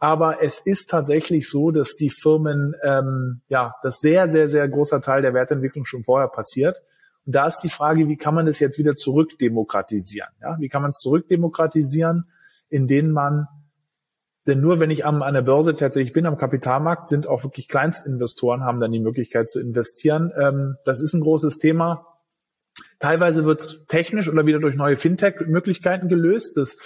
Aber 0.00 0.42
es 0.42 0.60
ist 0.60 0.90
tatsächlich 0.90 1.48
so, 1.48 1.70
dass 1.70 1.96
die 1.96 2.10
Firmen, 2.10 2.74
ähm, 2.84 3.40
ja, 3.48 3.74
das 3.82 4.00
sehr, 4.00 4.28
sehr, 4.28 4.48
sehr 4.48 4.68
großer 4.68 5.00
Teil 5.00 5.22
der 5.22 5.34
Wertentwicklung 5.34 5.84
schon 5.84 6.04
vorher 6.04 6.28
passiert. 6.28 6.82
Und 7.26 7.34
da 7.34 7.46
ist 7.46 7.60
die 7.60 7.68
Frage, 7.68 8.08
wie 8.08 8.16
kann 8.16 8.34
man 8.34 8.46
das 8.46 8.60
jetzt 8.60 8.78
wieder 8.78 8.94
zurückdemokratisieren? 8.94 10.30
Ja, 10.40 10.56
wie 10.60 10.68
kann 10.68 10.82
man 10.82 10.90
es 10.90 10.98
zurückdemokratisieren, 10.98 12.30
indem 12.68 13.10
man, 13.10 13.48
denn 14.46 14.60
nur 14.60 14.78
wenn 14.78 14.90
ich 14.90 15.04
am, 15.04 15.22
an 15.22 15.34
der 15.34 15.42
Börse 15.42 15.74
tatsächlich 15.74 16.12
bin, 16.12 16.26
am 16.26 16.38
Kapitalmarkt, 16.38 17.08
sind 17.08 17.26
auch 17.26 17.42
wirklich 17.42 17.68
Kleinstinvestoren, 17.68 18.62
haben 18.62 18.80
dann 18.80 18.92
die 18.92 19.00
Möglichkeit 19.00 19.48
zu 19.48 19.60
investieren. 19.60 20.32
Ähm, 20.38 20.76
das 20.84 21.02
ist 21.02 21.12
ein 21.12 21.20
großes 21.20 21.58
Thema. 21.58 22.06
Teilweise 23.00 23.44
wird 23.44 23.60
es 23.60 23.84
technisch 23.86 24.28
oder 24.28 24.46
wieder 24.46 24.58
durch 24.58 24.74
neue 24.74 24.96
Fintech-Möglichkeiten 24.96 26.08
gelöst, 26.08 26.56
dass 26.56 26.76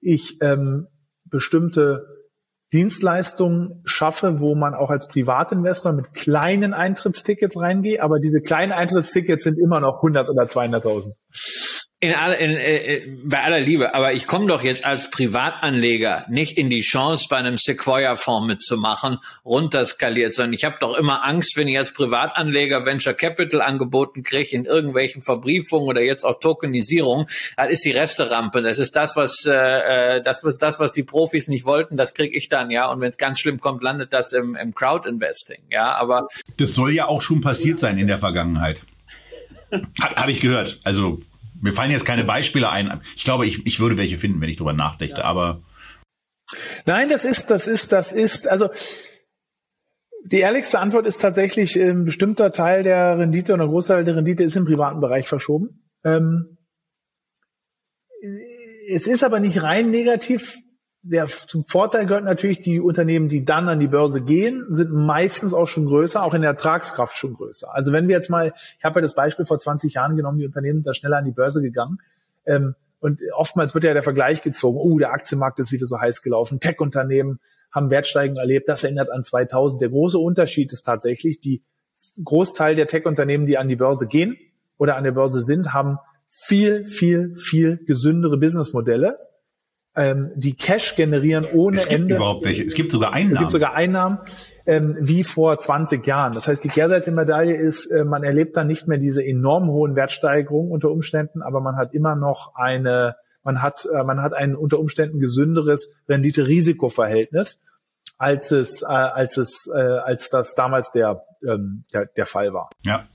ich 0.00 0.38
ähm, 0.40 0.86
bestimmte 1.24 2.06
Dienstleistungen 2.72 3.82
schaffe, 3.84 4.40
wo 4.40 4.54
man 4.54 4.74
auch 4.74 4.90
als 4.90 5.08
Privatinvestor 5.08 5.92
mit 5.92 6.14
kleinen 6.14 6.72
Eintrittstickets 6.72 7.60
reingeht, 7.60 8.00
aber 8.00 8.20
diese 8.20 8.40
kleinen 8.40 8.72
Eintrittstickets 8.72 9.42
sind 9.42 9.58
immer 9.58 9.80
noch 9.80 9.96
100 9.96 10.28
oder 10.28 10.44
200.000. 10.44 11.12
In 12.02 12.14
all, 12.14 12.32
in, 12.32 12.52
in, 12.52 13.28
bei 13.28 13.42
aller 13.42 13.60
Liebe, 13.60 13.94
aber 13.94 14.14
ich 14.14 14.26
komme 14.26 14.46
doch 14.46 14.62
jetzt 14.62 14.86
als 14.86 15.10
Privatanleger 15.10 16.24
nicht 16.30 16.56
in 16.56 16.70
die 16.70 16.80
Chance, 16.80 17.26
bei 17.28 17.36
einem 17.36 17.58
Sequoia-Fonds 17.58 18.46
mitzumachen, 18.46 19.18
runterskaliert, 19.44 20.32
sondern 20.32 20.54
ich 20.54 20.64
habe 20.64 20.76
doch 20.80 20.96
immer 20.96 21.26
Angst, 21.26 21.58
wenn 21.58 21.68
ich 21.68 21.76
als 21.76 21.92
Privatanleger 21.92 22.86
Venture 22.86 23.12
Capital 23.12 23.60
angeboten 23.60 24.22
kriege 24.22 24.56
in 24.56 24.64
irgendwelchen 24.64 25.20
Verbriefungen 25.20 25.88
oder 25.88 26.00
jetzt 26.00 26.24
auch 26.24 26.40
Tokenisierung, 26.40 27.26
dann 27.58 27.68
ist 27.68 27.84
die 27.84 27.90
Resterampe. 27.90 28.62
Das 28.62 28.78
ist 28.78 28.96
das, 28.96 29.14
was 29.16 29.44
äh, 29.44 30.16
äh 30.16 30.22
das 30.22 30.42
was 30.42 30.56
das, 30.56 30.80
was 30.80 30.92
die 30.92 31.02
Profis 31.02 31.48
nicht 31.48 31.66
wollten, 31.66 31.98
das 31.98 32.14
kriege 32.14 32.34
ich 32.34 32.48
dann, 32.48 32.70
ja. 32.70 32.90
Und 32.90 33.02
wenn 33.02 33.10
es 33.10 33.18
ganz 33.18 33.40
schlimm 33.40 33.60
kommt, 33.60 33.82
landet 33.82 34.14
das 34.14 34.32
im, 34.32 34.56
im 34.56 34.74
Crowd-Investing, 34.74 35.64
ja. 35.68 35.96
Aber 35.96 36.28
das 36.56 36.72
soll 36.72 36.94
ja 36.94 37.08
auch 37.08 37.20
schon 37.20 37.42
passiert 37.42 37.78
sein 37.78 37.98
in 37.98 38.06
der 38.06 38.18
Vergangenheit. 38.18 38.80
Habe 40.16 40.32
ich 40.32 40.40
gehört. 40.40 40.80
Also 40.82 41.20
mir 41.60 41.72
fallen 41.72 41.90
jetzt 41.90 42.04
keine 42.04 42.24
Beispiele 42.24 42.70
ein. 42.70 43.02
Ich 43.16 43.24
glaube, 43.24 43.46
ich, 43.46 43.64
ich 43.66 43.80
würde 43.80 43.96
welche 43.96 44.18
finden, 44.18 44.40
wenn 44.40 44.48
ich 44.48 44.56
drüber 44.56 44.72
nachdenke, 44.72 45.18
ja. 45.18 45.24
aber. 45.24 45.62
Nein, 46.84 47.08
das 47.08 47.24
ist, 47.24 47.50
das 47.50 47.66
ist, 47.66 47.92
das 47.92 48.12
ist, 48.12 48.48
also 48.48 48.70
die 50.24 50.40
ehrlichste 50.40 50.78
Antwort 50.78 51.06
ist 51.06 51.18
tatsächlich, 51.18 51.76
ein 51.76 52.04
bestimmter 52.04 52.52
Teil 52.52 52.82
der 52.82 53.18
Rendite 53.18 53.54
oder 53.54 53.64
ein 53.64 53.70
Großteil 53.70 54.04
der 54.04 54.16
Rendite 54.16 54.42
ist 54.42 54.56
im 54.56 54.64
privaten 54.64 55.00
Bereich 55.00 55.28
verschoben. 55.28 55.90
Ähm, 56.04 56.58
es 58.92 59.06
ist 59.06 59.24
aber 59.24 59.40
nicht 59.40 59.62
rein 59.62 59.90
negativ 59.90 60.58
der, 61.02 61.26
zum 61.26 61.64
Vorteil 61.64 62.06
gehört 62.06 62.24
natürlich, 62.24 62.60
die 62.60 62.78
Unternehmen, 62.80 63.28
die 63.28 63.44
dann 63.44 63.68
an 63.68 63.80
die 63.80 63.88
Börse 63.88 64.22
gehen, 64.22 64.66
sind 64.68 64.92
meistens 64.92 65.54
auch 65.54 65.66
schon 65.66 65.86
größer, 65.86 66.22
auch 66.22 66.34
in 66.34 66.42
der 66.42 66.50
Ertragskraft 66.50 67.16
schon 67.16 67.34
größer. 67.34 67.74
Also 67.74 67.92
wenn 67.92 68.06
wir 68.08 68.14
jetzt 68.14 68.28
mal, 68.28 68.52
ich 68.78 68.84
habe 68.84 69.00
ja 69.00 69.02
das 69.02 69.14
Beispiel 69.14 69.46
vor 69.46 69.58
20 69.58 69.94
Jahren 69.94 70.16
genommen, 70.16 70.38
die 70.38 70.44
Unternehmen 70.44 70.82
da 70.82 70.92
schneller 70.92 71.16
an 71.16 71.24
die 71.24 71.32
Börse 71.32 71.62
gegangen. 71.62 71.98
Ähm, 72.44 72.74
und 73.00 73.22
oftmals 73.34 73.74
wird 73.74 73.84
ja 73.84 73.94
der 73.94 74.02
Vergleich 74.02 74.42
gezogen, 74.42 74.78
oh, 74.78 74.98
der 74.98 75.12
Aktienmarkt 75.12 75.58
ist 75.58 75.72
wieder 75.72 75.86
so 75.86 75.98
heiß 75.98 76.20
gelaufen, 76.20 76.60
Tech-Unternehmen 76.60 77.40
haben 77.72 77.90
Wertsteigerungen 77.90 78.40
erlebt, 78.40 78.68
das 78.68 78.84
erinnert 78.84 79.10
an 79.10 79.22
2000. 79.22 79.80
Der 79.80 79.88
große 79.88 80.18
Unterschied 80.18 80.72
ist 80.72 80.82
tatsächlich, 80.82 81.40
die 81.40 81.62
Großteil 82.22 82.74
der 82.74 82.88
Tech-Unternehmen, 82.88 83.46
die 83.46 83.56
an 83.56 83.68
die 83.68 83.76
Börse 83.76 84.06
gehen 84.06 84.36
oder 84.76 84.96
an 84.96 85.04
der 85.04 85.12
Börse 85.12 85.40
sind, 85.40 85.72
haben 85.72 85.98
viel, 86.28 86.86
viel, 86.88 87.34
viel 87.36 87.78
gesündere 87.86 88.36
Businessmodelle 88.36 89.18
ähm, 89.96 90.30
die 90.36 90.54
Cash 90.54 90.96
generieren 90.96 91.46
ohne 91.52 91.78
es 91.78 91.88
gibt 91.88 92.02
Ende. 92.02 92.16
Überhaupt 92.16 92.44
welche. 92.44 92.64
Es 92.64 92.74
gibt 92.74 92.90
sogar 92.90 93.12
Einnahmen. 93.12 93.34
Es 93.34 93.40
gibt 93.40 93.52
sogar 93.52 93.74
Einnahmen 93.74 94.18
ähm, 94.66 94.96
wie 95.00 95.24
vor 95.24 95.58
20 95.58 96.06
Jahren. 96.06 96.32
Das 96.32 96.46
heißt, 96.46 96.62
die 96.62 96.68
Kehrseite 96.68 97.06
der 97.06 97.14
Medaille 97.14 97.56
ist, 97.56 97.86
äh, 97.86 98.04
man 98.04 98.22
erlebt 98.22 98.56
dann 98.56 98.68
nicht 98.68 98.86
mehr 98.86 98.98
diese 98.98 99.24
enorm 99.24 99.68
hohen 99.68 99.96
Wertsteigerungen 99.96 100.70
unter 100.70 100.90
Umständen, 100.90 101.42
aber 101.42 101.60
man 101.60 101.76
hat 101.76 101.92
immer 101.92 102.14
noch 102.14 102.54
eine, 102.54 103.16
man 103.42 103.62
hat, 103.62 103.86
äh, 103.92 104.04
man 104.04 104.22
hat 104.22 104.32
ein 104.32 104.54
unter 104.54 104.78
Umständen 104.78 105.18
gesünderes 105.18 105.96
Rendite-Risiko-Verhältnis, 106.08 107.60
als 108.16 108.52
es, 108.52 108.82
äh, 108.82 108.86
als 108.86 109.38
es, 109.38 109.68
äh, 109.74 109.80
als 109.80 110.30
das 110.30 110.54
damals 110.54 110.92
der, 110.92 111.24
ähm, 111.42 111.82
der, 111.92 112.06
der 112.06 112.26
Fall 112.26 112.52
war. 112.52 112.70
Ja. 112.82 113.08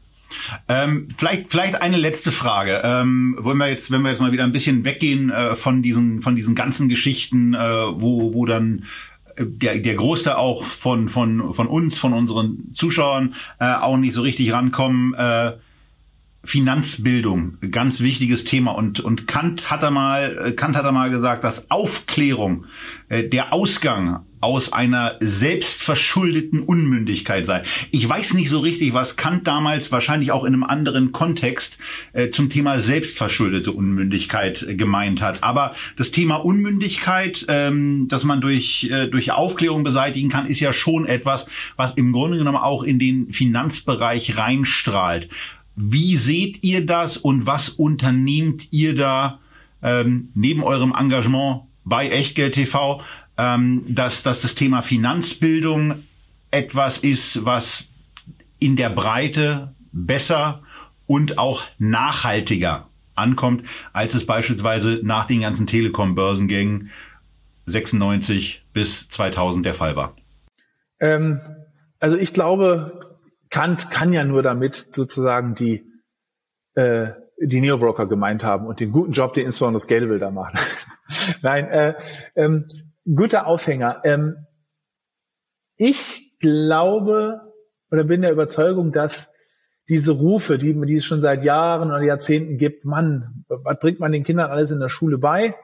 Ähm, 0.67 1.07
vielleicht, 1.15 1.49
vielleicht 1.49 1.81
eine 1.81 1.97
letzte 1.97 2.31
Frage. 2.31 2.81
Ähm, 2.83 3.37
wollen 3.39 3.57
wir 3.57 3.69
jetzt, 3.69 3.91
wenn 3.91 4.01
wir 4.01 4.09
jetzt 4.09 4.21
mal 4.21 4.31
wieder 4.31 4.43
ein 4.43 4.51
bisschen 4.51 4.83
weggehen 4.83 5.29
äh, 5.29 5.55
von 5.55 5.81
diesen, 5.81 6.21
von 6.21 6.35
diesen 6.35 6.55
ganzen 6.55 6.89
Geschichten, 6.89 7.53
äh, 7.53 7.59
wo, 7.59 8.33
wo 8.33 8.45
dann 8.45 8.85
äh, 9.35 9.45
der, 9.45 9.79
der 9.79 9.95
Großteil 9.95 10.35
auch 10.35 10.63
von, 10.63 11.09
von, 11.09 11.53
von 11.53 11.67
uns, 11.67 11.97
von 11.97 12.13
unseren 12.13 12.71
Zuschauern 12.73 13.35
äh, 13.59 13.73
auch 13.73 13.97
nicht 13.97 14.13
so 14.13 14.21
richtig 14.21 14.51
rankommen. 14.51 15.13
Äh, 15.13 15.53
Finanzbildung, 16.45 17.57
ganz 17.71 18.01
wichtiges 18.01 18.43
Thema. 18.45 18.71
Und, 18.71 18.99
und 18.99 19.27
Kant 19.27 19.69
hat 19.69 19.83
er 19.83 19.91
mal, 19.91 20.53
Kant 20.55 20.75
hat 20.75 20.85
er 20.85 20.91
mal 20.91 21.09
gesagt, 21.09 21.43
dass 21.43 21.69
Aufklärung 21.69 22.65
äh, 23.09 23.27
der 23.27 23.53
Ausgang 23.53 24.25
aus 24.45 24.71
einer 24.71 25.15
selbstverschuldeten 25.21 26.61
Unmündigkeit 26.61 27.47
sei. 27.47 27.63
Ich 27.89 28.07
weiß 28.07 28.35
nicht 28.35 28.49
so 28.49 28.59
richtig, 28.59 28.93
was 28.93 29.15
Kant 29.15 29.47
damals 29.47 29.91
wahrscheinlich 29.91 30.31
auch 30.31 30.43
in 30.43 30.53
einem 30.53 30.63
anderen 30.63 31.11
Kontext 31.11 31.79
äh, 32.13 32.29
zum 32.29 32.51
Thema 32.51 32.79
selbstverschuldete 32.79 33.71
Unmündigkeit 33.71 34.61
äh, 34.61 34.75
gemeint 34.75 35.19
hat. 35.21 35.41
Aber 35.41 35.73
das 35.97 36.11
Thema 36.11 36.35
Unmündigkeit, 36.35 37.43
ähm, 37.47 38.07
dass 38.07 38.23
man 38.23 38.39
durch, 38.39 38.87
äh, 38.91 39.07
durch 39.07 39.31
Aufklärung 39.31 39.83
beseitigen 39.83 40.29
kann, 40.29 40.45
ist 40.45 40.59
ja 40.59 40.73
schon 40.73 41.07
etwas, 41.07 41.47
was 41.75 41.95
im 41.95 42.11
Grunde 42.11 42.37
genommen 42.37 42.57
auch 42.57 42.83
in 42.83 42.99
den 42.99 43.31
Finanzbereich 43.33 44.37
reinstrahlt. 44.37 45.27
Wie 45.75 46.15
seht 46.15 46.63
ihr 46.63 46.85
das 46.85 47.17
und 47.17 47.45
was 47.45 47.69
unternehmt 47.69 48.71
ihr 48.71 48.95
da 48.95 49.39
ähm, 49.81 50.29
neben 50.33 50.63
eurem 50.63 50.93
Engagement 50.97 51.63
bei 51.83 52.09
Echtgeld 52.09 52.53
TV, 52.53 53.01
ähm, 53.37 53.83
dass, 53.87 54.23
dass 54.23 54.41
das 54.41 54.55
Thema 54.55 54.81
Finanzbildung 54.81 56.03
etwas 56.51 56.97
ist, 56.97 57.45
was 57.45 57.85
in 58.59 58.75
der 58.75 58.89
Breite 58.89 59.75
besser 59.91 60.63
und 61.07 61.37
auch 61.37 61.63
nachhaltiger 61.77 62.87
ankommt, 63.15 63.63
als 63.93 64.13
es 64.13 64.25
beispielsweise 64.25 64.99
nach 65.03 65.25
den 65.25 65.41
ganzen 65.41 65.67
Telekom-Börsengängen 65.67 66.89
96 67.65 68.63
bis 68.73 69.09
2000 69.09 69.65
der 69.65 69.73
Fall 69.73 69.95
war? 69.95 70.15
Ähm, 70.99 71.39
also 71.99 72.17
ich 72.17 72.33
glaube, 72.33 73.04
Kant 73.55 73.89
kann 73.89 74.11
ja 74.11 74.25
nur 74.25 74.41
damit 74.41 74.93
sozusagen 74.93 75.55
die, 75.55 75.89
äh, 76.73 77.11
die 77.39 77.61
Neobroker 77.61 78.05
gemeint 78.05 78.43
haben 78.43 78.67
und 78.67 78.81
den 78.81 78.91
guten 78.91 79.13
Job, 79.13 79.33
den 79.33 79.45
insbesondere 79.45 80.09
will 80.09 80.19
da 80.19 80.29
machen. 80.29 80.59
Nein, 81.41 81.69
äh, 81.69 81.93
ähm, 82.35 82.65
guter 83.05 83.47
Aufhänger. 83.47 84.01
Ähm, 84.03 84.35
ich 85.77 86.37
glaube 86.39 87.53
oder 87.91 88.03
bin 88.03 88.23
der 88.23 88.33
Überzeugung, 88.33 88.91
dass 88.91 89.29
diese 89.87 90.11
Rufe, 90.11 90.57
die, 90.57 90.73
die 90.85 90.97
es 90.97 91.05
schon 91.05 91.21
seit 91.21 91.45
Jahren 91.45 91.91
oder 91.91 92.01
Jahrzehnten 92.01 92.57
gibt, 92.57 92.83
Mann, 92.83 93.45
was 93.47 93.79
bringt 93.79 94.01
man 94.01 94.11
den 94.11 94.25
Kindern 94.25 94.51
alles 94.51 94.71
in 94.71 94.81
der 94.81 94.89
Schule 94.89 95.17
bei? 95.17 95.55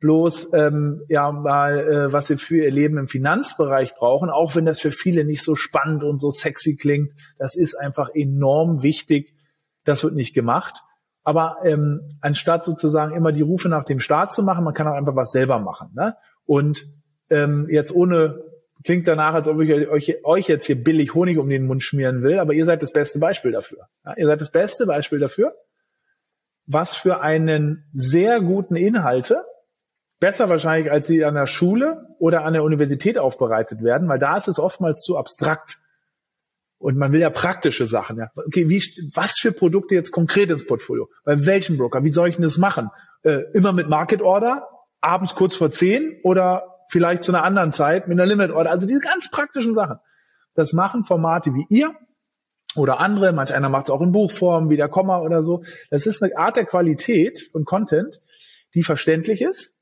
Bloß 0.00 0.52
ähm, 0.54 1.02
ja 1.08 1.32
mal, 1.32 1.78
äh, 1.78 2.12
was 2.12 2.28
wir 2.30 2.38
für 2.38 2.64
ihr 2.64 2.70
Leben 2.70 2.98
im 2.98 3.08
Finanzbereich 3.08 3.94
brauchen, 3.94 4.30
auch 4.30 4.54
wenn 4.54 4.64
das 4.64 4.80
für 4.80 4.92
viele 4.92 5.24
nicht 5.24 5.42
so 5.42 5.54
spannend 5.54 6.04
und 6.04 6.18
so 6.18 6.30
sexy 6.30 6.76
klingt, 6.76 7.12
das 7.38 7.56
ist 7.56 7.74
einfach 7.74 8.10
enorm 8.14 8.82
wichtig. 8.82 9.34
Das 9.84 10.04
wird 10.04 10.14
nicht 10.14 10.34
gemacht. 10.34 10.82
Aber 11.24 11.58
ähm, 11.64 12.08
anstatt 12.20 12.64
sozusagen 12.64 13.14
immer 13.14 13.32
die 13.32 13.42
Rufe 13.42 13.68
nach 13.68 13.84
dem 13.84 14.00
Staat 14.00 14.32
zu 14.32 14.42
machen, 14.42 14.64
man 14.64 14.74
kann 14.74 14.86
auch 14.86 14.94
einfach 14.94 15.16
was 15.16 15.32
selber 15.32 15.58
machen. 15.58 15.90
Ne? 15.94 16.16
Und 16.46 16.86
ähm, 17.28 17.68
jetzt 17.70 17.94
ohne 17.94 18.42
klingt 18.84 19.08
danach, 19.08 19.34
als 19.34 19.48
ob 19.48 19.60
ich 19.60 19.88
euch, 19.88 20.24
euch 20.24 20.48
jetzt 20.48 20.66
hier 20.66 20.82
billig 20.82 21.14
Honig 21.14 21.38
um 21.38 21.48
den 21.48 21.66
Mund 21.66 21.82
schmieren 21.82 22.22
will, 22.22 22.38
aber 22.38 22.54
ihr 22.54 22.64
seid 22.64 22.82
das 22.82 22.92
beste 22.92 23.18
Beispiel 23.18 23.52
dafür. 23.52 23.88
Ja? 24.04 24.14
Ihr 24.16 24.26
seid 24.26 24.40
das 24.40 24.50
beste 24.50 24.86
Beispiel 24.86 25.18
dafür, 25.18 25.54
was 26.66 26.94
für 26.94 27.20
einen 27.20 27.84
sehr 27.92 28.40
guten 28.40 28.76
Inhalte 28.76 29.42
besser 30.20 30.48
wahrscheinlich, 30.48 30.90
als 30.90 31.06
sie 31.06 31.24
an 31.24 31.34
der 31.34 31.46
Schule 31.46 32.06
oder 32.18 32.44
an 32.44 32.52
der 32.52 32.64
Universität 32.64 33.18
aufbereitet 33.18 33.82
werden, 33.82 34.08
weil 34.08 34.18
da 34.18 34.36
ist 34.36 34.48
es 34.48 34.58
oftmals 34.58 35.02
zu 35.02 35.16
abstrakt. 35.16 35.78
Und 36.78 36.96
man 36.96 37.12
will 37.12 37.20
ja 37.20 37.30
praktische 37.30 37.86
Sachen. 37.86 38.18
Ja. 38.18 38.30
Okay, 38.34 38.68
wie, 38.68 38.80
was 39.12 39.32
für 39.32 39.50
Produkte 39.50 39.96
jetzt 39.96 40.12
konkret 40.12 40.48
ins 40.50 40.64
Portfolio? 40.64 41.08
Bei 41.24 41.44
welchem 41.44 41.76
Broker? 41.76 42.04
Wie 42.04 42.12
soll 42.12 42.28
ich 42.28 42.36
denn 42.36 42.44
das 42.44 42.56
machen? 42.56 42.90
Äh, 43.22 43.42
immer 43.52 43.72
mit 43.72 43.88
Market 43.88 44.22
Order? 44.22 44.68
Abends 45.00 45.34
kurz 45.34 45.56
vor 45.56 45.72
zehn? 45.72 46.20
Oder 46.22 46.84
vielleicht 46.88 47.24
zu 47.24 47.32
einer 47.32 47.42
anderen 47.42 47.72
Zeit 47.72 48.06
mit 48.06 48.18
einer 48.18 48.26
Limit 48.26 48.52
Order? 48.52 48.70
Also 48.70 48.86
diese 48.86 49.00
ganz 49.00 49.28
praktischen 49.28 49.74
Sachen. 49.74 49.98
Das 50.54 50.72
machen 50.72 51.04
Formate 51.04 51.52
wie 51.52 51.66
ihr 51.68 51.94
oder 52.76 53.00
andere. 53.00 53.32
Manch 53.32 53.52
einer 53.52 53.68
macht 53.68 53.86
es 53.86 53.90
auch 53.90 54.00
in 54.00 54.12
Buchform, 54.12 54.70
wie 54.70 54.76
der 54.76 54.88
Komma 54.88 55.18
oder 55.18 55.42
so. 55.42 55.64
Das 55.90 56.06
ist 56.06 56.22
eine 56.22 56.36
Art 56.36 56.56
der 56.56 56.64
Qualität 56.64 57.48
von 57.50 57.64
Content, 57.64 58.20
die 58.74 58.82
verständlich 58.82 59.42
ist, 59.42 59.74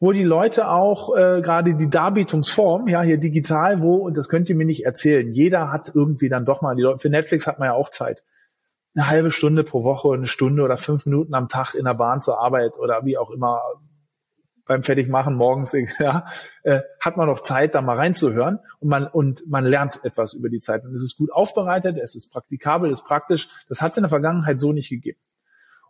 wo 0.00 0.12
die 0.12 0.24
Leute 0.24 0.68
auch 0.68 1.16
äh, 1.16 1.40
gerade 1.40 1.74
die 1.74 1.88
Darbietungsform, 1.88 2.88
ja, 2.88 3.02
hier 3.02 3.18
digital, 3.18 3.80
wo, 3.80 3.96
und 3.96 4.16
das 4.16 4.28
könnt 4.28 4.48
ihr 4.50 4.56
mir 4.56 4.66
nicht 4.66 4.84
erzählen, 4.84 5.32
jeder 5.32 5.72
hat 5.72 5.92
irgendwie 5.94 6.28
dann 6.28 6.44
doch 6.44 6.62
mal, 6.62 6.74
die 6.74 6.82
Leute, 6.82 6.98
für 6.98 7.10
Netflix 7.10 7.46
hat 7.46 7.58
man 7.58 7.66
ja 7.66 7.74
auch 7.74 7.90
Zeit. 7.90 8.22
Eine 8.94 9.08
halbe 9.08 9.30
Stunde 9.30 9.64
pro 9.64 9.82
Woche, 9.82 10.12
eine 10.12 10.26
Stunde 10.26 10.62
oder 10.62 10.76
fünf 10.76 11.06
Minuten 11.06 11.34
am 11.34 11.48
Tag 11.48 11.74
in 11.74 11.84
der 11.84 11.94
Bahn 11.94 12.20
zur 12.20 12.40
Arbeit 12.40 12.78
oder 12.78 13.04
wie 13.04 13.18
auch 13.18 13.30
immer 13.30 13.62
beim 14.66 14.82
Fertigmachen 14.82 15.34
morgens, 15.34 15.74
ja, 15.98 16.26
äh, 16.62 16.80
hat 17.00 17.16
man 17.16 17.26
noch 17.26 17.40
Zeit, 17.40 17.74
da 17.74 17.82
mal 17.82 17.96
reinzuhören 17.96 18.60
und 18.80 18.88
man, 18.88 19.06
und 19.06 19.44
man 19.48 19.64
lernt 19.64 20.04
etwas 20.04 20.34
über 20.34 20.48
die 20.48 20.60
Zeit. 20.60 20.84
Und 20.84 20.94
es 20.94 21.02
ist 21.02 21.16
gut 21.16 21.32
aufbereitet, 21.32 21.98
es 22.02 22.14
ist 22.14 22.30
praktikabel, 22.30 22.90
es 22.90 23.00
ist 23.00 23.06
praktisch. 23.06 23.48
Das 23.68 23.82
hat 23.82 23.92
es 23.92 23.98
in 23.98 24.02
der 24.02 24.10
Vergangenheit 24.10 24.58
so 24.58 24.72
nicht 24.72 24.90
gegeben. 24.90 25.18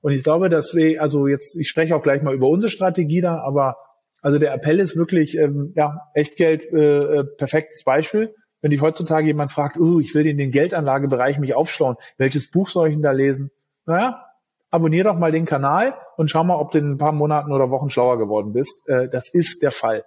Und 0.01 0.13
ich 0.13 0.23
glaube, 0.23 0.49
dass 0.49 0.75
wir, 0.75 1.01
also 1.01 1.27
jetzt, 1.27 1.57
ich 1.57 1.69
spreche 1.69 1.97
auch 1.97 2.03
gleich 2.03 2.23
mal 2.23 2.35
über 2.35 2.49
unsere 2.49 2.71
Strategie 2.71 3.21
da, 3.21 3.39
aber 3.39 3.77
also 4.25 4.39
der 4.39 4.55
Appell 4.55 4.81
ist 4.81 4.97
wirklich, 4.97 5.37
ähm, 5.37 5.75
ja, 5.77 6.09
Echtgeld, 6.15 6.73
äh, 6.73 7.19
äh, 7.19 7.25
perfektes 7.25 7.85
Beispiel. 7.85 8.35
Wenn 8.63 8.71
dich 8.71 8.81
heutzutage 8.81 9.27
jemand 9.27 9.53
fragt, 9.53 9.79
oh, 9.79 10.01
ich 10.01 10.15
will 10.15 10.27
in 10.27 10.39
den 10.39 10.51
Geldanlagebereich 10.51 11.39
mich 11.39 11.55
aufschlauen, 11.55 11.97
welches 12.17 12.51
Buch 12.51 12.71
soll 12.71 12.89
ich 12.89 12.95
denn 12.95 13.03
da 13.03 13.11
lesen? 13.11 13.51
Naja, 13.85 14.25
abonnier 14.71 15.05
doch 15.05 15.19
mal 15.19 15.31
den 15.31 15.45
Kanal 15.45 15.95
und 16.17 16.31
schau 16.31 16.43
mal, 16.43 16.57
ob 16.57 16.71
du 16.71 16.79
in 16.79 16.93
ein 16.93 16.97
paar 16.97 17.13
Monaten 17.13 17.53
oder 17.53 17.69
Wochen 17.69 17.91
schlauer 17.91 18.17
geworden 18.17 18.55
bist. 18.55 18.89
Äh, 18.89 19.11
das 19.11 19.29
ist 19.29 19.61
der 19.61 19.73
Fall. 19.73 20.07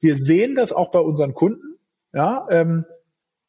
Wir 0.00 0.16
sehen 0.16 0.56
das 0.56 0.72
auch 0.72 0.90
bei 0.90 0.98
unseren 0.98 1.32
Kunden. 1.32 1.78
Ja, 2.12 2.48
ähm, 2.50 2.84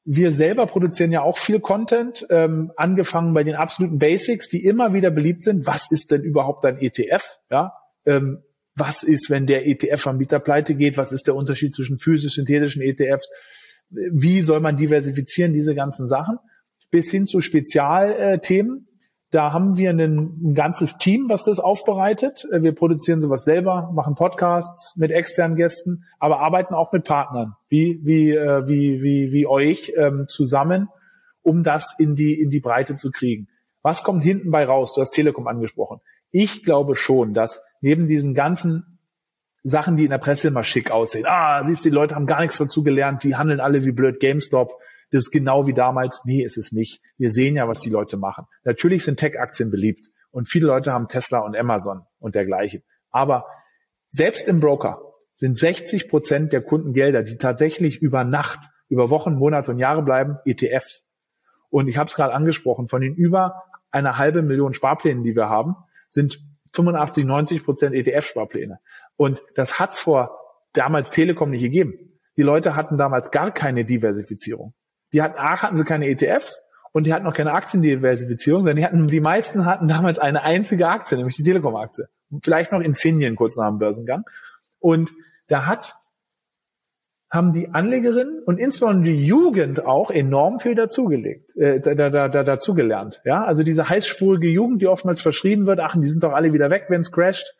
wir 0.05 0.30
selber 0.30 0.68
produzieren 0.68 1.11
ja 1.11 1.24
auch 1.24 1.38
viel 1.38 1.59
Content, 1.59 2.28
ähm, 2.30 2.72
angefangen 2.76 3.34
bei 3.34 3.43
den 3.43 3.55
absoluten 3.55 3.97
Basics, 3.97 4.47
die 4.47 4.64
immer 4.64 4.93
wieder 4.93 5.09
beliebt 5.09 5.41
sind. 5.41 5.66
Was 5.66 5.89
ist 5.89 6.11
denn 6.11 6.22
überhaupt 6.22 6.64
ein 6.66 6.78
ETF? 6.78 7.39
Ja, 7.49 7.74
ähm, 8.05 8.43
was 8.76 9.03
ist, 9.03 9.30
wenn 9.30 9.45
der 9.45 9.67
ETF-Anbieter 9.67 10.39
pleite 10.39 10.76
geht? 10.76 10.97
Was 10.97 11.11
ist 11.11 11.28
der 11.28 11.36
Unterschied 11.36 11.74
zwischen 11.74 11.99
physisch-synthetischen 11.99 12.82
ETFs? 12.82 13.30
Wie 13.89 14.41
soll 14.41 14.59
man 14.59 14.78
diversifizieren, 14.78 15.53
diese 15.53 15.76
ganzen 15.76 16.07
Sachen? 16.07 16.38
Bis 16.89 17.11
hin 17.11 17.26
zu 17.26 17.41
Spezialthemen. 17.41 18.88
Da 19.30 19.51
haben 19.51 19.78
wir 19.78 19.89
ein, 19.89 19.99
ein, 19.99 20.53
ganzes 20.53 20.97
Team, 20.99 21.26
was 21.28 21.43
das 21.43 21.59
aufbereitet. 21.59 22.47
Wir 22.51 22.74
produzieren 22.74 23.19
sowas 23.19 23.45
selber, 23.45 23.91
machen 23.91 24.13
Podcasts 24.13 24.95
mit 24.95 25.09
externen 25.09 25.57
Gästen, 25.57 26.03
aber 26.19 26.41
arbeiten 26.41 26.76
auch 26.76 26.91
mit 26.91 27.03
Partnern 27.03 27.53
wie 27.67 27.99
wie 28.03 28.30
äh, 28.30 28.67
wie 28.67 29.01
wie 29.01 29.32
wie 29.32 29.47
euch 29.47 29.91
ähm, 29.97 30.26
zusammen, 30.28 30.88
um 31.41 31.63
das 31.63 31.95
in 31.97 32.13
die 32.13 32.39
in 32.39 32.51
die 32.51 32.59
Breite 32.59 32.93
zu 32.93 33.09
kriegen. 33.09 33.47
Was 33.82 34.03
kommt 34.03 34.24
hinten 34.24 34.51
bei 34.51 34.65
raus? 34.65 34.93
Du 34.93 35.01
hast 35.01 35.11
Telekom 35.11 35.47
angesprochen. 35.47 35.99
Ich 36.30 36.63
glaube 36.63 36.95
schon, 36.95 37.34
dass 37.34 37.63
neben 37.84 38.07
diesen 38.07 38.34
ganzen 38.34 38.99
Sachen, 39.61 39.97
die 39.97 40.05
in 40.05 40.09
der 40.09 40.17
Presse 40.17 40.47
immer 40.47 40.63
schick 40.63 40.89
aussehen, 40.89 41.25
ah, 41.27 41.61
siehst 41.63 41.86
du, 41.86 41.89
die 41.89 41.95
Leute 41.95 42.15
haben 42.15 42.25
gar 42.25 42.41
nichts 42.41 42.57
dazu 42.57 42.81
gelernt, 42.81 43.23
die 43.23 43.36
handeln 43.36 43.59
alle 43.59 43.86
wie 43.86 43.91
blöd 43.91 44.19
GameStop, 44.19 44.73
das 45.11 45.25
ist 45.25 45.31
genau 45.31 45.67
wie 45.67 45.73
damals. 45.73 46.23
Nee, 46.25 46.43
ist 46.43 46.57
es 46.57 46.71
nicht. 46.71 47.01
Wir 47.17 47.29
sehen 47.29 47.55
ja, 47.55 47.67
was 47.67 47.81
die 47.81 47.91
Leute 47.91 48.17
machen. 48.17 48.45
Natürlich 48.63 49.03
sind 49.03 49.19
Tech-Aktien 49.19 49.69
beliebt 49.69 50.07
und 50.31 50.47
viele 50.49 50.65
Leute 50.65 50.91
haben 50.91 51.07
Tesla 51.07 51.39
und 51.39 51.55
Amazon 51.55 52.01
und 52.19 52.34
dergleichen. 52.34 52.81
Aber 53.11 53.45
selbst 54.09 54.47
im 54.47 54.59
Broker 54.59 55.01
sind 55.36 55.57
60 55.57 56.09
Prozent 56.09 56.51
der 56.51 56.63
Kundengelder, 56.63 57.21
die 57.21 57.38
tatsächlich 57.38 58.01
über 58.01 58.23
Nacht, 58.23 58.59
über 58.88 59.11
Wochen, 59.11 59.36
Monate 59.36 59.71
und 59.71 59.77
Jahre 59.77 60.01
bleiben, 60.01 60.38
ETFs. 60.45 61.07
Und 61.69 61.88
ich 61.88 61.97
habe 61.97 62.07
es 62.07 62.15
gerade 62.15 62.34
angesprochen, 62.34 62.88
von 62.88 63.01
den 63.01 63.13
über 63.13 63.61
einer 63.91 64.17
halbe 64.17 64.41
Million 64.41 64.73
Sparplänen, 64.73 65.23
die 65.23 65.36
wir 65.36 65.49
haben, 65.49 65.75
sind 66.09 66.39
85, 66.74 67.26
90 67.26 67.63
Prozent 67.63 67.95
ETF-Sparpläne. 67.95 68.80
Und 69.15 69.43
das 69.55 69.80
hat's 69.80 69.99
vor 69.99 70.39
damals 70.74 71.11
Telekom 71.11 71.51
nicht 71.51 71.61
gegeben. 71.61 72.19
Die 72.36 72.41
Leute 72.41 72.76
hatten 72.76 72.97
damals 72.97 73.32
gar 73.32 73.51
keine 73.51 73.86
Diversifizierung. 73.86 74.74
Die 75.13 75.21
hatten, 75.21 75.38
A, 75.38 75.61
hatten 75.61 75.78
sie 75.78 75.84
keine 75.84 76.07
ETFs 76.07 76.61
und 76.91 77.05
die 77.05 77.13
hatten 77.13 77.26
noch 77.26 77.36
keine 77.36 77.53
Aktiendiversifizierung, 77.53 78.61
sondern 78.61 78.78
die 78.78 78.86
hatten, 78.86 79.07
die 79.07 79.19
meisten 79.19 79.65
hatten 79.65 79.88
damals 79.88 80.17
eine 80.17 80.43
einzige 80.43 80.88
Aktie, 80.88 81.17
nämlich 81.17 81.36
die 81.36 81.43
Telekom-Aktie. 81.43 82.07
Vielleicht 82.41 82.71
noch 82.71 82.82
Infineon 82.82 83.36
kurz 83.36 83.55
nach 83.57 83.69
dem 83.69 83.78
Börsengang. 83.78 84.24
Und 84.80 85.11
da 85.47 85.67
hat, 85.67 85.95
haben 87.34 87.51
die 87.51 87.69
Anlegerinnen 87.69 88.43
und 88.45 88.59
insbesondere 88.59 89.11
die 89.11 89.25
Jugend 89.25 89.84
auch 89.84 90.11
enorm 90.11 90.59
viel 90.59 90.75
dazugelegt, 90.75 91.57
äh, 91.57 91.79
da, 91.79 91.95
da, 91.95 92.29
da, 92.29 92.43
dazugelernt. 92.43 93.21
Ja, 93.25 93.43
also 93.43 93.63
diese 93.63 93.89
heißspurige 93.89 94.49
Jugend, 94.49 94.84
die 94.84 94.88
oftmals 94.88 95.19
verschrieben 95.19 95.65
wird, 95.65 95.79
ach, 95.79 95.95
die 95.99 96.07
sind 96.07 96.23
doch 96.23 96.34
alle 96.34 96.53
wieder 96.53 96.69
weg, 96.69 96.86
wenn 96.89 97.01
es 97.01 97.11
crasht. 97.11 97.55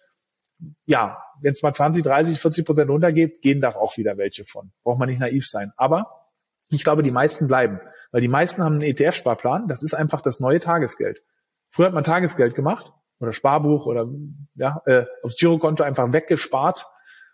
Ja, 0.86 1.24
wenn 1.41 1.53
es 1.53 1.63
mal 1.63 1.74
20, 1.74 2.03
30, 2.03 2.39
40 2.39 2.65
Prozent 2.65 2.89
runtergeht, 2.91 3.41
gehen 3.41 3.61
da 3.61 3.69
auch 3.69 3.97
wieder 3.97 4.15
welche 4.17 4.43
von. 4.43 4.71
Braucht 4.84 4.99
man 4.99 5.09
nicht 5.09 5.19
naiv 5.19 5.47
sein. 5.47 5.71
Aber 5.76 6.30
ich 6.69 6.84
glaube, 6.84 7.01
die 7.01 7.11
meisten 7.11 7.47
bleiben, 7.47 7.80
weil 8.11 8.21
die 8.21 8.28
meisten 8.28 8.63
haben 8.63 8.74
einen 8.74 8.84
ETF-Sparplan. 8.84 9.67
Das 9.67 9.82
ist 9.82 9.95
einfach 9.95 10.21
das 10.21 10.39
neue 10.39 10.59
Tagesgeld. 10.59 11.24
Früher 11.69 11.88
hat 11.88 11.93
man 11.95 12.03
Tagesgeld 12.03 12.53
gemacht 12.53 12.93
oder 13.19 13.32
Sparbuch 13.32 13.88
oder 13.88 14.07
ja, 14.53 14.84
äh, 14.86 15.05
aufs 15.24 15.38
Girokonto 15.38 15.84
einfach 15.84 16.13
weggespart. 16.13 16.86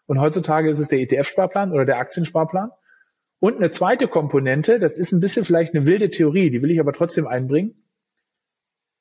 Und 0.09 0.19
heutzutage 0.19 0.71
ist 0.71 0.79
es 0.79 0.87
der 0.87 1.01
ETF-Sparplan 1.01 1.71
oder 1.71 1.85
der 1.85 1.99
Aktiensparplan. 1.99 2.71
Und 3.39 3.57
eine 3.57 3.69
zweite 3.69 4.07
Komponente, 4.07 4.79
das 4.79 4.97
ist 4.97 5.11
ein 5.11 5.19
bisschen 5.19 5.45
vielleicht 5.45 5.75
eine 5.75 5.85
wilde 5.85 6.09
Theorie, 6.09 6.49
die 6.49 6.63
will 6.63 6.71
ich 6.71 6.79
aber 6.79 6.93
trotzdem 6.93 7.27
einbringen. 7.27 7.75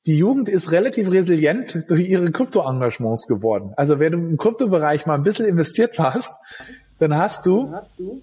Die 0.04 0.18
Jugend 0.18 0.50
ist 0.50 0.70
relativ 0.70 1.10
resilient 1.10 1.84
durch 1.88 2.06
ihre 2.06 2.30
Krypto-Engagements 2.30 3.26
geworden. 3.26 3.72
Also 3.74 4.00
wenn 4.00 4.12
du 4.12 4.18
im 4.18 4.36
Kryptobereich 4.36 5.06
mal 5.06 5.14
ein 5.14 5.22
bisschen 5.22 5.46
investiert 5.46 5.98
warst, 5.98 6.34
dann 6.98 7.16
hast 7.16 7.46
du, 7.46 7.64
dann 7.64 7.74
hast 7.76 7.98
du 7.98 8.22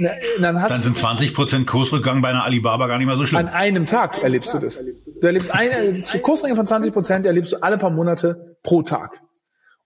na, 0.00 0.10
dann, 0.40 0.60
hast 0.60 0.72
dann 0.72 0.82
sind 0.82 0.98
20 0.98 1.34
Prozent 1.34 1.68
Kursrückgang 1.68 2.20
bei 2.20 2.30
einer 2.30 2.42
Alibaba 2.42 2.88
gar 2.88 2.98
nicht 2.98 3.06
mehr 3.06 3.16
so 3.16 3.26
schlimm. 3.26 3.38
An 3.38 3.48
einem 3.48 3.86
Tag 3.86 4.20
erlebst 4.24 4.52
du 4.52 4.58
das. 4.58 4.82
Du 5.20 5.24
erlebst 5.24 5.54
eine 5.54 6.02
Kursrückgang 6.20 6.56
von 6.56 6.66
20 6.66 6.92
Prozent 6.92 7.26
erlebst 7.26 7.52
du 7.52 7.62
alle 7.62 7.78
paar 7.78 7.90
Monate 7.90 8.56
pro 8.64 8.82
Tag. 8.82 9.20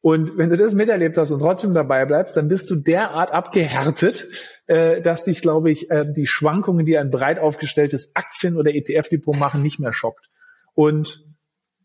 Und 0.00 0.38
wenn 0.38 0.50
du 0.50 0.56
das 0.56 0.74
miterlebt 0.74 1.18
hast 1.18 1.32
und 1.32 1.40
trotzdem 1.40 1.74
dabei 1.74 2.04
bleibst, 2.04 2.36
dann 2.36 2.48
bist 2.48 2.70
du 2.70 2.76
derart 2.76 3.32
abgehärtet, 3.32 4.28
äh, 4.66 5.02
dass 5.02 5.24
dich, 5.24 5.42
glaube 5.42 5.70
ich, 5.70 5.90
äh, 5.90 6.04
die 6.10 6.26
Schwankungen, 6.26 6.86
die 6.86 6.96
ein 6.96 7.10
breit 7.10 7.38
aufgestelltes 7.40 8.14
Aktien- 8.14 8.56
oder 8.56 8.72
ETF-Depot 8.72 9.36
machen, 9.36 9.62
nicht 9.62 9.80
mehr 9.80 9.92
schockt. 9.92 10.30
Und 10.74 11.24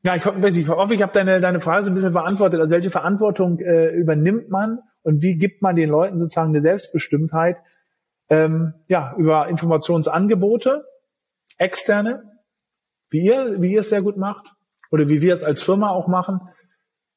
ja, 0.03 0.15
ich 0.15 0.25
hoffe, 0.25 0.47
ich, 0.47 0.67
hoffe, 0.67 0.93
ich 0.93 1.01
habe 1.01 1.13
deine, 1.13 1.39
deine 1.39 1.61
Frage 1.61 1.83
so 1.83 1.89
ein 1.89 1.95
bisschen 1.95 2.13
beantwortet. 2.13 2.59
Also 2.59 2.75
welche 2.75 2.91
Verantwortung 2.91 3.59
äh, 3.59 3.87
übernimmt 3.95 4.49
man 4.49 4.79
und 5.01 5.23
wie 5.23 5.37
gibt 5.37 5.61
man 5.61 5.75
den 5.75 5.89
Leuten 5.89 6.19
sozusagen 6.19 6.49
eine 6.49 6.61
Selbstbestimmtheit, 6.61 7.57
ähm, 8.29 8.73
ja, 8.87 9.15
über 9.17 9.47
Informationsangebote, 9.47 10.83
externe, 11.57 12.23
wie 13.09 13.25
ihr, 13.25 13.61
wie 13.61 13.73
ihr 13.73 13.79
es 13.79 13.89
sehr 13.89 14.01
gut 14.01 14.17
macht 14.17 14.53
oder 14.91 15.07
wie 15.07 15.21
wir 15.21 15.33
es 15.33 15.43
als 15.43 15.63
Firma 15.63 15.89
auch 15.89 16.07
machen. 16.07 16.41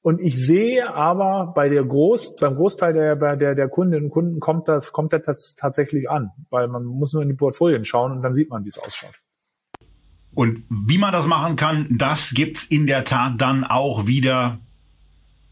Und 0.07 0.21
ich 0.21 0.37
sehe 0.37 0.95
aber 0.95 1.53
bei 1.53 1.69
der 1.69 1.83
Groß, 1.83 2.37
beim 2.37 2.55
Großteil 2.55 2.93
der, 2.93 3.17
der, 3.35 3.57
der 3.57 3.69
Kundinnen 3.69 4.05
und 4.05 4.11
Kunden 4.11 4.39
kommt 4.39 4.69
das, 4.69 4.93
kommt 4.93 5.13
das 5.13 5.57
tatsächlich 5.57 6.09
an, 6.09 6.31
weil 6.49 6.69
man 6.69 6.85
muss 6.85 7.13
nur 7.13 7.25
in 7.25 7.29
die 7.29 7.35
Portfolien 7.35 7.85
schauen 7.85 8.13
und 8.13 8.23
dann 8.23 8.33
sieht 8.33 8.49
man, 8.49 8.65
wie 8.65 8.69
es 8.69 8.79
ausschaut. 8.79 9.21
Und 10.33 10.63
wie 10.71 10.99
man 10.99 11.13
das 11.13 11.27
machen 11.27 11.57
kann, 11.57 11.89
das 11.91 12.31
gibt's 12.35 12.63
in 12.63 12.87
der 12.87 13.05
Tat 13.05 13.41
dann 13.41 13.65
auch 13.65 14.07
wieder 14.07 14.61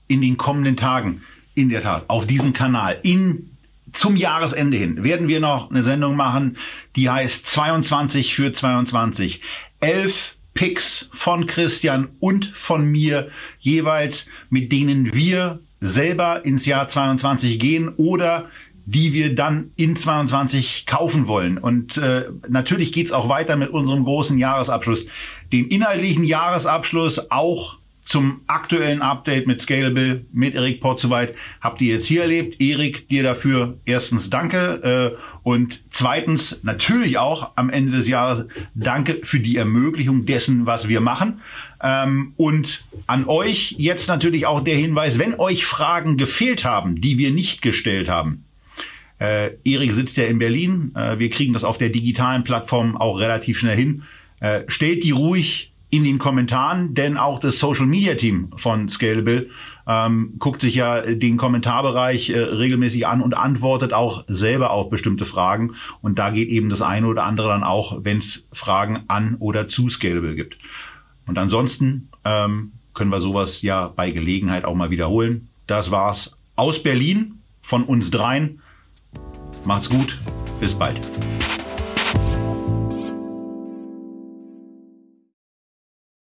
in 0.06 0.22
den 0.22 0.36
kommenden 0.36 0.76
Tagen. 0.76 1.22
In 1.56 1.68
der 1.68 1.82
Tat, 1.82 2.04
auf 2.06 2.24
diesem 2.24 2.52
Kanal, 2.52 3.00
in 3.02 3.56
zum 3.90 4.14
Jahresende 4.14 4.76
hin 4.76 5.02
werden 5.02 5.26
wir 5.26 5.40
noch 5.40 5.68
eine 5.72 5.82
Sendung 5.82 6.14
machen, 6.14 6.58
die 6.94 7.10
heißt 7.10 7.44
22 7.44 8.36
für 8.36 8.52
22. 8.52 9.40
Elf 9.80 10.36
Picks 10.54 11.08
von 11.12 11.46
Christian 11.46 12.08
und 12.20 12.46
von 12.46 12.86
mir 12.86 13.30
jeweils, 13.58 14.26
mit 14.50 14.72
denen 14.72 15.14
wir 15.14 15.60
selber 15.80 16.44
ins 16.44 16.64
Jahr 16.64 16.88
22 16.88 17.58
gehen 17.58 17.90
oder 17.96 18.48
die 18.86 19.12
wir 19.12 19.34
dann 19.34 19.72
in 19.76 19.96
22 19.96 20.86
kaufen 20.86 21.26
wollen. 21.26 21.58
Und 21.58 21.96
äh, 21.96 22.26
natürlich 22.48 22.92
geht's 22.92 23.12
auch 23.12 23.28
weiter 23.28 23.56
mit 23.56 23.70
unserem 23.70 24.04
großen 24.04 24.38
Jahresabschluss. 24.38 25.06
Den 25.52 25.68
inhaltlichen 25.68 26.24
Jahresabschluss 26.24 27.30
auch 27.30 27.78
zum 28.14 28.42
aktuellen 28.46 29.02
Update 29.02 29.48
mit 29.48 29.60
Scalable, 29.60 30.24
mit 30.32 30.54
Erik 30.54 30.80
Porzowait 30.80 31.34
habt 31.60 31.82
ihr 31.82 31.94
jetzt 31.94 32.06
hier 32.06 32.20
erlebt. 32.20 32.60
Erik, 32.60 33.08
dir 33.08 33.24
dafür 33.24 33.78
erstens 33.86 34.30
danke 34.30 35.16
äh, 35.18 35.38
und 35.42 35.82
zweitens 35.90 36.60
natürlich 36.62 37.18
auch 37.18 37.50
am 37.56 37.70
Ende 37.70 37.90
des 37.90 38.06
Jahres 38.06 38.44
danke 38.76 39.18
für 39.24 39.40
die 39.40 39.56
Ermöglichung 39.56 40.26
dessen, 40.26 40.64
was 40.64 40.86
wir 40.86 41.00
machen. 41.00 41.40
Ähm, 41.82 42.34
und 42.36 42.84
an 43.08 43.26
euch 43.26 43.74
jetzt 43.78 44.06
natürlich 44.06 44.46
auch 44.46 44.62
der 44.62 44.76
Hinweis, 44.76 45.18
wenn 45.18 45.34
euch 45.34 45.64
Fragen 45.66 46.16
gefehlt 46.16 46.64
haben, 46.64 47.00
die 47.00 47.18
wir 47.18 47.32
nicht 47.32 47.62
gestellt 47.62 48.08
haben, 48.08 48.44
äh, 49.18 49.50
Erik 49.64 49.90
sitzt 49.90 50.16
ja 50.16 50.26
in 50.26 50.38
Berlin. 50.38 50.92
Äh, 50.94 51.18
wir 51.18 51.30
kriegen 51.30 51.52
das 51.52 51.64
auf 51.64 51.78
der 51.78 51.88
digitalen 51.88 52.44
Plattform 52.44 52.96
auch 52.96 53.18
relativ 53.18 53.58
schnell 53.58 53.76
hin. 53.76 54.04
Äh, 54.38 54.62
stellt 54.68 55.02
die 55.02 55.10
ruhig 55.10 55.72
in 55.94 56.02
den 56.02 56.18
Kommentaren, 56.18 56.92
denn 56.92 57.16
auch 57.16 57.38
das 57.38 57.60
Social 57.60 57.86
Media 57.86 58.14
Team 58.14 58.50
von 58.56 58.88
Scalable 58.88 59.48
ähm, 59.86 60.34
guckt 60.40 60.60
sich 60.60 60.74
ja 60.74 61.02
den 61.02 61.36
Kommentarbereich 61.36 62.30
äh, 62.30 62.38
regelmäßig 62.38 63.06
an 63.06 63.22
und 63.22 63.34
antwortet 63.34 63.92
auch 63.92 64.24
selber 64.26 64.70
auf 64.70 64.90
bestimmte 64.90 65.24
Fragen. 65.24 65.76
Und 66.02 66.18
da 66.18 66.30
geht 66.30 66.48
eben 66.48 66.68
das 66.68 66.82
eine 66.82 67.06
oder 67.06 67.22
andere 67.22 67.46
dann 67.50 67.62
auch, 67.62 67.98
wenn 68.02 68.18
es 68.18 68.48
Fragen 68.52 69.04
an 69.06 69.36
oder 69.38 69.68
zu 69.68 69.88
Scalable 69.88 70.34
gibt. 70.34 70.58
Und 71.28 71.38
ansonsten 71.38 72.08
ähm, 72.24 72.72
können 72.92 73.10
wir 73.10 73.20
sowas 73.20 73.62
ja 73.62 73.86
bei 73.86 74.10
Gelegenheit 74.10 74.64
auch 74.64 74.74
mal 74.74 74.90
wiederholen. 74.90 75.48
Das 75.68 75.92
war's 75.92 76.36
aus 76.56 76.82
Berlin 76.82 77.38
von 77.62 77.84
uns 77.84 78.10
dreien. 78.10 78.60
Macht's 79.64 79.88
gut, 79.88 80.18
bis 80.58 80.74
bald. 80.74 81.08